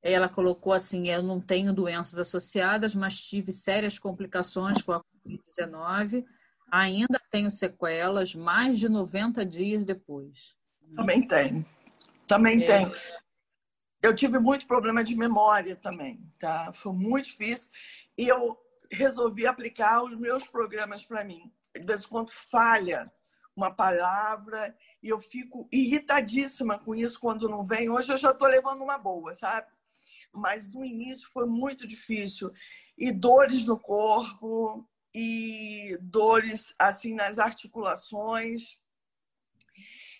ela 0.02 0.28
colocou 0.28 0.74
assim: 0.74 1.10
eu 1.10 1.22
não 1.22 1.40
tenho 1.40 1.72
doenças 1.72 2.18
associadas, 2.18 2.96
mas 2.96 3.22
tive 3.22 3.52
sérias 3.52 4.00
complicações 4.00 4.82
com 4.82 4.94
a 4.94 5.02
Covid-19. 5.02 6.26
Ainda 6.72 7.20
tenho 7.32 7.52
sequelas 7.52 8.34
mais 8.34 8.80
de 8.80 8.90
90 8.90 9.46
dias 9.46 9.84
depois. 9.84 10.56
Também 10.96 11.28
tem. 11.28 11.66
Também 12.28 12.64
é... 12.64 12.66
tem. 12.66 12.92
Eu 14.02 14.16
tive 14.16 14.40
muito 14.40 14.66
problema 14.66 15.04
de 15.04 15.16
memória 15.16 15.76
também, 15.76 16.20
tá? 16.40 16.72
Foi 16.74 16.94
muito 16.94 17.26
difícil. 17.26 17.70
E 18.18 18.28
eu 18.28 18.58
resolvi 18.92 19.46
aplicar 19.46 20.04
os 20.04 20.18
meus 20.18 20.48
programas 20.48 21.06
para 21.06 21.24
mim. 21.24 21.52
De 21.76 21.86
vez 21.86 22.04
em 22.04 22.08
quando 22.08 22.32
falha 22.32 23.12
uma 23.56 23.72
palavra 23.72 24.74
e 25.02 25.10
eu 25.10 25.20
fico 25.20 25.68
irritadíssima 25.72 26.78
com 26.80 26.94
isso 26.94 27.20
quando 27.20 27.50
não 27.50 27.66
vem. 27.66 27.90
Hoje 27.90 28.12
eu 28.12 28.18
já 28.18 28.32
estou 28.32 28.48
levando 28.48 28.84
uma 28.84 28.98
boa, 28.98 29.34
sabe? 29.34 29.68
mas 30.34 30.68
no 30.68 30.84
início 30.86 31.28
foi 31.32 31.46
muito 31.46 31.88
difícil. 31.88 32.52
E 32.98 33.12
dores 33.12 33.66
no 33.66 33.80
corpo, 33.80 34.88
e 35.14 35.98
dores 36.02 36.74
assim 36.78 37.14
nas 37.14 37.40
articulações. 37.40 38.78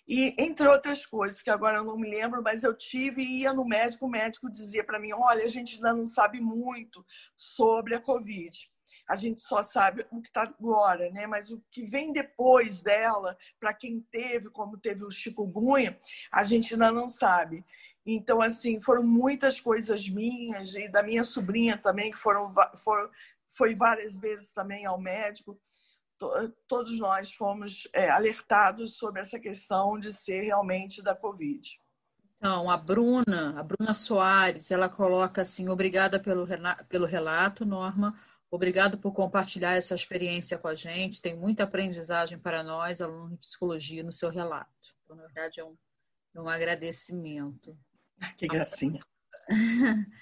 E 0.08 0.34
entre 0.40 0.68
outras 0.68 1.06
coisas, 1.06 1.42
que 1.42 1.52
agora 1.52 1.78
eu 1.78 1.84
não 1.84 1.98
me 1.98 2.10
lembro, 2.10 2.42
mas 2.42 2.64
eu 2.64 2.76
tive 2.76 3.22
e 3.22 3.42
ia 3.42 3.54
no 3.54 3.66
médico, 3.66 4.08
o 4.08 4.10
médico 4.10 4.50
dizia 4.50 4.84
para 4.84 5.00
mim: 5.00 5.12
olha, 5.14 5.46
a 5.46 5.50
gente 5.50 5.76
ainda 5.76 5.94
não 5.94 6.06
sabe 6.06 6.42
muito 6.42 7.06
sobre 7.36 7.94
a 7.94 8.02
Covid. 8.02 8.72
A 9.10 9.16
gente 9.16 9.42
só 9.42 9.64
sabe 9.64 10.06
o 10.12 10.22
que 10.22 10.28
está 10.28 10.44
agora, 10.44 11.10
né? 11.10 11.26
Mas 11.26 11.50
o 11.50 11.60
que 11.72 11.84
vem 11.84 12.14
depois 12.14 12.84
dela, 12.84 13.36
para 13.60 13.74
quem 13.74 14.02
teve, 14.12 14.52
como 14.52 14.78
teve 14.78 15.04
o 15.04 15.10
chikungunya, 15.10 16.00
a 16.32 16.44
gente 16.44 16.74
ainda 16.74 16.92
não 16.92 17.10
sabe. 17.10 17.66
Então, 18.06 18.40
assim, 18.40 18.80
foram 18.80 19.02
muitas 19.02 19.60
coisas 19.60 20.08
minhas 20.08 20.76
e 20.76 20.88
da 20.88 21.02
minha 21.02 21.24
sobrinha 21.24 21.76
também, 21.76 22.12
que 22.12 22.18
foram, 22.18 22.54
foram 22.78 23.10
foi 23.50 23.74
várias 23.74 24.20
vezes 24.20 24.52
também 24.52 24.86
ao 24.86 25.00
médico. 25.00 25.60
Todos 26.68 27.00
nós 27.00 27.34
fomos 27.34 27.88
é, 27.94 28.12
alertados 28.12 28.96
sobre 28.96 29.22
essa 29.22 29.40
questão 29.40 30.00
de 30.00 30.14
ser 30.14 30.42
realmente 30.42 31.02
da 31.02 31.16
Covid. 31.16 31.80
Então, 32.38 32.70
a 32.70 32.78
Bruna, 32.78 33.60
a 33.60 33.64
Bruna 33.64 33.94
Soares, 33.94 34.70
ela 34.72 34.88
coloca 34.88 35.42
assim: 35.42 35.68
obrigada 35.68 36.20
pelo, 36.20 36.48
pelo 36.88 37.06
relato, 37.06 37.66
Norma. 37.66 38.18
Obrigado 38.52 38.98
por 38.98 39.14
compartilhar 39.14 39.76
essa 39.76 39.94
experiência 39.94 40.58
com 40.58 40.68
a 40.68 40.76
gente. 40.76 41.22
Tem 41.22 41.36
muita 41.36 41.64
aprendizagem 41.64 42.40
para 42.40 42.64
nós, 42.64 43.00
alunos 43.00 43.32
de 43.32 43.38
psicologia, 43.38 44.04
no 44.04 44.12
seu 44.12 44.30
relato. 44.30 44.96
Então, 45.04 45.16
na 45.16 45.24
verdade, 45.24 45.60
é 45.60 45.64
um, 45.64 45.78
é 46.36 46.42
um 46.42 46.50
agradecimento. 46.50 47.78
Que 48.38 48.48
gracinha. 48.48 49.02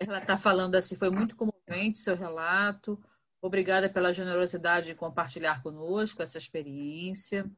Ela 0.00 0.18
está 0.18 0.36
falando 0.36 0.74
assim, 0.74 0.96
foi 0.96 1.10
muito 1.10 1.34
comovente 1.34 1.96
seu 1.98 2.14
relato. 2.14 3.02
Obrigada 3.40 3.88
pela 3.88 4.12
generosidade 4.12 4.86
de 4.86 4.94
compartilhar 4.94 5.62
conosco 5.62 6.22
essa 6.22 6.36
experiência. 6.36 7.50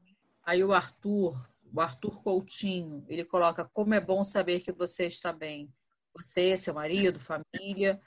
Aí 0.44 0.62
o 0.62 0.72
Arthur, 0.72 1.48
o 1.72 1.80
Arthur 1.80 2.22
Coutinho, 2.22 3.04
ele 3.08 3.24
coloca 3.24 3.64
como 3.64 3.94
é 3.94 4.00
bom 4.00 4.22
saber 4.22 4.60
que 4.60 4.70
você 4.70 5.06
está 5.06 5.32
bem. 5.32 5.72
Você, 6.14 6.56
seu 6.56 6.74
marido, 6.74 7.18
família. 7.18 8.00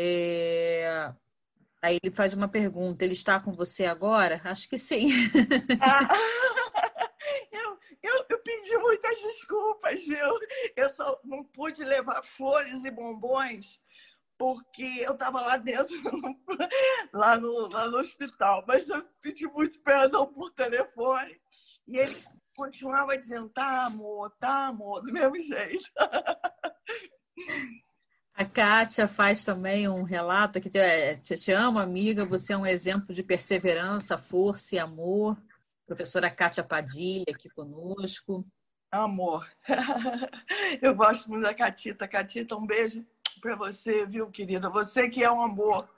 É... 0.00 1.12
Aí 1.82 1.98
ele 2.00 2.14
faz 2.14 2.32
uma 2.32 2.46
pergunta: 2.46 3.04
ele 3.04 3.14
está 3.14 3.40
com 3.40 3.52
você 3.52 3.84
agora? 3.84 4.40
Acho 4.44 4.68
que 4.68 4.78
sim. 4.78 5.08
Ah, 5.80 6.08
eu, 7.50 7.78
eu, 8.00 8.26
eu, 8.30 8.38
pedi 8.38 8.78
muitas 8.78 9.20
desculpas, 9.20 10.00
viu? 10.06 10.38
Eu 10.76 10.88
só 10.88 11.20
não 11.24 11.42
pude 11.42 11.82
levar 11.82 12.22
flores 12.22 12.84
e 12.84 12.92
bombons 12.92 13.80
porque 14.38 15.02
eu 15.04 15.14
estava 15.14 15.40
lá 15.40 15.56
dentro, 15.56 15.96
lá 17.12 17.36
no, 17.36 17.68
lá 17.68 17.88
no 17.88 17.98
hospital. 17.98 18.64
Mas 18.68 18.88
eu 18.88 19.04
pedi 19.20 19.48
muito 19.48 19.80
perdão 19.80 20.32
por 20.32 20.52
telefone. 20.52 21.40
E 21.88 21.98
ele 21.98 22.14
continuava 22.54 23.18
dizendo: 23.18 23.48
tá, 23.48 23.86
amor, 23.86 24.30
tá, 24.38 24.68
amor, 24.68 25.02
do 25.02 25.12
mesmo 25.12 25.40
jeito. 25.40 25.90
A 28.38 28.44
Kátia 28.44 29.08
faz 29.08 29.44
também 29.44 29.88
um 29.88 30.04
relato 30.04 30.60
que 30.60 30.70
te, 30.70 31.36
te 31.36 31.50
amo, 31.50 31.80
amiga. 31.80 32.24
Você 32.24 32.52
é 32.52 32.56
um 32.56 32.64
exemplo 32.64 33.12
de 33.12 33.20
perseverança, 33.20 34.16
força 34.16 34.76
e 34.76 34.78
amor. 34.78 35.36
Professora 35.84 36.30
Kátia 36.30 36.62
Padilha 36.62 37.24
aqui 37.34 37.48
conosco. 37.48 38.46
Amor. 38.92 39.44
Eu 40.80 40.94
gosto 40.94 41.28
muito 41.28 41.42
da 41.42 41.52
Catita. 41.52 42.06
Catita, 42.06 42.54
um 42.54 42.64
beijo 42.64 43.04
para 43.40 43.56
você, 43.56 44.06
viu, 44.06 44.30
querida? 44.30 44.70
Você 44.70 45.08
que 45.08 45.24
é 45.24 45.32
um 45.32 45.42
amor. 45.42 45.88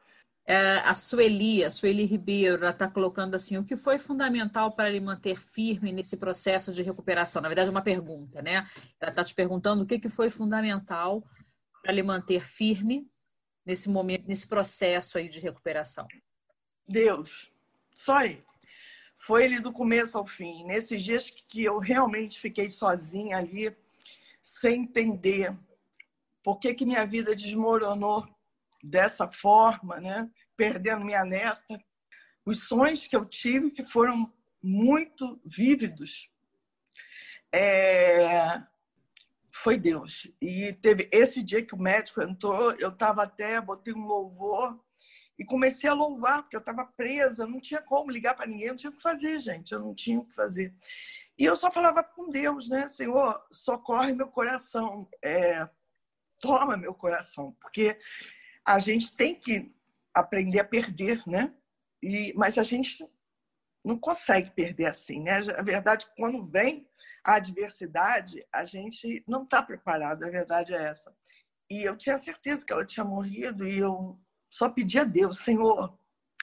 É, 0.46 0.78
a 0.78 0.94
Sueli, 0.94 1.62
a 1.62 1.70
Sueli 1.70 2.06
Ribeiro, 2.06 2.62
ela 2.62 2.70
está 2.70 2.88
colocando 2.88 3.34
assim: 3.34 3.58
o 3.58 3.64
que 3.64 3.76
foi 3.76 3.98
fundamental 3.98 4.72
para 4.72 4.88
ele 4.88 5.00
manter 5.00 5.38
firme 5.38 5.92
nesse 5.92 6.16
processo 6.16 6.72
de 6.72 6.82
recuperação? 6.82 7.42
Na 7.42 7.48
verdade, 7.48 7.68
é 7.68 7.70
uma 7.70 7.82
pergunta, 7.82 8.40
né? 8.40 8.66
Ela 8.98 9.10
está 9.10 9.22
te 9.22 9.34
perguntando 9.34 9.82
o 9.82 9.86
que, 9.86 9.98
que 9.98 10.08
foi 10.08 10.30
fundamental 10.30 11.22
para 11.82 11.92
ele 11.92 12.02
manter 12.02 12.44
firme 12.44 13.10
nesse 13.64 13.88
momento, 13.88 14.26
nesse 14.26 14.46
processo 14.46 15.18
aí 15.18 15.28
de 15.28 15.40
recuperação. 15.40 16.06
Deus, 16.86 17.52
só 17.94 18.20
ele. 18.20 18.44
Foi 19.18 19.44
ele 19.44 19.60
do 19.60 19.72
começo 19.72 20.16
ao 20.16 20.26
fim. 20.26 20.64
Nesses 20.64 21.02
dias 21.02 21.30
que 21.30 21.62
eu 21.62 21.78
realmente 21.78 22.40
fiquei 22.40 22.70
sozinha 22.70 23.36
ali, 23.36 23.76
sem 24.42 24.82
entender 24.82 25.56
por 26.42 26.58
que, 26.58 26.72
que 26.74 26.86
minha 26.86 27.06
vida 27.06 27.36
desmoronou 27.36 28.26
dessa 28.82 29.30
forma, 29.30 30.00
né? 30.00 30.30
Perdendo 30.56 31.04
minha 31.04 31.24
neta. 31.24 31.78
Os 32.46 32.66
sonhos 32.66 33.06
que 33.06 33.14
eu 33.14 33.26
tive 33.26 33.70
que 33.70 33.84
foram 33.84 34.32
muito 34.62 35.40
vívidos. 35.44 36.30
É... 37.52 38.62
Foi 39.52 39.76
Deus. 39.76 40.30
E 40.40 40.72
teve 40.74 41.08
esse 41.12 41.42
dia 41.42 41.64
que 41.64 41.74
o 41.74 41.82
médico 41.82 42.22
entrou, 42.22 42.72
eu 42.72 42.90
estava 42.90 43.24
até, 43.24 43.60
botei 43.60 43.92
um 43.92 44.06
louvor 44.06 44.78
e 45.38 45.44
comecei 45.44 45.88
a 45.88 45.94
louvar, 45.94 46.42
porque 46.42 46.56
eu 46.56 46.60
estava 46.60 46.84
presa, 46.84 47.46
não 47.46 47.60
tinha 47.60 47.82
como 47.82 48.10
ligar 48.10 48.34
para 48.34 48.46
ninguém, 48.46 48.68
não 48.68 48.76
tinha 48.76 48.90
o 48.90 48.94
que 48.94 49.02
fazer, 49.02 49.38
gente, 49.40 49.72
eu 49.72 49.80
não 49.80 49.94
tinha 49.94 50.20
o 50.20 50.24
que 50.26 50.34
fazer. 50.34 50.74
E 51.38 51.44
eu 51.44 51.56
só 51.56 51.70
falava 51.70 52.04
com 52.04 52.30
Deus, 52.30 52.68
né? 52.68 52.86
Senhor, 52.86 53.42
socorre 53.50 54.12
meu 54.12 54.28
coração. 54.28 55.08
É, 55.24 55.66
toma 56.38 56.76
meu 56.76 56.92
coração, 56.92 57.56
porque 57.60 57.98
a 58.64 58.78
gente 58.78 59.16
tem 59.16 59.34
que 59.34 59.74
aprender 60.12 60.60
a 60.60 60.64
perder, 60.64 61.22
né? 61.26 61.54
E, 62.02 62.32
mas 62.36 62.58
a 62.58 62.62
gente 62.62 63.06
não 63.82 63.98
consegue 63.98 64.50
perder 64.50 64.86
assim, 64.86 65.22
né? 65.22 65.38
A 65.56 65.62
verdade 65.62 66.06
é 66.06 66.14
quando 66.14 66.44
vem 66.44 66.86
a 67.26 67.36
adversidade, 67.36 68.44
a 68.52 68.64
gente 68.64 69.22
não 69.26 69.44
está 69.44 69.62
preparado, 69.62 70.24
a 70.24 70.30
verdade 70.30 70.74
é 70.74 70.82
essa. 70.82 71.14
E 71.70 71.82
eu 71.82 71.96
tinha 71.96 72.18
certeza 72.18 72.64
que 72.64 72.72
ela 72.72 72.84
tinha 72.84 73.04
morrido 73.04 73.66
e 73.66 73.78
eu 73.78 74.18
só 74.50 74.68
pedi 74.68 74.98
a 74.98 75.04
Deus, 75.04 75.38
Senhor, 75.38 75.96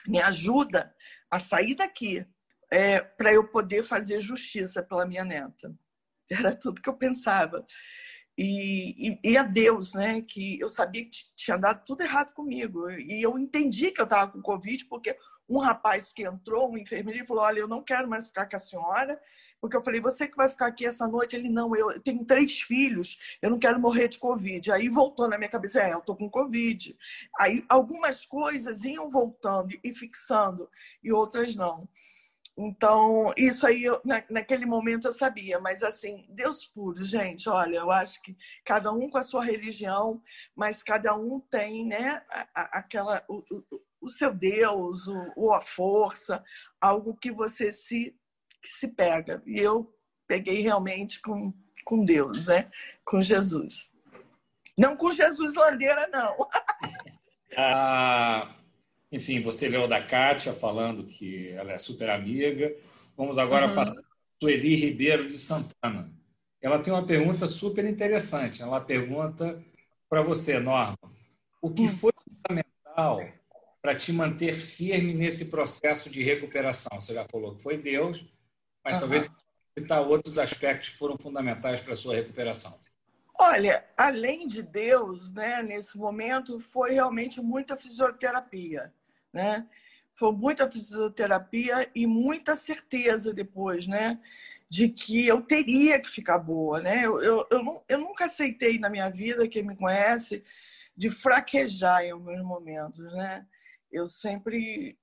me 0.06 0.20
ajuda 0.20 0.94
a 1.30 1.38
sair 1.38 1.74
daqui 1.74 2.26
é, 2.70 3.00
para 3.00 3.32
eu 3.32 3.48
poder 3.48 3.82
fazer 3.82 4.20
justiça 4.20 4.82
pela 4.82 5.06
minha 5.06 5.24
neta. 5.24 5.74
Era 6.30 6.54
tudo 6.54 6.80
que 6.80 6.88
eu 6.88 6.96
pensava. 6.96 7.64
E, 8.36 9.10
e, 9.10 9.32
e, 9.32 9.36
a 9.36 9.42
Deus, 9.42 9.92
né? 9.94 10.20
Que 10.20 10.60
eu 10.60 10.68
sabia 10.68 11.04
que 11.04 11.10
tinha 11.34 11.56
dado 11.56 11.84
tudo 11.84 12.02
errado 12.02 12.32
comigo. 12.32 12.88
E 12.90 13.20
eu 13.20 13.36
entendi 13.36 13.90
que 13.90 14.00
eu 14.00 14.04
estava 14.04 14.30
com 14.30 14.40
Covid, 14.40 14.84
porque 14.84 15.16
um 15.50 15.58
rapaz 15.58 16.12
que 16.12 16.22
entrou, 16.22 16.70
um 16.70 16.78
enfermeiro, 16.78 17.26
falou: 17.26 17.42
Olha, 17.42 17.58
eu 17.60 17.68
não 17.68 17.82
quero 17.82 18.08
mais 18.08 18.28
ficar 18.28 18.48
com 18.48 18.54
a 18.54 18.58
senhora. 18.58 19.20
Porque 19.60 19.76
eu 19.76 19.82
falei: 19.82 20.00
Você 20.00 20.26
que 20.26 20.36
vai 20.36 20.48
ficar 20.48 20.66
aqui 20.66 20.86
essa 20.86 21.06
noite? 21.06 21.36
Ele: 21.36 21.48
Não, 21.48 21.74
eu 21.74 22.00
tenho 22.00 22.24
três 22.24 22.60
filhos, 22.60 23.18
eu 23.42 23.50
não 23.50 23.58
quero 23.58 23.80
morrer 23.80 24.08
de 24.08 24.18
Covid. 24.18 24.72
Aí 24.72 24.88
voltou 24.88 25.28
na 25.28 25.38
minha 25.38 25.50
cabeça: 25.50 25.82
É, 25.82 25.92
eu 25.92 26.00
tô 26.00 26.14
com 26.16 26.30
Covid. 26.30 26.96
Aí 27.38 27.64
algumas 27.68 28.24
coisas 28.24 28.84
iam 28.84 29.10
voltando 29.10 29.74
e 29.82 29.92
fixando, 29.92 30.68
e 31.02 31.12
outras 31.12 31.56
não. 31.56 31.88
Então, 32.60 33.32
isso 33.36 33.64
aí, 33.68 33.84
eu, 33.84 34.00
na, 34.04 34.20
naquele 34.28 34.66
momento 34.66 35.06
eu 35.06 35.12
sabia, 35.12 35.60
mas 35.60 35.84
assim, 35.84 36.26
Deus 36.28 36.66
puro, 36.66 37.04
gente, 37.04 37.48
olha, 37.48 37.76
eu 37.76 37.88
acho 37.88 38.20
que 38.20 38.36
cada 38.64 38.90
um 38.90 39.08
com 39.08 39.16
a 39.16 39.22
sua 39.22 39.44
religião, 39.44 40.20
mas 40.56 40.82
cada 40.82 41.14
um 41.14 41.38
tem, 41.38 41.86
né, 41.86 42.20
a, 42.52 42.78
aquela, 42.80 43.24
o, 43.28 43.44
o, 43.48 43.80
o, 44.00 44.10
seu 44.10 44.34
Deus, 44.34 45.06
o, 45.36 45.52
a 45.52 45.60
força, 45.60 46.42
algo 46.80 47.16
que 47.16 47.30
você 47.30 47.70
se, 47.70 48.12
que 48.60 48.68
se 48.68 48.88
pega. 48.88 49.42
E 49.46 49.58
eu 49.58 49.92
peguei 50.26 50.60
realmente 50.60 51.20
com, 51.20 51.52
com 51.84 52.04
Deus, 52.04 52.46
né, 52.46 52.70
com 53.04 53.22
Jesus. 53.22 53.90
Não 54.76 54.96
com 54.96 55.10
Jesus 55.10 55.54
Landeira, 55.54 56.08
não. 56.12 56.36
ah, 57.56 58.54
enfim, 59.10 59.40
você 59.40 59.68
leu 59.68 59.88
da 59.88 60.02
Kátia 60.02 60.52
falando 60.52 61.06
que 61.06 61.48
ela 61.50 61.72
é 61.72 61.78
super 61.78 62.10
amiga. 62.10 62.74
Vamos 63.16 63.38
agora 63.38 63.68
uhum. 63.68 63.74
para 63.74 63.94
Sueli 64.40 64.76
Ribeiro 64.76 65.28
de 65.28 65.38
Santana. 65.38 66.12
Ela 66.60 66.78
tem 66.78 66.92
uma 66.92 67.06
pergunta 67.06 67.46
super 67.46 67.84
interessante. 67.84 68.62
Ela 68.62 68.80
pergunta 68.80 69.62
para 70.08 70.22
você, 70.22 70.58
Norma, 70.58 70.98
o 71.60 71.70
que 71.70 71.84
hum. 71.84 71.88
foi 71.88 72.12
fundamental 72.24 73.20
para 73.80 73.94
te 73.94 74.12
manter 74.12 74.54
firme 74.54 75.14
nesse 75.14 75.46
processo 75.46 76.10
de 76.10 76.22
recuperação? 76.22 77.00
Você 77.00 77.14
já 77.14 77.24
falou 77.24 77.56
que 77.56 77.62
foi 77.62 77.76
Deus, 77.76 78.24
mas 78.88 78.96
uhum. 78.96 79.00
talvez 79.00 79.30
citar 79.78 80.02
outros 80.02 80.38
aspectos 80.38 80.88
que 80.90 80.98
foram 80.98 81.16
fundamentais 81.18 81.80
para 81.80 81.92
a 81.92 81.96
sua 81.96 82.14
recuperação. 82.14 82.78
Olha, 83.40 83.84
além 83.96 84.46
de 84.46 84.62
Deus, 84.62 85.32
né, 85.32 85.62
nesse 85.62 85.96
momento, 85.96 86.58
foi 86.58 86.94
realmente 86.94 87.40
muita 87.40 87.76
fisioterapia 87.76 88.92
né? 89.32 89.66
Foi 90.12 90.32
muita 90.32 90.70
fisioterapia 90.70 91.90
e 91.94 92.06
muita 92.06 92.56
certeza 92.56 93.32
depois, 93.32 93.86
né? 93.86 94.18
De 94.68 94.88
que 94.88 95.26
eu 95.26 95.40
teria 95.40 96.00
que 96.00 96.10
ficar 96.10 96.38
boa, 96.38 96.80
né? 96.80 97.04
Eu, 97.04 97.22
eu, 97.22 97.46
eu, 97.50 97.84
eu 97.88 97.98
nunca 97.98 98.24
aceitei 98.24 98.78
na 98.78 98.90
minha 98.90 99.08
vida, 99.10 99.48
quem 99.48 99.62
me 99.62 99.76
conhece, 99.76 100.42
de 100.96 101.10
fraquejar 101.10 102.02
em 102.02 102.10
alguns 102.10 102.42
momentos, 102.42 103.12
né? 103.14 103.46
Eu 103.90 104.06
sempre 104.06 104.98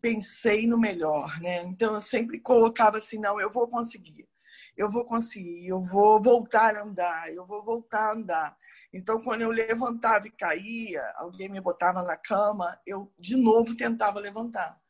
pensei 0.00 0.66
no 0.66 0.78
melhor, 0.78 1.38
né? 1.40 1.62
Então 1.64 1.94
eu 1.94 2.00
sempre 2.00 2.40
colocava 2.40 2.98
assim, 2.98 3.18
não, 3.18 3.40
eu 3.40 3.50
vou 3.50 3.68
conseguir, 3.68 4.28
eu 4.76 4.90
vou 4.90 5.04
conseguir, 5.04 5.68
eu 5.68 5.82
vou 5.82 6.22
voltar 6.22 6.76
a 6.76 6.82
andar, 6.82 7.32
eu 7.32 7.44
vou 7.44 7.64
voltar 7.64 8.10
a 8.10 8.12
andar. 8.12 8.60
Então, 8.92 9.20
quando 9.20 9.42
eu 9.42 9.50
levantava 9.50 10.26
e 10.26 10.32
caía, 10.32 11.02
alguém 11.16 11.48
me 11.48 11.60
botava 11.60 12.02
na 12.02 12.16
cama, 12.16 12.76
eu 12.84 13.12
de 13.18 13.36
novo 13.36 13.76
tentava 13.76 14.18
levantar. 14.18 14.80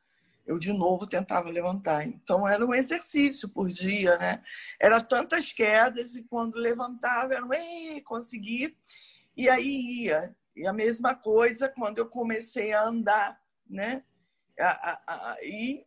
Eu 0.46 0.58
de 0.58 0.72
novo 0.72 1.06
tentava 1.06 1.50
levantar. 1.50 2.06
Então, 2.06 2.48
era 2.48 2.64
um 2.64 2.74
exercício 2.74 3.48
por 3.48 3.68
dia, 3.68 4.16
né? 4.18 4.42
Era 4.80 5.02
tantas 5.02 5.52
quedas 5.52 6.14
e 6.14 6.24
quando 6.24 6.54
levantava, 6.54 7.34
era 7.34 7.46
ei, 7.54 8.00
consegui. 8.00 8.74
E 9.36 9.50
aí 9.50 10.04
ia. 10.04 10.34
E 10.56 10.66
a 10.66 10.72
mesma 10.72 11.14
coisa 11.14 11.68
quando 11.68 11.98
eu 11.98 12.08
comecei 12.08 12.72
a 12.72 12.82
andar, 12.82 13.38
né? 13.68 14.02
E 15.42 15.86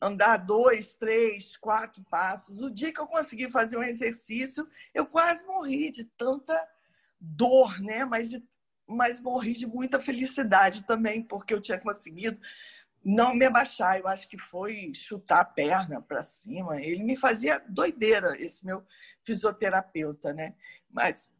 andar 0.00 0.38
dois, 0.38 0.94
três, 0.94 1.56
quatro 1.56 2.02
passos. 2.10 2.60
O 2.60 2.70
dia 2.70 2.92
que 2.92 3.00
eu 3.00 3.06
consegui 3.06 3.50
fazer 3.50 3.76
um 3.76 3.82
exercício, 3.82 4.68
eu 4.92 5.06
quase 5.06 5.46
morri 5.46 5.90
de 5.90 6.04
tanta 6.04 6.68
dor, 7.20 7.80
né? 7.80 8.04
Mas, 8.04 8.30
mas 8.88 9.20
morri 9.20 9.52
de 9.52 9.66
muita 9.66 10.00
felicidade 10.00 10.84
também, 10.84 11.22
porque 11.22 11.54
eu 11.54 11.60
tinha 11.60 11.78
conseguido 11.78 12.40
não 13.04 13.34
me 13.34 13.44
abaixar. 13.44 13.98
Eu 13.98 14.08
acho 14.08 14.28
que 14.28 14.38
foi 14.38 14.92
chutar 14.92 15.40
a 15.40 15.44
perna 15.44 16.02
para 16.02 16.22
cima. 16.22 16.80
Ele 16.80 17.04
me 17.04 17.16
fazia 17.16 17.62
doideira, 17.68 18.36
esse 18.40 18.66
meu 18.66 18.84
fisioterapeuta, 19.22 20.32
né? 20.32 20.54
Mas 20.90 21.32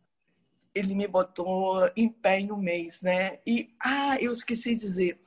ele 0.74 0.94
me 0.94 1.06
botou 1.06 1.90
em 1.96 2.08
pé 2.08 2.40
em 2.40 2.52
um 2.52 2.56
mês, 2.56 3.02
né? 3.02 3.38
E, 3.46 3.74
ah, 3.80 4.16
eu 4.20 4.32
esqueci 4.32 4.74
de 4.74 4.80
dizer, 4.80 5.20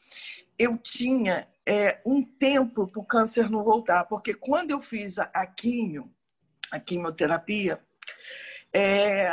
eu 0.57 0.77
tinha 0.77 1.47
é, 1.65 2.01
um 2.05 2.23
tempo 2.23 2.87
para 2.87 3.01
o 3.01 3.05
câncer 3.05 3.49
não 3.49 3.63
voltar, 3.63 4.05
porque 4.05 4.33
quando 4.33 4.71
eu 4.71 4.81
fiz 4.81 5.19
a 5.19 5.45
quimio, 5.45 6.11
a 6.71 6.79
quimioterapia, 6.79 7.79
é, 8.73 9.29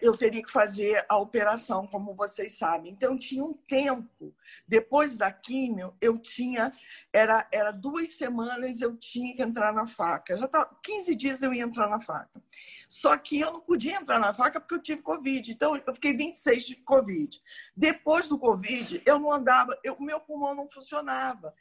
eu 0.00 0.16
teria 0.16 0.42
que 0.42 0.50
fazer 0.50 1.04
a 1.08 1.16
operação, 1.16 1.86
como 1.86 2.14
vocês 2.14 2.56
sabem. 2.56 2.92
Então, 2.92 3.16
tinha 3.16 3.42
um 3.42 3.52
tempo. 3.52 4.34
Depois 4.66 5.16
da 5.16 5.32
químio, 5.32 5.94
eu 6.00 6.16
tinha. 6.16 6.72
Era, 7.12 7.46
era 7.50 7.72
duas 7.72 8.10
semanas 8.14 8.80
eu 8.80 8.96
tinha 8.96 9.34
que 9.34 9.42
entrar 9.42 9.72
na 9.72 9.86
faca. 9.86 10.36
Já 10.36 10.46
tava, 10.46 10.78
15 10.82 11.14
dias 11.16 11.42
eu 11.42 11.52
ia 11.52 11.64
entrar 11.64 11.88
na 11.88 12.00
faca. 12.00 12.40
Só 12.88 13.16
que 13.16 13.40
eu 13.40 13.52
não 13.52 13.60
podia 13.60 13.96
entrar 13.96 14.18
na 14.20 14.32
faca 14.32 14.60
porque 14.60 14.74
eu 14.74 14.82
tive 14.82 15.02
Covid. 15.02 15.50
Então, 15.50 15.76
eu 15.76 15.92
fiquei 15.92 16.16
26 16.16 16.64
de 16.64 16.76
Covid. 16.76 17.40
Depois 17.76 18.28
do 18.28 18.38
Covid, 18.38 19.02
eu 19.04 19.18
não 19.18 19.32
andava, 19.32 19.76
o 19.98 20.04
meu 20.04 20.20
pulmão 20.20 20.54
não 20.54 20.68
funcionava. 20.68 21.52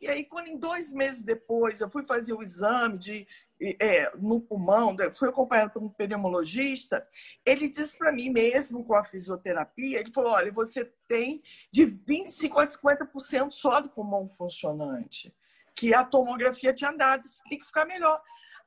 E 0.00 0.06
aí, 0.06 0.24
quando 0.24 0.48
em 0.48 0.56
dois 0.56 0.92
meses 0.92 1.24
depois 1.24 1.80
eu 1.80 1.90
fui 1.90 2.04
fazer 2.04 2.32
o 2.32 2.42
exame 2.42 2.98
de 2.98 3.26
é, 3.60 4.10
no 4.16 4.40
pulmão, 4.40 4.94
né, 4.94 5.10
fui 5.10 5.28
acompanhado 5.28 5.72
por 5.72 5.82
um 5.82 5.88
pneumologista, 5.88 7.06
ele 7.44 7.68
disse 7.68 7.98
para 7.98 8.12
mim 8.12 8.30
mesmo 8.30 8.84
com 8.84 8.94
a 8.94 9.04
fisioterapia, 9.04 10.00
ele 10.00 10.12
falou, 10.12 10.32
olha, 10.32 10.52
você 10.52 10.84
tem 11.06 11.42
de 11.72 11.86
25% 11.86 12.52
a 12.56 12.66
50% 12.66 13.52
só 13.52 13.80
do 13.80 13.88
pulmão 13.88 14.26
funcionante, 14.26 15.34
que 15.74 15.92
a 15.92 16.04
tomografia 16.04 16.72
tinha 16.72 16.92
dado, 16.92 17.22
tem 17.48 17.58
que 17.58 17.66
ficar 17.66 17.84
melhor. 17.84 18.22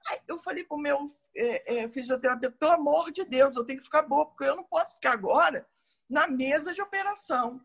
Aí 0.10 0.20
eu 0.28 0.40
falei 0.40 0.64
para 0.64 0.78
o 0.78 0.82
meu 0.82 1.08
é, 1.36 1.84
é, 1.84 1.90
fisioterapeuta, 1.90 2.58
pelo 2.60 2.74
amor 2.74 3.12
de 3.12 3.24
Deus, 3.24 3.56
eu 3.56 3.64
tenho 3.64 3.80
que 3.80 3.86
ficar 3.86 4.02
boa, 4.02 4.26
porque 4.26 4.44
eu 4.44 4.56
não 4.56 4.64
posso 4.64 4.96
ficar 4.96 5.14
agora 5.14 5.66
na 6.10 6.28
mesa 6.28 6.74
de 6.74 6.82
operação. 6.82 7.62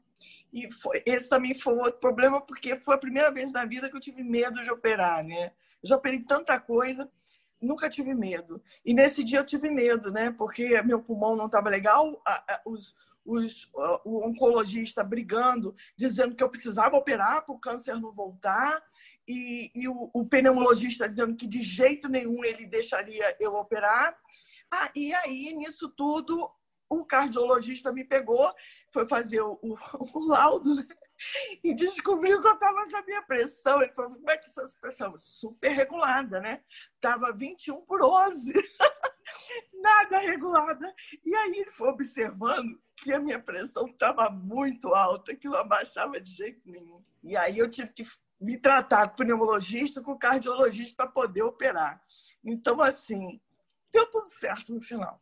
E 0.52 0.70
foi, 0.70 1.02
esse 1.04 1.28
também 1.28 1.54
foi 1.54 1.74
outro 1.74 1.98
problema, 1.98 2.40
porque 2.40 2.76
foi 2.82 2.94
a 2.94 2.98
primeira 2.98 3.32
vez 3.32 3.52
na 3.52 3.64
vida 3.64 3.90
que 3.90 3.96
eu 3.96 4.00
tive 4.00 4.22
medo 4.22 4.62
de 4.62 4.70
operar, 4.70 5.24
né? 5.24 5.52
Já 5.82 5.96
operei 5.96 6.20
tanta 6.20 6.58
coisa, 6.58 7.10
nunca 7.60 7.88
tive 7.88 8.14
medo. 8.14 8.62
E 8.84 8.94
nesse 8.94 9.22
dia 9.24 9.38
eu 9.38 9.46
tive 9.46 9.70
medo, 9.70 10.10
né? 10.10 10.30
Porque 10.30 10.80
meu 10.82 11.02
pulmão 11.02 11.36
não 11.36 11.46
estava 11.46 11.68
legal, 11.68 12.22
os, 12.64 12.94
os, 13.24 13.68
o 14.04 14.26
oncologista 14.26 15.02
brigando, 15.02 15.74
dizendo 15.96 16.34
que 16.34 16.42
eu 16.42 16.50
precisava 16.50 16.96
operar 16.96 17.44
para 17.44 17.54
o 17.54 17.58
câncer 17.58 17.94
não 17.94 18.12
voltar, 18.12 18.82
e, 19.28 19.70
e 19.74 19.88
o, 19.88 20.10
o, 20.12 20.24
pneumologista 20.24 21.08
dizendo 21.08 21.34
que 21.34 21.46
de 21.46 21.62
jeito 21.62 22.08
nenhum 22.08 22.44
ele 22.44 22.66
deixaria 22.66 23.36
eu 23.40 23.54
operar. 23.54 24.16
Ah, 24.72 24.90
e 24.94 25.12
aí, 25.14 25.52
nisso 25.52 25.88
tudo, 25.88 26.48
o 26.88 27.04
cardiologista 27.04 27.92
me 27.92 28.04
pegou, 28.04 28.52
foi 28.92 29.04
fazer 29.06 29.40
o, 29.40 29.58
o, 29.62 29.76
o 30.14 30.28
laudo, 30.28 30.76
né? 30.76 30.86
e 31.62 31.74
descobriu 31.74 32.40
que 32.40 32.48
eu 32.48 32.54
estava 32.54 32.88
com 32.88 32.96
a 32.96 33.02
minha 33.02 33.22
pressão. 33.22 33.82
Ele 33.82 33.92
falou: 33.92 34.10
como 34.12 34.30
é 34.30 34.36
que 34.36 34.46
essa 34.46 34.62
pressão? 34.80 35.14
Super 35.16 35.70
regulada, 35.70 36.40
né? 36.40 36.62
Estava 36.94 37.32
21 37.32 37.84
por 37.84 38.02
11. 38.02 38.52
Nada 39.74 40.18
regulada. 40.18 40.94
E 41.24 41.34
aí 41.34 41.58
ele 41.58 41.70
foi 41.70 41.88
observando 41.88 42.80
que 42.96 43.12
a 43.12 43.20
minha 43.20 43.40
pressão 43.40 43.86
estava 43.86 44.30
muito 44.30 44.94
alta, 44.94 45.34
que 45.34 45.48
não 45.48 45.58
abaixava 45.58 46.20
de 46.20 46.30
jeito 46.30 46.60
nenhum. 46.64 47.02
E 47.22 47.36
aí 47.36 47.58
eu 47.58 47.70
tive 47.70 47.88
que 47.92 48.04
me 48.40 48.58
tratar 48.58 49.08
com 49.08 49.16
pneumologista, 49.16 50.02
com 50.02 50.18
cardiologista 50.18 50.94
para 50.96 51.06
poder 51.06 51.42
operar. 51.42 52.00
Então, 52.44 52.80
assim, 52.80 53.40
deu 53.92 54.08
tudo 54.10 54.26
certo 54.26 54.72
no 54.72 54.80
final. 54.80 55.20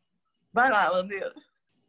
Vai 0.53 0.70
lá, 0.70 0.88
Landeira. 0.88 1.34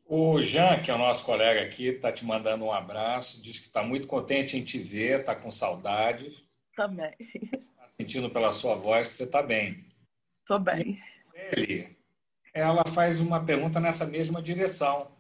O 0.08 0.40
Jean, 0.40 0.80
que 0.82 0.92
é 0.92 0.94
o 0.94 1.00
nosso 1.00 1.26
colega 1.26 1.64
aqui, 1.64 1.88
está 1.88 2.12
te 2.12 2.24
mandando 2.24 2.66
um 2.66 2.72
abraço, 2.72 3.42
diz 3.42 3.60
que 3.60 3.66
está 3.66 3.84
muito 3.84 4.08
contente 4.08 4.56
em 4.56 4.64
te 4.64 4.78
ver, 4.78 5.22
está 5.22 5.36
com 5.36 5.50
saudade. 5.50 6.46
Também. 6.76 7.16
Está 7.20 7.90
sentindo 7.90 8.30
pela 8.30 8.52
sua 8.52 8.76
voz 8.76 9.08
que 9.08 9.14
você 9.16 9.24
está 9.24 9.42
bem. 9.42 9.84
Estou 10.42 10.60
bem. 10.60 11.02
Ele, 11.34 11.98
ela 12.54 12.84
faz 12.86 13.20
uma 13.20 13.44
pergunta 13.44 13.80
nessa 13.80 14.06
mesma 14.06 14.44
direção. 14.44 15.12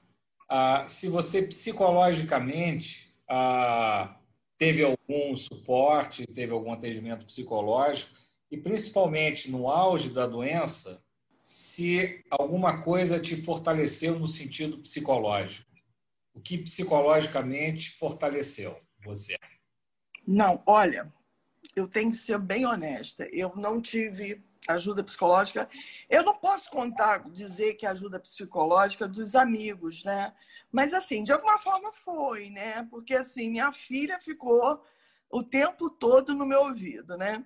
Ah, 0.48 0.86
se 0.88 1.10
você 1.10 1.42
psicologicamente 1.42 3.12
ah, 3.28 4.20
teve 4.56 4.84
algum 4.84 5.36
suporte, 5.36 6.28
teve 6.28 6.54
algum 6.54 6.72
atendimento 6.72 7.26
psicológico, 7.26 8.14
e 8.52 8.58
principalmente 8.58 9.50
no 9.50 9.68
auge 9.68 10.10
da 10.10 10.28
doença, 10.28 11.04
se 11.46 12.26
alguma 12.32 12.82
coisa 12.82 13.20
te 13.20 13.36
fortaleceu 13.36 14.18
no 14.18 14.28
sentido 14.28 14.80
psicológico. 14.80 15.70
O 16.34 16.42
que 16.42 16.58
psicologicamente 16.58 17.92
fortaleceu 17.92 18.76
você? 19.04 19.38
Não, 20.28 20.62
olha, 20.66 21.14
eu 21.76 21.88
tenho 21.88 22.10
que 22.10 22.18
ser 22.18 22.40
bem 22.40 22.66
honesta. 22.66 23.30
Eu 23.32 23.54
não 23.56 23.80
tive 23.80 24.44
ajuda 24.68 25.04
psicológica. 25.04 25.70
Eu 26.10 26.24
não 26.24 26.36
posso 26.36 26.70
contar, 26.72 27.30
dizer 27.30 27.76
que 27.76 27.86
ajuda 27.86 28.20
psicológica 28.20 29.08
dos 29.08 29.36
amigos, 29.36 30.04
né? 30.04 30.34
Mas 30.72 30.94
assim, 30.94 31.24
de 31.24 31.32
alguma 31.32 31.60
forma 31.60 31.94
foi, 31.94 32.50
né? 32.50 32.86
Porque 32.90 33.14
assim, 33.14 33.52
minha 33.52 33.72
filha 33.72 34.20
ficou 34.20 34.84
o 35.30 35.44
tempo 35.44 35.92
todo 35.92 36.34
no 36.34 36.46
meu 36.46 36.62
ouvido, 36.62 37.16
né? 37.18 37.46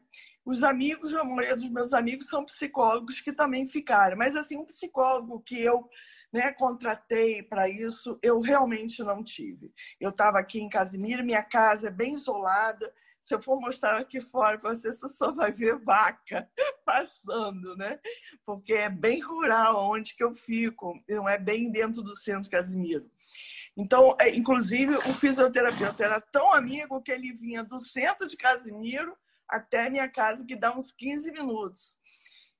Os 0.50 0.64
amigos, 0.64 1.14
a 1.14 1.24
maioria 1.24 1.56
dos 1.56 1.70
meus 1.70 1.94
amigos 1.94 2.26
são 2.26 2.44
psicólogos 2.44 3.22
que 3.22 3.32
também 3.32 3.68
ficaram, 3.68 4.18
mas 4.18 4.36
assim, 4.36 4.58
um 4.58 4.66
psicólogo 4.66 5.40
que 5.42 5.62
eu 5.62 5.88
né, 6.34 6.52
contratei 6.54 7.44
para 7.44 7.70
isso, 7.70 8.18
eu 8.24 8.40
realmente 8.40 9.04
não 9.04 9.24
tive. 9.24 9.72
Eu 10.02 10.10
estava 10.10 10.40
aqui 10.40 10.60
em 10.60 10.68
Casimiro, 10.68 11.24
minha 11.24 11.44
casa 11.44 11.90
é 11.90 11.92
bem 11.92 12.16
isolada. 12.16 12.92
Se 13.22 13.36
eu 13.36 13.40
for 13.40 13.62
mostrar 13.62 14.00
aqui 14.00 14.20
fora 14.20 14.58
para 14.58 14.74
você, 14.74 14.92
você 14.92 15.08
só 15.08 15.32
vai 15.32 15.52
ver 15.52 15.78
vaca 15.84 16.50
passando, 16.84 17.78
né? 17.78 18.00
Porque 18.44 18.74
é 18.74 18.90
bem 18.90 19.20
rural 19.20 19.92
onde 19.92 20.16
que 20.16 20.24
eu 20.24 20.34
fico, 20.34 21.00
não 21.08 21.30
é 21.30 21.38
bem 21.38 21.72
dentro 21.72 22.02
do 22.02 22.16
centro 22.16 22.50
Casimiro. 22.50 23.08
Então, 23.78 24.18
é, 24.20 24.36
inclusive, 24.36 24.96
o 24.96 25.14
fisioterapeuta 25.14 26.04
era 26.04 26.20
tão 26.20 26.52
amigo 26.56 27.04
que 27.04 27.12
ele 27.12 27.32
vinha 27.34 27.64
do 27.64 27.80
centro 27.80 28.28
de 28.28 28.36
Casimiro 28.36 29.16
até 29.50 29.90
minha 29.90 30.08
casa, 30.08 30.46
que 30.46 30.56
dá 30.56 30.76
uns 30.76 30.92
15 30.92 31.32
minutos. 31.32 31.98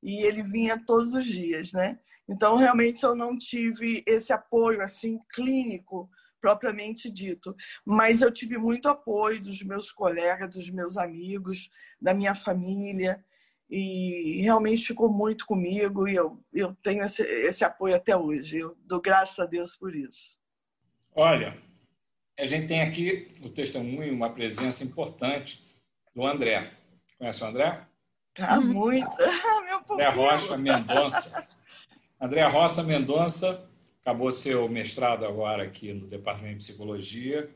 E 0.02 0.26
ele 0.26 0.44
vinha 0.44 0.84
todos 0.86 1.14
os 1.14 1.26
dias, 1.26 1.74
né? 1.74 2.00
Então, 2.28 2.56
realmente, 2.56 3.04
eu 3.04 3.16
não 3.16 3.38
tive 3.38 4.04
esse 4.06 4.32
apoio, 4.32 4.82
assim, 4.82 5.20
clínico, 5.34 6.10
propriamente 6.40 7.10
dito. 7.10 7.56
Mas 7.86 8.22
eu 8.22 8.32
tive 8.32 8.58
muito 8.58 8.88
apoio 8.88 9.42
dos 9.42 9.62
meus 9.64 9.92
colegas, 9.92 10.56
dos 10.56 10.70
meus 10.70 10.98
amigos, 10.98 11.70
da 12.00 12.14
minha 12.14 12.36
família. 12.36 13.24
E 13.70 14.42
realmente 14.42 14.88
ficou 14.88 15.12
muito 15.12 15.46
comigo 15.46 16.08
e 16.08 16.16
eu, 16.16 16.44
eu 16.52 16.74
tenho 16.82 17.04
esse, 17.04 17.22
esse 17.22 17.64
apoio 17.64 17.96
até 17.96 18.16
hoje. 18.16 18.58
Eu 18.60 18.76
dou 18.84 19.00
graças 19.00 19.38
a 19.38 19.46
Deus 19.46 19.76
por 19.76 19.96
isso. 19.96 20.40
Olha, 21.14 21.56
a 22.40 22.46
gente 22.46 22.68
tem 22.68 22.82
aqui 22.82 23.32
o 23.44 23.50
testemunho, 23.50 24.14
uma 24.14 24.34
presença 24.34 24.84
importante 24.84 25.64
do 26.16 26.26
André. 26.26 26.79
Conhece 27.20 27.44
o 27.44 27.48
André? 27.48 27.86
Tá 28.34 28.60
muito. 28.62 29.10
Meu 29.66 29.80
André 29.92 30.10
Rocha 30.10 30.58
Mendonça. 30.58 31.48
André 32.20 32.48
Rocha 32.48 32.82
Mendonça 32.82 33.70
acabou 34.02 34.32
seu 34.32 34.68
mestrado 34.70 35.26
agora 35.26 35.64
aqui 35.64 35.94
no 35.94 36.08
Departamento 36.08 36.60
de 36.60 36.66
Psicologia. 36.66 37.54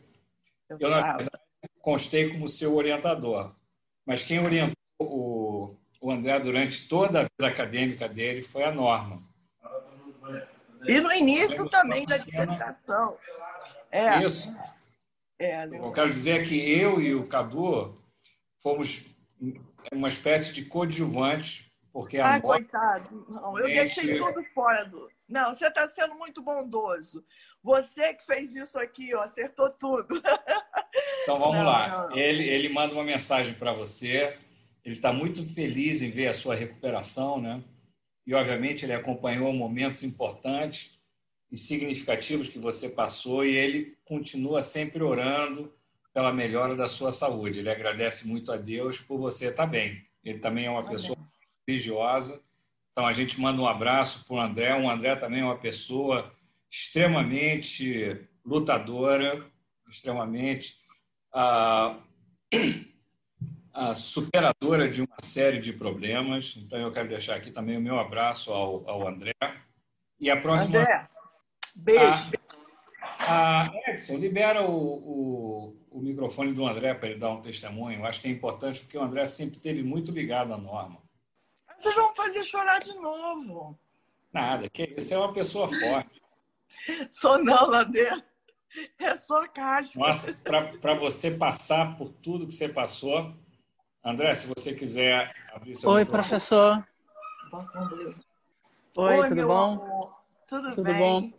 Eu, 0.69 0.77
Eu 0.79 0.89
na 0.89 1.15
verdade, 1.15 1.41
constei 1.79 2.29
como 2.31 2.47
seu 2.47 2.75
orientador. 2.75 3.55
Mas 4.05 4.21
quem 4.21 4.43
orientou 4.43 4.75
o, 4.99 5.77
o 6.01 6.11
André 6.11 6.37
durante 6.41 6.87
toda 6.89 7.21
a 7.21 7.23
vida 7.23 7.47
acadêmica 7.47 8.09
dele 8.09 8.41
foi 8.41 8.63
a 8.63 8.71
Norma. 8.71 9.23
E 10.85 10.99
no 10.99 11.11
início 11.13 11.69
também 11.69 12.05
da 12.05 12.17
dissertação. 12.17 13.17
É. 13.89 14.25
Isso. 14.25 14.53
É, 15.39 15.65
eu 15.65 15.91
quero 15.91 16.11
dizer 16.11 16.45
que 16.45 16.55
eu 16.55 17.01
e 17.01 17.15
o 17.15 17.27
Cadu 17.27 17.97
fomos 18.61 19.12
uma 19.91 20.07
espécie 20.07 20.53
de 20.53 20.65
coadjuvante, 20.65 21.71
porque 21.91 22.17
a 22.17 22.35
Ah, 22.35 22.41
coitado. 22.41 23.25
Não, 23.29 23.57
eu 23.59 23.67
deixei 23.67 24.17
tudo 24.17 24.43
fora 24.45 24.83
do. 24.85 25.09
Não, 25.27 25.53
você 25.53 25.67
está 25.67 25.87
sendo 25.87 26.15
muito 26.15 26.41
bondoso. 26.41 27.23
Você 27.61 28.13
que 28.13 28.25
fez 28.25 28.55
isso 28.55 28.77
aqui, 28.79 29.13
ó, 29.15 29.21
acertou 29.21 29.71
tudo. 29.71 30.07
Então 31.23 31.39
vamos 31.39 31.57
não, 31.57 31.63
lá. 31.63 32.09
Não. 32.09 32.17
Ele, 32.17 32.43
ele 32.43 32.67
manda 32.67 32.93
uma 32.93 33.03
mensagem 33.03 33.53
para 33.53 33.71
você. 33.71 34.37
Ele 34.83 34.93
está 34.93 35.13
muito 35.13 35.43
feliz 35.53 36.01
em 36.01 36.09
ver 36.09 36.27
a 36.27 36.33
sua 36.33 36.53
recuperação, 36.53 37.41
né? 37.41 37.63
E 38.27 38.33
obviamente 38.33 38.83
ele 38.83 38.93
acompanhou 38.93 39.53
momentos 39.53 40.03
importantes 40.03 40.99
e 41.49 41.57
significativos 41.57 42.49
que 42.49 42.59
você 42.59 42.89
passou 42.89 43.45
e 43.45 43.55
ele 43.55 43.97
continua 44.03 44.61
sempre 44.61 45.01
orando 45.01 45.73
pela 46.13 46.31
melhora 46.31 46.75
da 46.75 46.87
sua 46.87 47.11
saúde. 47.11 47.59
Ele 47.59 47.71
agradece 47.71 48.27
muito 48.27 48.51
a 48.51 48.57
Deus 48.57 48.99
por 48.99 49.17
você 49.17 49.47
estar 49.47 49.65
bem. 49.65 50.05
Ele 50.23 50.39
também 50.39 50.65
é 50.65 50.69
uma 50.69 50.79
Amém. 50.79 50.91
pessoa 50.91 51.17
religiosa. 51.67 52.41
Então 52.91 53.07
a 53.07 53.11
gente 53.11 53.41
manda 53.41 53.61
um 53.61 53.67
abraço 53.67 54.23
para 54.25 54.35
o 54.35 54.39
André. 54.39 54.73
O 54.75 54.89
André 54.89 55.15
também 55.15 55.41
é 55.41 55.45
uma 55.45 55.57
pessoa 55.57 56.31
extremamente 56.69 58.27
lutadora, 58.45 59.45
extremamente 59.89 60.77
ah, 61.33 61.97
a 63.73 63.93
superadora 63.95 64.89
de 64.89 65.01
uma 65.01 65.17
série 65.21 65.59
de 65.59 65.73
problemas. 65.73 66.55
Então, 66.57 66.79
eu 66.79 66.91
quero 66.91 67.09
deixar 67.09 67.35
aqui 67.35 67.51
também 67.51 67.77
o 67.77 67.81
meu 67.81 67.99
abraço 67.99 68.51
ao, 68.51 68.87
ao 68.87 69.07
André. 69.07 69.33
E 70.19 70.29
a 70.29 70.37
próxima. 70.37 70.79
André, 70.79 71.09
beijo. 71.75 72.37
A, 72.37 72.42
a 73.33 73.91
Edson, 73.91 74.17
libera 74.17 74.61
o, 74.63 74.73
o, 74.73 75.77
o 75.91 75.99
microfone 75.99 76.53
do 76.53 76.65
André 76.65 76.93
para 76.93 77.09
ele 77.09 77.19
dar 77.19 77.31
um 77.31 77.41
testemunho. 77.41 77.99
Eu 77.99 78.05
acho 78.05 78.21
que 78.21 78.27
é 78.27 78.31
importante, 78.31 78.81
porque 78.81 78.97
o 78.97 79.03
André 79.03 79.25
sempre 79.25 79.57
esteve 79.57 79.83
muito 79.83 80.11
ligado 80.11 80.53
à 80.53 80.57
norma. 80.57 81.01
Vocês 81.77 81.95
vão 81.95 82.13
fazer 82.15 82.43
chorar 82.43 82.79
de 82.79 82.93
novo. 82.95 83.77
Nada, 84.31 84.69
que 84.69 84.83
isso 84.97 85.13
é 85.13 85.17
uma 85.17 85.33
pessoa 85.33 85.67
forte. 85.67 86.21
Sou 87.11 87.43
não, 87.43 87.67
Ladeira. 87.67 88.23
É 88.99 89.15
só 89.15 89.47
caixa. 89.47 89.99
Nossa, 89.99 90.33
para 90.81 90.93
você 90.95 91.31
passar 91.31 91.95
por 91.97 92.09
tudo 92.09 92.47
que 92.47 92.53
você 92.53 92.67
passou, 92.67 93.35
André, 94.03 94.33
se 94.33 94.47
você 94.47 94.73
quiser 94.73 95.33
abrir 95.53 95.75
seu 95.75 95.89
Oi, 95.91 96.05
professor. 96.05 96.85
Oi, 98.97 99.19
Oi 99.19 99.27
tudo 99.29 99.47
bom? 99.47 99.73
Amor. 99.73 100.15
Tudo, 100.47 100.71
tudo 100.71 100.83
bem? 100.83 100.97
bom? 100.97 101.31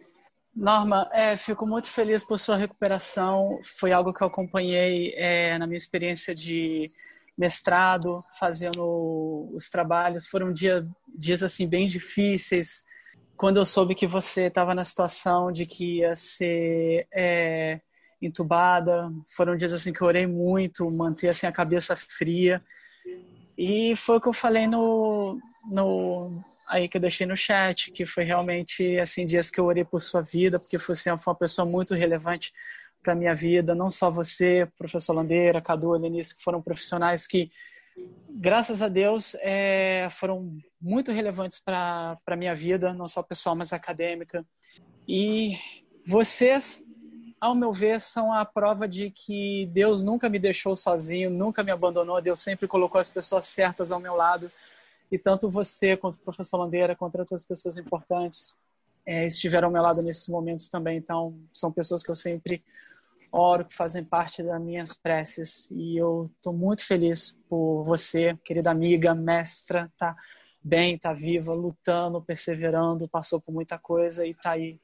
Norma, 0.56 1.10
é, 1.12 1.36
fico 1.36 1.66
muito 1.66 1.88
feliz 1.88 2.22
por 2.22 2.38
sua 2.38 2.56
recuperação. 2.56 3.60
Foi 3.78 3.92
algo 3.92 4.12
que 4.12 4.22
eu 4.22 4.28
acompanhei 4.28 5.12
é, 5.16 5.58
na 5.58 5.66
minha 5.66 5.76
experiência 5.76 6.34
de 6.34 6.90
mestrado, 7.36 8.22
fazendo 8.38 9.50
os 9.52 9.68
trabalhos. 9.68 10.26
Foram 10.26 10.52
dia, 10.52 10.86
dias 11.18 11.42
assim 11.42 11.66
bem 11.66 11.88
difíceis. 11.88 12.84
Quando 13.36 13.56
eu 13.56 13.66
soube 13.66 13.96
que 13.96 14.06
você 14.06 14.42
estava 14.42 14.74
na 14.74 14.84
situação 14.84 15.50
de 15.50 15.66
que 15.66 15.98
ia 15.98 16.14
ser 16.14 17.08
é, 17.12 17.80
entubada. 18.22 19.10
Foram 19.36 19.56
dias 19.56 19.72
assim 19.72 19.92
que 19.92 20.00
eu 20.00 20.06
orei 20.06 20.26
muito, 20.26 20.90
manter 20.90 21.28
assim 21.28 21.46
a 21.46 21.52
cabeça 21.52 21.96
fria. 21.96 22.62
E 23.56 23.94
foi 23.96 24.16
o 24.16 24.20
que 24.20 24.28
eu 24.28 24.32
falei 24.32 24.66
no, 24.66 25.38
no 25.70 26.42
aí 26.66 26.88
que 26.88 26.96
eu 26.96 27.00
deixei 27.00 27.26
no 27.26 27.36
chat, 27.36 27.90
que 27.90 28.06
foi 28.06 28.24
realmente 28.24 28.98
assim 28.98 29.26
dias 29.26 29.50
que 29.50 29.60
eu 29.60 29.64
orei 29.64 29.84
por 29.84 30.00
sua 30.00 30.22
vida, 30.22 30.58
porque 30.58 30.78
você 30.78 31.16
foi 31.16 31.32
uma 31.32 31.38
pessoa 31.38 31.66
muito 31.66 31.94
relevante 31.94 32.52
para 33.02 33.14
minha 33.14 33.34
vida, 33.34 33.74
não 33.74 33.90
só 33.90 34.10
você, 34.10 34.66
professor 34.78 35.12
Landeira, 35.12 35.60
Cadu, 35.60 35.92
Lenice, 35.92 36.36
que 36.36 36.42
foram 36.42 36.62
profissionais 36.62 37.26
que 37.26 37.50
graças 38.28 38.82
a 38.82 38.88
Deus 38.88 39.36
é, 39.40 40.08
foram 40.10 40.56
muito 40.80 41.12
relevantes 41.12 41.60
para 41.60 42.16
a 42.26 42.36
minha 42.36 42.54
vida, 42.54 42.92
não 42.92 43.06
só 43.06 43.22
pessoal, 43.22 43.54
mas 43.54 43.72
acadêmica. 43.72 44.44
E 45.06 45.56
vocês 46.04 46.84
ao 47.44 47.54
meu 47.54 47.74
ver, 47.74 48.00
são 48.00 48.32
a 48.32 48.42
prova 48.42 48.88
de 48.88 49.10
que 49.10 49.66
Deus 49.66 50.02
nunca 50.02 50.30
me 50.30 50.38
deixou 50.38 50.74
sozinho, 50.74 51.28
nunca 51.28 51.62
me 51.62 51.70
abandonou, 51.70 52.20
Deus 52.22 52.40
sempre 52.40 52.66
colocou 52.66 52.98
as 52.98 53.10
pessoas 53.10 53.44
certas 53.44 53.92
ao 53.92 54.00
meu 54.00 54.14
lado. 54.14 54.50
E 55.14 55.18
tanto 55.18 55.48
você, 55.48 55.96
quanto 55.96 56.16
o 56.16 56.24
professor 56.24 56.56
Landeira, 56.56 56.96
quanto 56.96 57.16
outras 57.20 57.44
pessoas 57.44 57.78
importantes, 57.78 58.52
é, 59.06 59.24
estiveram 59.24 59.68
ao 59.68 59.72
meu 59.72 59.80
lado 59.80 60.02
nesses 60.02 60.26
momentos 60.26 60.66
também. 60.66 60.98
Então, 60.98 61.38
são 61.52 61.70
pessoas 61.70 62.02
que 62.02 62.10
eu 62.10 62.16
sempre 62.16 62.64
oro, 63.30 63.64
que 63.64 63.72
fazem 63.72 64.02
parte 64.02 64.42
das 64.42 64.60
minhas 64.60 64.92
preces. 64.92 65.70
E 65.70 65.96
eu 65.96 66.28
estou 66.36 66.52
muito 66.52 66.84
feliz 66.84 67.30
por 67.48 67.84
você, 67.84 68.36
querida 68.44 68.72
amiga, 68.72 69.14
mestra, 69.14 69.88
tá 69.96 70.16
bem, 70.60 70.98
tá 70.98 71.12
viva, 71.12 71.54
lutando, 71.54 72.20
perseverando, 72.20 73.06
passou 73.06 73.40
por 73.40 73.52
muita 73.52 73.78
coisa 73.78 74.26
e 74.26 74.34
tá 74.34 74.50
aí 74.50 74.80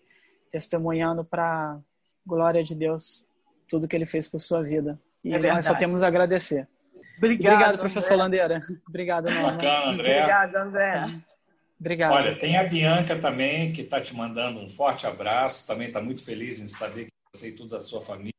testemunhando 0.49 1.25
para 1.25 1.77
glória 2.25 2.63
de 2.63 2.77
Deus, 2.77 3.27
tudo 3.69 3.89
que 3.89 3.97
ele 3.97 4.07
fez 4.07 4.29
por 4.29 4.39
sua 4.39 4.63
vida. 4.63 4.97
E 5.25 5.35
é 5.35 5.39
nós 5.41 5.65
só 5.65 5.75
temos 5.75 6.05
a 6.05 6.07
agradecer. 6.07 6.69
Obrigado, 7.21 7.53
Obrigado 7.53 7.79
professor 7.79 8.15
André. 8.15 8.47
Landeira. 8.47 8.63
Obrigado. 8.89 9.25
Bacana, 9.25 9.91
André. 9.91 10.17
Obrigado, 10.17 10.57
André. 10.57 11.01
Obrigado. 11.79 12.13
Olha, 12.13 12.37
tem 12.39 12.57
a 12.57 12.65
Bianca 12.65 13.19
também, 13.19 13.73
que 13.73 13.83
está 13.83 14.01
te 14.01 14.17
mandando 14.17 14.59
um 14.59 14.71
forte 14.71 15.07
abraço. 15.07 15.67
Também 15.67 15.89
está 15.89 16.01
muito 16.01 16.25
feliz 16.25 16.61
em 16.61 16.69
saber 16.69 17.07
que 17.07 17.11
você 17.35 17.49
e 17.49 17.53
toda 17.53 17.77
a 17.77 17.81
sua 17.81 18.01
família 18.01 18.33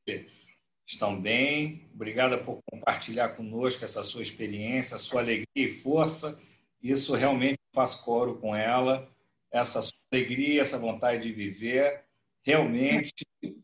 estão 0.87 1.19
bem. 1.19 1.87
Obrigada 1.93 2.39
por 2.39 2.59
compartilhar 2.71 3.29
conosco 3.29 3.85
essa 3.85 4.01
sua 4.01 4.23
experiência, 4.23 4.97
sua 4.97 5.21
alegria 5.21 5.45
e 5.55 5.69
força. 5.69 6.39
Isso 6.81 7.13
realmente 7.13 7.59
faz 7.75 7.93
coro 7.93 8.39
com 8.39 8.55
ela. 8.55 9.07
Essa 9.51 9.79
sua 9.83 9.97
alegria, 10.11 10.61
essa 10.61 10.79
vontade 10.79 11.21
de 11.21 11.31
viver 11.31 12.03
realmente 12.43 13.13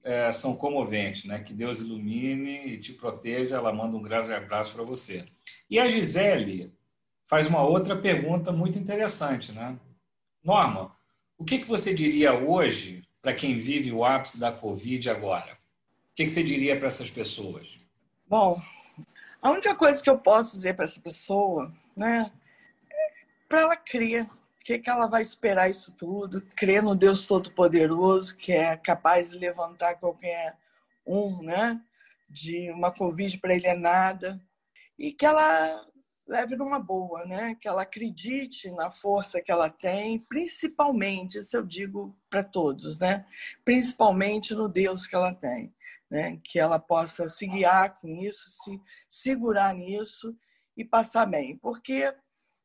é, 0.04 0.32
são 0.32 0.56
comoventes, 0.56 1.26
né? 1.26 1.40
Que 1.40 1.54
Deus 1.54 1.82
ilumine 1.82 2.68
e 2.68 2.80
te 2.80 2.94
proteja. 2.94 3.58
Ela 3.58 3.74
manda 3.74 3.98
um 3.98 4.02
grande 4.02 4.32
abraço 4.34 4.74
para 4.74 4.84
você. 4.84 5.26
E 5.70 5.80
a 5.80 5.88
Gisele 5.88 6.74
faz 7.28 7.48
uma 7.48 7.62
outra 7.62 7.96
pergunta 7.96 8.52
muito 8.52 8.78
interessante, 8.78 9.52
né? 9.52 9.78
Norma, 10.44 10.96
o 11.38 11.44
que, 11.44 11.60
que 11.60 11.68
você 11.68 11.94
diria 11.94 12.34
hoje 12.34 13.04
para 13.22 13.34
quem 13.34 13.58
vive 13.58 13.92
o 13.92 14.06
ápice 14.06 14.40
da 14.40 14.52
Covid 14.52 15.10
agora? 15.10 15.54
O 16.12 16.16
que, 16.16 16.24
que 16.24 16.30
você 16.30 16.44
diria 16.44 16.78
para 16.78 16.88
essas 16.88 17.10
pessoas? 17.10 17.78
Bom, 18.28 18.60
a 19.42 19.52
única 19.52 19.76
coisa 19.76 20.02
que 20.02 20.10
eu 20.10 20.18
posso 20.18 20.54
dizer 20.54 20.76
para 20.76 20.86
essa 20.86 21.00
pessoa, 21.00 21.72
né, 21.96 22.32
é 22.90 23.12
para 23.48 23.62
ela 23.62 23.76
crer 23.76 24.28
que, 24.68 24.80
que 24.80 24.90
ela 24.90 25.08
vai 25.08 25.22
esperar 25.22 25.70
isso 25.70 25.96
tudo? 25.96 26.42
Crer 26.54 26.84
no 26.84 26.94
Deus 26.94 27.26
Todo-Poderoso, 27.26 28.36
que 28.36 28.52
é 28.52 28.76
capaz 28.76 29.30
de 29.30 29.40
levantar 29.40 29.96
qualquer 29.96 30.58
um, 31.06 31.42
né? 31.42 31.82
De 32.30 32.70
uma 32.72 32.92
Covid 32.92 33.38
para 33.38 33.56
ele 33.56 33.66
é 33.66 33.78
nada. 33.78 34.42
E 35.00 35.14
que 35.14 35.26
ela 35.26 35.88
leve 36.28 36.58
numa 36.58 36.80
boa, 36.80 37.26
né? 37.26 37.56
Que 37.62 37.66
ela 37.66 37.84
acredite 37.84 38.70
na 38.72 38.92
força 38.92 39.42
que 39.42 39.50
ela 39.50 39.70
tem, 39.70 40.20
principalmente, 40.28 41.38
isso 41.38 41.56
eu 41.56 41.66
digo 41.66 42.14
para 42.30 42.44
todos, 42.44 43.00
né? 43.00 43.26
Principalmente 43.64 44.54
no 44.54 44.68
Deus 44.68 45.08
que 45.08 45.16
ela 45.16 45.34
tem, 45.34 45.74
né? 46.12 46.42
Que 46.44 46.60
ela 46.60 46.78
possa 46.78 47.30
se 47.30 47.48
guiar 47.48 47.96
com 47.96 48.10
isso, 48.10 48.50
se 48.50 48.82
segurar 49.08 49.74
nisso 49.74 50.38
e 50.76 50.84
passar 50.84 51.26
bem, 51.26 51.56
porque 51.56 52.14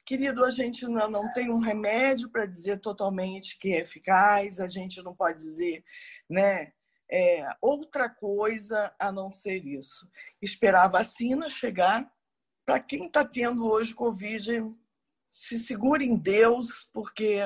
Querido, 0.05 0.44
a 0.44 0.50
gente 0.50 0.86
não, 0.86 1.09
não 1.09 1.32
tem 1.32 1.50
um 1.50 1.61
remédio 1.61 2.28
para 2.28 2.46
dizer 2.46 2.80
totalmente 2.80 3.59
que 3.59 3.72
é 3.72 3.80
eficaz, 3.80 4.59
a 4.59 4.66
gente 4.66 5.00
não 5.03 5.14
pode 5.14 5.38
dizer 5.38 5.84
né, 6.28 6.72
é, 7.11 7.46
outra 7.61 8.09
coisa 8.09 8.94
a 8.98 9.12
não 9.12 9.30
ser 9.30 9.64
isso. 9.64 10.09
Esperar 10.40 10.84
a 10.84 10.88
vacina 10.88 11.48
chegar. 11.48 12.11
Para 12.64 12.80
quem 12.80 13.07
está 13.07 13.24
tendo 13.24 13.66
hoje 13.66 13.94
Covid, 13.94 14.64
se 15.26 15.59
segure 15.59 16.05
em 16.05 16.16
Deus, 16.16 16.88
porque 16.92 17.40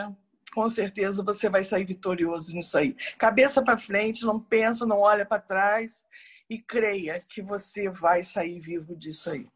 com 0.54 0.68
certeza 0.68 1.22
você 1.22 1.50
vai 1.50 1.64
sair 1.64 1.84
vitorioso 1.84 2.54
nisso 2.54 2.78
aí. 2.78 2.94
Cabeça 3.18 3.62
para 3.62 3.78
frente, 3.78 4.24
não 4.24 4.40
pensa, 4.40 4.86
não 4.86 5.00
olha 5.00 5.26
para 5.26 5.42
trás 5.42 6.04
e 6.48 6.58
creia 6.58 7.20
que 7.28 7.42
você 7.42 7.88
vai 7.88 8.22
sair 8.22 8.60
vivo 8.60 8.96
disso 8.96 9.30
aí. 9.30 9.48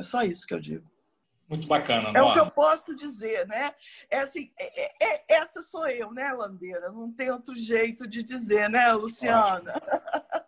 É 0.00 0.02
só 0.02 0.22
isso 0.22 0.46
que 0.46 0.54
eu 0.54 0.60
digo. 0.60 0.95
Muito 1.48 1.68
bacana, 1.68 2.10
É 2.12 2.22
o 2.22 2.32
que 2.32 2.40
eu 2.40 2.50
posso 2.50 2.94
dizer, 2.94 3.46
né? 3.46 3.72
É 4.10 4.18
assim, 4.18 4.50
é, 4.58 4.84
é, 4.84 5.14
é, 5.14 5.24
essa 5.28 5.62
sou 5.62 5.86
eu, 5.86 6.10
né, 6.10 6.32
Landeira? 6.32 6.90
Não 6.90 7.12
tem 7.12 7.30
outro 7.30 7.56
jeito 7.56 8.06
de 8.06 8.22
dizer, 8.22 8.68
né, 8.68 8.92
Luciana? 8.92 9.72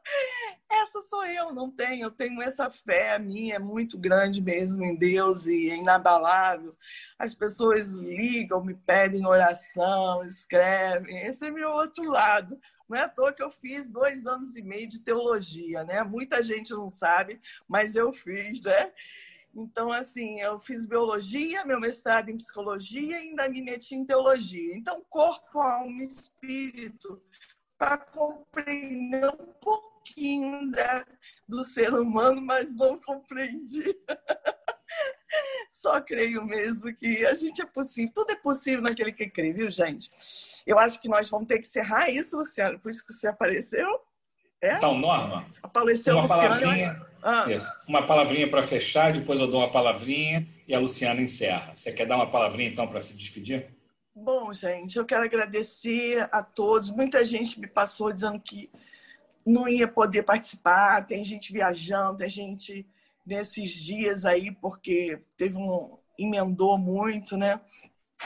essa 0.69 1.01
sou 1.01 1.25
eu, 1.27 1.53
não 1.53 1.71
tenho. 1.71 2.05
Eu 2.05 2.11
tenho 2.11 2.43
essa 2.43 2.69
fé 2.69 3.17
minha, 3.17 3.57
é 3.57 3.59
muito 3.61 3.97
grande 3.97 4.43
mesmo 4.43 4.85
em 4.85 4.97
Deus 4.97 5.47
e 5.47 5.71
é 5.71 5.77
inabalável. 5.77 6.77
As 7.17 7.33
pessoas 7.33 7.93
ligam, 7.95 8.65
me 8.65 8.75
pedem 8.75 9.25
oração, 9.25 10.25
escrevem. 10.25 11.17
Esse 11.27 11.47
é 11.47 11.51
meu 11.51 11.71
outro 11.71 12.05
lado. 12.11 12.59
Não 12.89 12.99
é 12.99 13.03
à 13.03 13.09
toa 13.09 13.33
que 13.33 13.43
eu 13.43 13.51
fiz 13.51 13.93
dois 13.93 14.27
anos 14.27 14.57
e 14.57 14.63
meio 14.63 14.89
de 14.89 15.01
teologia, 15.01 15.85
né? 15.85 16.03
Muita 16.03 16.43
gente 16.43 16.73
não 16.73 16.89
sabe, 16.89 17.41
mas 17.69 17.95
eu 17.95 18.13
fiz, 18.13 18.61
né? 18.63 18.93
Então, 19.55 19.91
assim, 19.91 20.41
eu 20.41 20.59
fiz 20.59 20.87
biologia, 20.87 21.65
meu 21.65 21.81
mestrado 21.81 22.29
em 22.29 22.37
psicologia 22.37 23.01
e 23.01 23.15
ainda 23.15 23.49
me 23.49 23.63
meti 23.63 23.95
em 23.95 24.05
teologia. 24.05 24.77
Então, 24.77 25.05
corpo, 25.09 25.59
alma 25.59 26.03
e 26.03 26.07
espírito, 26.07 27.21
para 27.77 27.97
compreender 27.97 29.29
um 29.29 29.53
pouquinho 29.61 30.71
da, 30.71 31.07
do 31.49 31.65
ser 31.65 31.93
humano, 31.95 32.41
mas 32.43 32.75
não 32.75 33.01
compreendi. 33.01 33.85
Só 35.71 36.01
creio 36.01 36.45
mesmo 36.45 36.93
que 36.95 37.25
a 37.27 37.35
gente 37.35 37.61
é 37.61 37.67
possível, 37.67 38.13
tudo 38.15 38.33
é 38.33 38.37
possível 38.37 38.83
naquele 38.83 39.13
que 39.13 39.29
crê, 39.29 39.53
viu, 39.53 39.69
gente? 39.69 40.11
Eu 40.67 40.79
acho 40.79 41.01
que 41.01 41.09
nós 41.09 41.29
vamos 41.29 41.47
ter 41.47 41.59
que 41.59 41.67
encerrar 41.67 42.11
isso, 42.11 42.37
Luciano, 42.37 42.79
por 42.81 42.91
isso 42.91 43.05
que 43.05 43.13
você 43.13 43.29
apareceu. 43.29 43.87
É? 44.61 44.75
Então, 44.77 44.99
Norma, 44.99 45.47
apareceu 45.63 46.15
uma 46.15 46.23
Luciano, 46.23 46.43
palavrinha, 46.43 47.03
ah. 47.23 47.47
uma 47.87 48.07
palavrinha 48.07 48.51
para 48.51 48.63
fechar, 48.63 49.13
depois 49.13 49.39
eu 49.39 49.47
dou 49.47 49.61
uma 49.61 49.71
palavrinha 49.71 50.47
e 50.67 50.75
a 50.75 50.81
Luciana 50.81 51.21
encerra. 51.21 51.75
Você 51.75 51.93
quer 51.93 52.07
dar 52.07 52.17
uma 52.17 52.31
palavrinha, 52.31 52.69
então, 52.69 52.87
para 52.87 52.99
se 52.99 53.17
despedir? 53.17 53.69
Bom, 54.15 54.53
gente, 54.53 54.99
eu 54.99 55.07
quero 55.07 55.23
agradecer 55.23 56.29
a 56.33 56.43
todos. 56.43 56.91
Muita 56.91 57.25
gente 57.25 57.61
me 57.61 57.69
passou 57.69 58.13
dizendo 58.13 58.41
que 58.41 58.69
não 59.47 59.69
ia 59.69 59.87
poder 59.87 60.25
participar. 60.25 61.07
Tem 61.07 61.25
gente 61.25 61.53
viajando, 61.53 62.19
tem 62.19 62.29
gente 62.29 62.87
nesses 63.25 63.73
dias 63.73 64.25
aí, 64.25 64.51
porque 64.51 65.23
teve 65.37 65.57
um. 65.57 65.97
emendou 66.19 66.77
muito, 66.77 67.37
né? 67.37 67.61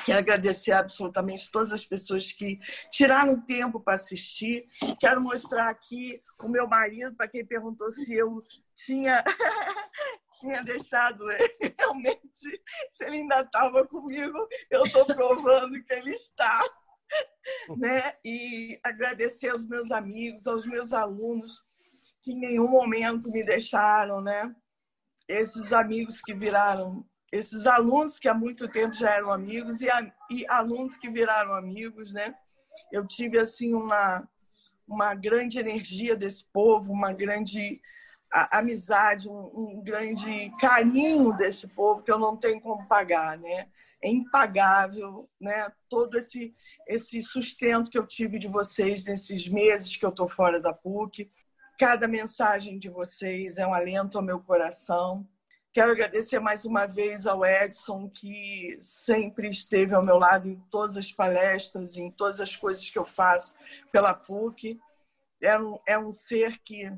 Quero 0.05 0.21
agradecer 0.21 0.73
absolutamente 0.73 1.51
todas 1.51 1.71
as 1.71 1.85
pessoas 1.85 2.33
que 2.33 2.59
tiraram 2.91 3.41
tempo 3.41 3.79
para 3.79 3.95
assistir. 3.95 4.67
Quero 4.99 5.21
mostrar 5.21 5.69
aqui 5.69 6.23
o 6.41 6.49
meu 6.49 6.67
marido, 6.67 7.15
para 7.15 7.29
quem 7.29 7.45
perguntou 7.45 7.91
se 7.93 8.13
eu 8.15 8.43
tinha, 8.75 9.23
tinha 10.41 10.63
deixado 10.63 11.31
ele. 11.31 11.75
Realmente, 11.79 12.63
se 12.91 13.05
ele 13.05 13.19
ainda 13.19 13.43
estava 13.43 13.87
comigo, 13.87 14.49
eu 14.71 14.85
estou 14.85 15.05
provando 15.07 15.83
que 15.85 15.93
ele 15.93 16.11
está. 16.11 16.61
Né? 17.77 18.15
E 18.25 18.81
agradecer 18.83 19.51
aos 19.51 19.67
meus 19.67 19.93
amigos, 19.93 20.47
aos 20.47 20.67
meus 20.67 20.93
alunos, 20.95 21.63
que 22.23 22.33
em 22.33 22.41
nenhum 22.41 22.71
momento 22.71 23.31
me 23.31 23.45
deixaram, 23.45 24.23
né? 24.23 24.55
Esses 25.29 25.73
amigos 25.73 26.21
que 26.23 26.35
viraram 26.35 27.07
esses 27.33 27.67
alunos 27.67 28.19
que 28.19 28.29
há 28.29 28.35
muito 28.35 28.69
tempo 28.69 28.95
já 28.95 29.11
eram 29.11 29.33
amigos 29.33 29.81
e, 29.81 29.89
e 30.31 30.47
alunos 30.47 30.99
que 30.99 31.09
viraram 31.09 31.55
amigos, 31.55 32.13
né? 32.13 32.35
Eu 32.93 33.07
tive 33.07 33.39
assim 33.39 33.75
uma 33.75 34.29
uma 34.87 35.15
grande 35.15 35.59
energia 35.59 36.15
desse 36.15 36.45
povo, 36.45 36.93
uma 36.93 37.13
grande 37.13 37.81
amizade, 38.51 39.29
um, 39.29 39.51
um, 39.55 39.83
grande 39.83 40.51
carinho 40.61 41.33
desse 41.35 41.67
povo 41.69 42.03
que 42.03 42.11
eu 42.11 42.19
não 42.19 42.37
tenho 42.37 42.61
como 42.61 42.87
pagar, 42.87 43.39
né? 43.39 43.69
É 44.03 44.11
impagável, 44.11 45.31
né? 45.41 45.71
Todo 45.89 46.19
esse 46.19 46.55
esse 46.87 47.23
sustento 47.23 47.91
que 47.91 47.99
eu 47.99 48.07
tive 48.07 48.39
de 48.39 48.49
vocês 48.49 49.07
nesses 49.07 49.49
meses 49.49 49.97
que 49.97 50.05
eu 50.05 50.11
estou 50.11 50.29
fora 50.29 50.61
da 50.61 50.73
PUC. 50.73 51.31
Cada 51.79 52.07
mensagem 52.07 52.79
de 52.79 52.91
vocês 52.91 53.57
é 53.57 53.67
um 53.67 53.73
alento 53.73 54.19
ao 54.19 54.25
meu 54.25 54.41
coração. 54.41 55.27
Quero 55.73 55.93
agradecer 55.93 56.39
mais 56.39 56.67
uma 56.67 56.85
vez 56.85 57.27
ao 57.27 57.47
Edson, 57.47 58.07
que 58.11 58.77
sempre 58.79 59.49
esteve 59.49 59.95
ao 59.95 60.05
meu 60.05 60.19
lado 60.19 60.47
em 60.47 60.61
todas 60.71 60.99
as 60.99 61.11
palestras, 61.11 61.97
em 61.97 62.11
todas 62.11 62.41
as 62.41 62.55
coisas 62.55 62.91
que 62.91 62.99
eu 62.99 63.07
faço 63.07 63.55
pela 63.91 64.13
PUC. 64.13 64.79
É 65.41 65.59
um, 65.59 65.79
é 65.87 65.99
um 65.99 66.13
ser 66.13 66.59
que 66.59 66.93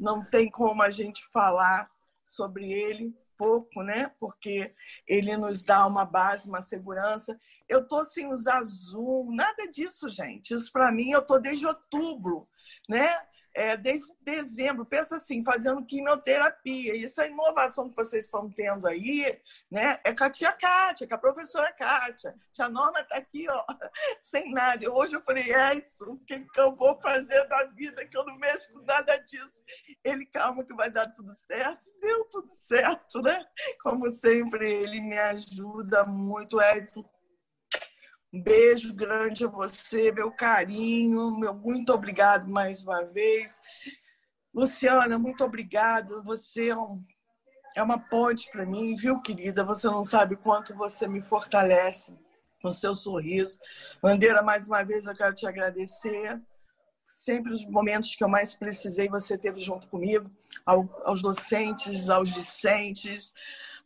não 0.00 0.24
tem 0.24 0.50
como 0.50 0.82
a 0.82 0.88
gente 0.88 1.22
falar 1.26 1.90
sobre 2.24 2.72
ele 2.72 3.14
pouco, 3.36 3.82
né? 3.82 4.10
Porque 4.18 4.74
ele 5.06 5.36
nos 5.36 5.62
dá 5.62 5.86
uma 5.86 6.06
base, 6.06 6.48
uma 6.48 6.62
segurança. 6.62 7.38
Eu 7.68 7.86
tô 7.86 8.04
sem 8.04 8.26
usar 8.32 8.64
Zoom, 8.64 9.34
nada 9.34 9.70
disso, 9.70 10.08
gente. 10.08 10.54
Isso 10.54 10.72
para 10.72 10.90
mim 10.90 11.10
eu 11.10 11.20
tô 11.20 11.38
desde 11.38 11.66
outubro, 11.66 12.48
né? 12.88 13.06
É, 13.54 13.76
desde 13.76 14.12
dezembro, 14.20 14.84
pensa 14.84 15.16
assim, 15.16 15.44
fazendo 15.44 15.84
quimioterapia. 15.86 16.96
E 16.96 17.04
essa 17.04 17.26
inovação 17.26 17.88
que 17.88 17.96
vocês 17.96 18.24
estão 18.24 18.50
tendo 18.50 18.86
aí, 18.86 19.40
né, 19.70 20.00
é 20.04 20.12
com 20.12 20.24
a 20.24 20.30
tia 20.30 20.52
Kátia, 20.52 21.06
com 21.06 21.14
a 21.14 21.18
professora 21.18 21.72
Kátia. 21.72 22.34
Tia 22.52 22.68
Norma 22.68 23.00
está 23.00 23.16
aqui, 23.16 23.46
ó, 23.48 23.64
sem 24.20 24.52
nada. 24.52 24.92
Hoje 24.92 25.14
eu 25.14 25.22
falei, 25.22 25.52
é 25.52 25.74
isso, 25.76 26.04
o 26.10 26.18
que, 26.18 26.40
que 26.40 26.60
eu 26.60 26.74
vou 26.74 27.00
fazer 27.00 27.46
da 27.46 27.66
vida, 27.66 28.04
que 28.06 28.16
eu 28.16 28.24
não 28.24 28.36
mexo 28.38 28.72
com 28.72 28.80
nada 28.80 29.16
disso. 29.18 29.62
Ele, 30.02 30.26
calma 30.26 30.64
que 30.64 30.74
vai 30.74 30.90
dar 30.90 31.08
tudo 31.12 31.32
certo. 31.32 31.86
Deu 32.00 32.24
tudo 32.24 32.52
certo, 32.52 33.22
né? 33.22 33.44
Como 33.82 34.10
sempre, 34.10 34.82
ele 34.82 35.00
me 35.00 35.18
ajuda 35.18 36.04
muito, 36.04 36.60
Edson 36.60 37.04
um 38.34 38.42
beijo 38.42 38.92
grande 38.92 39.44
a 39.44 39.48
você, 39.48 40.10
meu 40.10 40.32
carinho, 40.32 41.38
meu 41.38 41.54
muito 41.54 41.92
obrigado 41.92 42.50
mais 42.50 42.82
uma 42.82 43.04
vez. 43.04 43.60
Luciana, 44.52 45.16
muito 45.16 45.44
obrigado. 45.44 46.20
Você 46.24 46.70
é, 46.70 46.76
um, 46.76 47.04
é 47.76 47.82
uma 47.82 47.96
ponte 47.96 48.50
para 48.50 48.66
mim, 48.66 48.96
viu, 48.96 49.22
querida? 49.22 49.62
Você 49.62 49.86
não 49.86 50.02
sabe 50.02 50.34
quanto 50.34 50.74
você 50.74 51.06
me 51.06 51.22
fortalece 51.22 52.12
com 52.60 52.72
seu 52.72 52.92
sorriso. 52.92 53.60
Bandeira, 54.02 54.42
mais 54.42 54.66
uma 54.66 54.82
vez 54.82 55.06
eu 55.06 55.14
quero 55.14 55.32
te 55.32 55.46
agradecer. 55.46 56.42
Sempre 57.06 57.52
os 57.52 57.64
momentos 57.66 58.16
que 58.16 58.24
eu 58.24 58.28
mais 58.28 58.52
precisei, 58.52 59.08
você 59.08 59.38
teve 59.38 59.60
junto 59.60 59.86
comigo, 59.86 60.28
aos 60.66 61.22
docentes, 61.22 62.10
aos 62.10 62.30
discentes, 62.30 63.32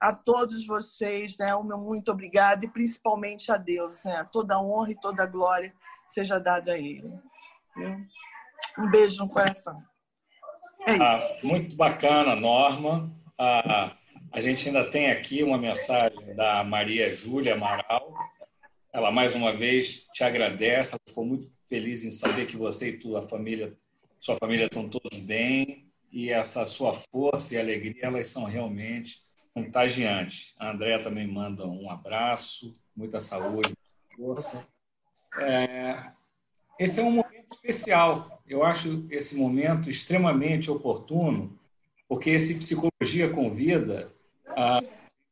a 0.01 0.15
todos 0.15 0.67
vocês, 0.67 1.37
né, 1.39 1.55
o 1.55 1.65
meu 1.65 1.79
muito 1.79 2.11
obrigado 2.11 2.65
e 2.65 2.71
principalmente 2.71 3.51
a 3.51 3.57
Deus, 3.57 4.05
né, 4.05 4.27
toda 4.33 4.55
a 4.55 4.63
honra 4.63 4.93
e 4.93 5.01
toda 5.01 5.23
a 5.25 5.27
glória 5.27 5.73
seja 6.07 6.39
dada 6.39 6.73
a 6.73 6.79
Ele. 6.79 7.13
Viu? 7.77 8.07
Um 8.79 8.91
beijo 8.91 9.23
no 9.23 9.29
coração. 9.29 9.83
É 10.87 10.93
ah, 10.93 11.09
isso. 11.09 11.33
Ah, 11.33 11.47
muito 11.47 11.77
bacana, 11.77 12.35
Norma. 12.35 13.13
Ah, 13.37 13.97
a 14.33 14.41
gente 14.41 14.69
ainda 14.69 14.89
tem 14.89 15.11
aqui 15.11 15.43
uma 15.43 15.59
mensagem 15.59 16.35
da 16.35 16.63
Maria 16.65 17.13
Júlia 17.13 17.55
Amaral. 17.55 18.15
Ela 18.93 19.11
mais 19.11 19.35
uma 19.35 19.53
vez 19.53 20.07
te 20.13 20.25
agradece. 20.25 20.93
Ela 20.93 21.01
ficou 21.07 21.25
muito 21.25 21.53
feliz 21.69 22.05
em 22.05 22.11
saber 22.11 22.47
que 22.47 22.57
você 22.57 22.91
e 22.91 22.99
tua 22.99 23.23
família, 23.23 23.77
sua 24.21 24.37
família 24.37 24.67
estão 24.67 24.89
todos 24.89 25.21
bem 25.21 25.87
e 26.11 26.31
essa 26.31 26.65
sua 26.65 26.95
força 26.95 27.55
e 27.55 27.59
alegria 27.59 28.07
elas 28.07 28.29
são 28.29 28.45
realmente 28.45 29.28
contagiante. 29.65 30.55
A 30.59 30.71
Andréa 30.71 31.03
também 31.03 31.27
manda 31.27 31.67
um 31.67 31.91
abraço, 31.91 32.77
muita 32.97 33.21
saúde, 33.21 33.73
força. 34.17 34.67
É, 35.39 36.13
esse 36.79 37.01
é 37.01 37.03
um 37.03 37.13
momento 37.13 37.53
especial. 37.53 38.43
Eu 38.47 38.65
acho 38.65 39.07
esse 39.11 39.37
momento 39.37 39.91
extremamente 39.91 40.71
oportuno, 40.71 41.59
porque 42.09 42.31
esse 42.31 42.59
Psicologia 42.59 43.31
Convida 43.31 44.13
ah, 44.49 44.83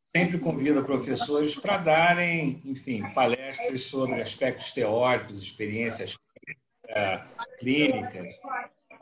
sempre 0.01 0.37
convida 0.39 0.81
professores 0.81 1.55
para 1.55 1.77
darem, 1.77 2.61
enfim, 2.63 3.03
palestras 3.13 3.83
sobre 3.83 4.21
aspectos 4.21 4.71
teóricos, 4.71 5.41
experiências 5.41 6.15
é, 6.87 7.21
clínicas, 7.59 8.35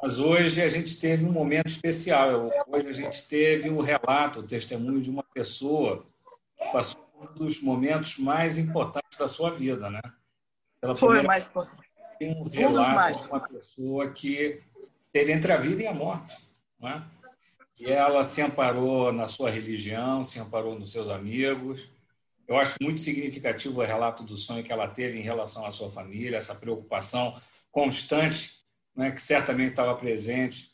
mas 0.05 0.19
hoje 0.19 0.61
a 0.61 0.67
gente 0.67 0.97
teve 0.97 1.25
um 1.25 1.31
momento 1.31 1.65
especial. 1.65 2.51
Hoje 2.67 2.87
a 2.87 2.91
gente 2.91 3.27
teve 3.27 3.71
o 3.71 3.81
relato, 3.81 4.41
o 4.41 4.47
testemunho 4.47 5.01
de 5.01 5.09
uma 5.09 5.23
pessoa 5.23 6.05
que 6.55 6.71
passou 6.71 7.03
um 7.19 7.25
dos 7.33 7.59
momentos 7.59 8.19
mais 8.19 8.59
importantes 8.59 9.17
da 9.17 9.27
sua 9.27 9.49
vida, 9.49 9.89
né? 9.89 10.01
Pela 10.79 10.95
Foi 10.95 11.21
o 11.21 11.25
mais 11.25 11.47
importante. 11.47 11.89
Um 12.21 12.43
relato 12.43 13.19
de 13.19 13.27
uma 13.27 13.39
pessoa 13.39 14.11
que 14.11 14.61
teve 15.11 15.31
entre 15.31 15.51
a 15.51 15.57
vida 15.57 15.81
e 15.81 15.87
a 15.87 15.93
morte, 15.93 16.37
né? 16.79 17.03
E 17.79 17.89
ela 17.89 18.23
se 18.23 18.43
amparou 18.43 19.11
na 19.11 19.27
sua 19.27 19.49
religião, 19.49 20.23
se 20.23 20.39
amparou 20.39 20.77
nos 20.77 20.91
seus 20.91 21.09
amigos. 21.09 21.89
Eu 22.47 22.59
acho 22.59 22.75
muito 22.79 22.99
significativo 22.99 23.81
o 23.81 23.83
relato 23.83 24.21
do 24.21 24.37
sonho 24.37 24.63
que 24.63 24.71
ela 24.71 24.87
teve 24.87 25.17
em 25.17 25.23
relação 25.23 25.65
à 25.65 25.71
sua 25.71 25.89
família, 25.89 26.37
essa 26.37 26.53
preocupação 26.53 27.35
constante 27.71 28.64
né, 28.95 29.11
que 29.11 29.21
certamente 29.21 29.71
estava 29.71 29.95
presente 29.95 30.71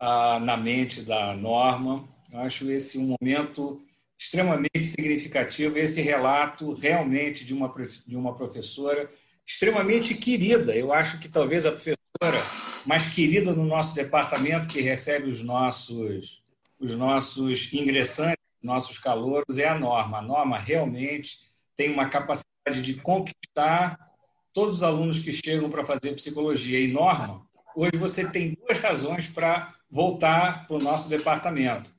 ah, 0.00 0.40
na 0.40 0.56
mente 0.56 1.02
da 1.02 1.34
Norma. 1.34 2.08
Eu 2.32 2.40
acho 2.40 2.70
esse 2.70 2.98
um 2.98 3.14
momento 3.20 3.80
extremamente 4.18 4.84
significativo, 4.84 5.76
esse 5.76 6.00
relato 6.00 6.72
realmente 6.72 7.44
de 7.44 7.52
uma, 7.52 7.72
de 8.06 8.16
uma 8.16 8.34
professora 8.34 9.10
extremamente 9.46 10.14
querida. 10.14 10.74
Eu 10.74 10.92
acho 10.92 11.18
que 11.18 11.28
talvez 11.28 11.66
a 11.66 11.72
professora 11.72 12.42
mais 12.86 13.08
querida 13.12 13.52
no 13.52 13.64
nosso 13.64 13.94
departamento, 13.94 14.68
que 14.68 14.80
recebe 14.80 15.28
os 15.28 15.42
nossos, 15.42 16.42
os 16.78 16.94
nossos 16.94 17.72
ingressantes, 17.72 18.42
nossos 18.62 18.98
calouros, 18.98 19.58
é 19.58 19.66
a 19.66 19.78
Norma. 19.78 20.18
A 20.18 20.22
Norma 20.22 20.58
realmente 20.58 21.38
tem 21.76 21.92
uma 21.92 22.08
capacidade 22.08 22.80
de 22.82 22.94
conquistar 22.94 24.11
todos 24.52 24.78
os 24.78 24.82
alunos 24.82 25.18
que 25.18 25.32
chegam 25.32 25.70
para 25.70 25.84
fazer 25.84 26.14
psicologia. 26.14 26.80
E 26.80 26.92
Norma, 26.92 27.46
hoje 27.74 27.96
você 27.98 28.28
tem 28.28 28.54
duas 28.54 28.78
razões 28.78 29.28
para 29.28 29.74
voltar 29.90 30.66
para 30.66 30.76
o 30.76 30.80
nosso 30.80 31.08
departamento. 31.08 31.90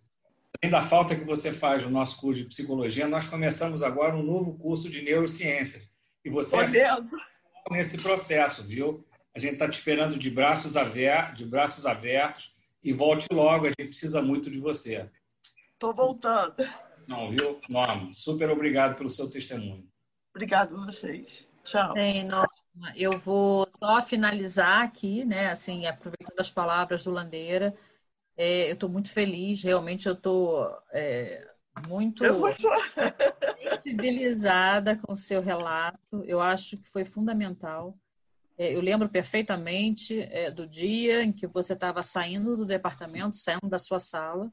Além 0.61 0.71
da 0.71 0.81
falta 0.81 1.15
que 1.15 1.25
você 1.25 1.51
faz 1.51 1.83
no 1.83 1.89
nosso 1.89 2.19
curso 2.19 2.41
de 2.41 2.47
psicologia, 2.47 3.07
nós 3.07 3.27
começamos 3.27 3.83
agora 3.83 4.15
um 4.15 4.23
novo 4.23 4.57
curso 4.57 4.89
de 4.89 5.01
neurociências. 5.01 5.83
E 6.23 6.29
você 6.29 6.55
é 6.55 6.97
nesse 7.71 7.97
processo, 7.97 8.63
viu? 8.63 9.05
A 9.35 9.39
gente 9.39 9.53
está 9.53 9.67
te 9.67 9.77
esperando 9.77 10.17
de 10.17 10.29
braços, 10.29 10.77
abertos, 10.77 11.39
de 11.39 11.45
braços 11.45 11.85
abertos 11.85 12.53
e 12.83 12.93
volte 12.93 13.27
logo, 13.31 13.65
a 13.65 13.69
gente 13.69 13.89
precisa 13.89 14.21
muito 14.21 14.51
de 14.51 14.59
você. 14.59 15.09
Estou 15.73 15.93
voltando. 15.93 16.55
Não, 17.07 17.29
viu? 17.29 17.59
Norma, 17.67 18.13
super 18.13 18.49
obrigado 18.49 18.95
pelo 18.95 19.09
seu 19.09 19.29
testemunho. 19.29 19.87
Obrigado 20.33 20.75
a 20.75 20.85
vocês. 20.85 21.47
Tchau. 21.63 21.93
Bem, 21.93 22.27
Eu 22.95 23.11
vou 23.19 23.67
só 23.79 24.01
finalizar 24.01 24.83
aqui, 24.83 25.23
né? 25.23 25.49
Assim, 25.49 25.85
aproveitando 25.85 26.39
as 26.39 26.51
palavras 26.51 27.03
do 27.03 27.11
Landeira. 27.11 27.75
É, 28.35 28.69
eu 28.69 28.73
estou 28.73 28.89
muito 28.89 29.09
feliz, 29.09 29.63
realmente 29.63 30.07
eu 30.07 30.13
estou 30.13 30.67
é, 30.91 31.47
muito 31.87 32.23
sensibilizada 33.61 34.97
com 34.97 35.13
o 35.13 35.17
seu 35.17 35.41
relato. 35.41 36.23
Eu 36.25 36.41
acho 36.41 36.77
que 36.77 36.89
foi 36.89 37.05
fundamental. 37.05 37.97
É, 38.57 38.75
eu 38.75 38.81
lembro 38.81 39.09
perfeitamente 39.09 40.19
é, 40.19 40.51
do 40.51 40.67
dia 40.67 41.23
em 41.23 41.31
que 41.31 41.47
você 41.47 41.73
estava 41.73 42.01
saindo 42.01 42.57
do 42.57 42.65
departamento, 42.65 43.35
saindo 43.35 43.67
da 43.67 43.79
sua 43.79 43.99
sala, 43.99 44.51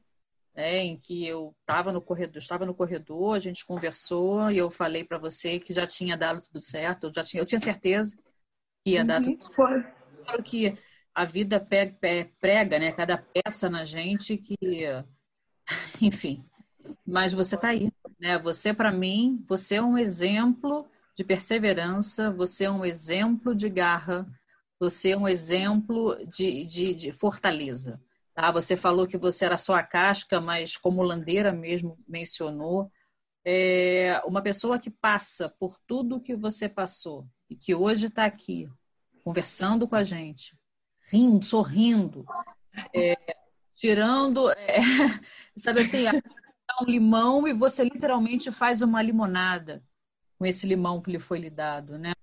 né, 0.55 0.79
em 0.79 0.99
que 0.99 1.27
eu 1.27 1.55
estava 1.61 1.93
no 1.93 2.01
corredor, 2.01 2.39
estava 2.39 2.67
no 2.67 2.75
corredor, 2.75 3.37
a 3.37 3.39
gente 3.39 3.65
conversou 3.65 4.51
e 4.51 4.59
eu 4.59 4.71
falei 4.71 5.05
para 5.05 5.19
você 5.19 5.59
que 5.61 5.73
já 5.73 5.87
tinha 5.87 6.17
dado 6.17 6.41
tudo 6.41 6.61
certo, 6.61 7.07
eu 7.07 7.13
já 7.15 7.23
tinha, 7.23 7.43
eu 7.43 7.47
tinha 7.47 7.61
certeza 7.61 8.17
que 8.85 8.93
ia 8.93 9.05
dar 9.05 9.23
uhum, 9.23 9.37
tudo 9.37 9.55
certo. 9.55 10.01
Claro 10.25 10.43
que 10.43 10.77
a 11.15 11.25
vida 11.25 11.61
pega, 11.61 11.97
prega, 12.41 12.79
né, 12.79 12.93
cada 12.93 13.19
peça 13.19 13.69
na 13.69 13.85
gente 13.85 14.37
que, 14.37 14.57
enfim. 16.01 16.45
Mas 17.07 17.33
você 17.33 17.55
está 17.55 17.69
aí, 17.69 17.93
né? 18.19 18.39
Você 18.39 18.73
para 18.73 18.93
mim, 18.93 19.45
você 19.49 19.77
é 19.77 19.83
um 19.83 19.99
exemplo 19.99 20.89
de 21.17 21.25
perseverança, 21.25 22.31
você 22.31 22.65
é 22.65 22.71
um 22.71 22.85
exemplo 22.85 23.55
de 23.55 23.69
garra, 23.69 24.27
você 24.79 25.11
é 25.11 25.17
um 25.17 25.29
exemplo 25.29 26.17
de, 26.27 26.65
de, 26.65 26.95
de 26.95 27.13
fortaleza. 27.13 28.01
Tá? 28.41 28.51
Você 28.53 28.75
falou 28.75 29.07
que 29.07 29.19
você 29.19 29.45
era 29.45 29.59
só 29.59 29.75
a 29.75 29.83
casca, 29.83 30.41
mas 30.41 30.75
como 30.75 31.03
Landeira 31.03 31.53
mesmo 31.53 31.99
mencionou, 32.09 32.91
é 33.45 34.19
uma 34.25 34.41
pessoa 34.41 34.79
que 34.79 34.89
passa 34.89 35.55
por 35.61 35.79
tudo 35.87 36.23
que 36.23 36.35
você 36.35 36.67
passou 36.67 37.29
e 37.51 37.55
que 37.55 37.75
hoje 37.75 38.07
está 38.07 38.25
aqui 38.25 38.67
conversando 39.23 39.87
com 39.87 39.95
a 39.95 40.03
gente, 40.03 40.59
rindo, 41.13 41.45
sorrindo, 41.45 42.25
é, 42.95 43.15
tirando, 43.75 44.51
é, 44.53 44.79
sabe 45.55 45.83
assim, 45.83 46.07
um 46.81 46.87
limão 46.87 47.47
e 47.47 47.53
você 47.53 47.85
literalmente 47.85 48.51
faz 48.51 48.81
uma 48.81 49.03
limonada 49.03 49.85
com 50.39 50.47
esse 50.47 50.67
limão 50.67 51.03
que 51.03 51.11
lhe 51.11 51.19
foi 51.19 51.41
lhe 51.41 51.51
dado, 51.51 51.99
né? 51.99 52.15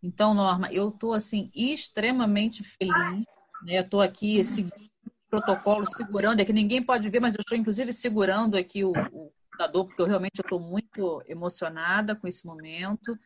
Então, 0.00 0.34
Norma, 0.34 0.72
eu 0.72 0.90
estou 0.90 1.14
assim 1.14 1.50
extremamente 1.52 2.62
feliz, 2.62 3.26
né? 3.64 3.80
Estou 3.80 4.00
aqui 4.00 4.44
seguindo 4.44 4.93
protocolo, 5.34 5.84
segurando, 5.86 6.40
é 6.40 6.44
que 6.44 6.52
ninguém 6.52 6.82
pode 6.82 7.08
ver, 7.10 7.20
mas 7.20 7.34
eu 7.34 7.40
estou 7.40 7.58
inclusive 7.58 7.92
segurando 7.92 8.56
aqui 8.56 8.84
o, 8.84 8.90
o 8.90 9.32
computador, 9.50 9.86
porque 9.86 10.02
eu 10.02 10.06
realmente 10.06 10.40
estou 10.40 10.60
muito 10.60 11.22
emocionada 11.26 12.14
com 12.14 12.28
esse 12.28 12.46
momento. 12.46 13.18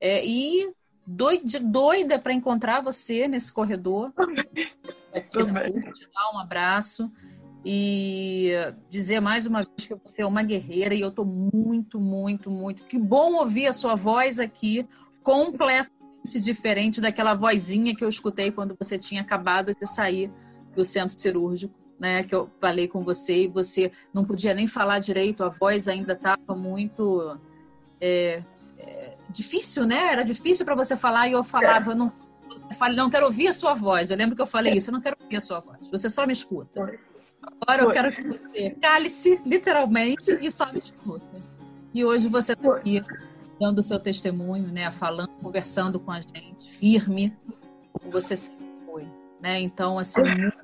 É, 0.00 0.24
e 0.24 0.72
doida, 1.04 1.58
doida 1.60 2.18
para 2.18 2.32
encontrar 2.32 2.80
você 2.80 3.26
nesse 3.26 3.52
corredor. 3.52 4.12
Aqui 5.12 5.42
na 5.42 5.64
te 5.64 6.08
dar 6.14 6.30
um 6.34 6.38
abraço 6.38 7.10
e 7.64 8.52
dizer 8.88 9.20
mais 9.20 9.46
uma 9.46 9.62
vez 9.64 9.86
que 9.88 9.94
você 9.94 10.22
é 10.22 10.26
uma 10.26 10.42
guerreira 10.42 10.94
e 10.94 11.00
eu 11.00 11.08
estou 11.08 11.24
muito, 11.24 11.98
muito, 11.98 12.50
muito. 12.50 12.84
Que 12.84 12.98
bom 12.98 13.34
ouvir 13.34 13.66
a 13.66 13.72
sua 13.72 13.96
voz 13.96 14.38
aqui, 14.38 14.86
completamente 15.22 16.38
diferente 16.40 17.00
daquela 17.00 17.34
vozinha 17.34 17.96
que 17.96 18.04
eu 18.04 18.08
escutei 18.08 18.52
quando 18.52 18.76
você 18.78 18.98
tinha 18.98 19.22
acabado 19.22 19.74
de 19.74 19.86
sair 19.86 20.30
do 20.74 20.84
centro 20.84 21.18
cirúrgico, 21.18 21.74
né? 21.98 22.22
Que 22.22 22.34
eu 22.34 22.50
falei 22.60 22.88
com 22.88 23.02
você 23.02 23.44
e 23.44 23.48
você 23.48 23.90
não 24.12 24.24
podia 24.24 24.54
nem 24.54 24.66
falar 24.66 24.98
direito, 24.98 25.44
a 25.44 25.48
voz 25.48 25.88
ainda 25.88 26.12
estava 26.12 26.54
muito 26.54 27.38
é, 28.00 28.42
é, 28.76 29.16
difícil, 29.30 29.86
né? 29.86 30.12
Era 30.12 30.22
difícil 30.22 30.64
para 30.64 30.74
você 30.74 30.96
falar 30.96 31.28
e 31.28 31.32
eu 31.32 31.42
falava, 31.42 31.94
não, 31.94 32.12
eu 32.70 32.76
falei, 32.76 32.96
não 32.96 33.10
quero 33.10 33.26
ouvir 33.26 33.48
a 33.48 33.52
sua 33.52 33.74
voz. 33.74 34.10
Eu 34.10 34.16
lembro 34.16 34.36
que 34.36 34.42
eu 34.42 34.46
falei 34.46 34.74
isso, 34.74 34.90
eu 34.90 34.92
não 34.92 35.00
quero 35.00 35.16
ouvir 35.20 35.36
a 35.36 35.40
sua 35.40 35.60
voz. 35.60 35.90
Você 35.90 36.08
só 36.08 36.26
me 36.26 36.32
escuta. 36.32 36.98
Agora 37.60 37.82
eu 37.82 37.90
quero 37.90 38.12
que 38.12 38.22
você 38.22 38.70
cale-se, 38.70 39.40
literalmente, 39.44 40.30
e 40.40 40.50
só 40.50 40.72
me 40.72 40.78
escuta. 40.78 41.26
E 41.94 42.04
hoje 42.04 42.28
você 42.28 42.52
está 42.52 42.76
aqui 42.76 43.02
dando 43.60 43.78
o 43.78 43.82
seu 43.82 43.98
testemunho, 43.98 44.68
né? 44.68 44.90
Falando, 44.90 45.30
conversando 45.42 45.98
com 45.98 46.12
a 46.12 46.20
gente, 46.20 46.70
firme, 46.70 47.36
como 47.92 48.10
você 48.10 48.36
sempre 48.36 48.58
foi. 48.58 48.67
Né? 49.40 49.60
Então, 49.60 49.98
assim, 49.98 50.22
muito, 50.22 50.58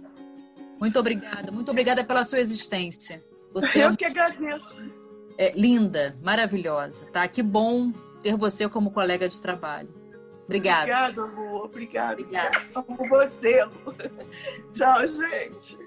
muito 0.80 0.98
obrigada. 0.98 1.52
Muito 1.52 1.70
obrigada 1.70 2.04
pela 2.04 2.24
sua 2.24 2.40
existência. 2.40 3.22
Você 3.52 3.84
eu 3.84 3.90
é 3.90 3.96
que 3.96 4.04
agradeço. 4.04 4.76
É, 5.38 5.52
linda, 5.52 6.16
maravilhosa, 6.22 7.06
tá? 7.06 7.26
Que 7.26 7.42
bom 7.42 7.92
ter 8.22 8.36
você 8.36 8.68
como 8.68 8.90
colega 8.90 9.28
de 9.28 9.40
trabalho. 9.40 9.88
Obrigada. 10.44 10.82
Obrigada, 10.82 11.22
amor. 11.22 11.64
Obrigada. 11.64 12.12
Obrigada. 12.12 12.62
Amo 12.74 13.08
você, 13.08 13.60
amor. 13.60 13.96
Tchau, 14.72 15.06
gente. 15.06 15.78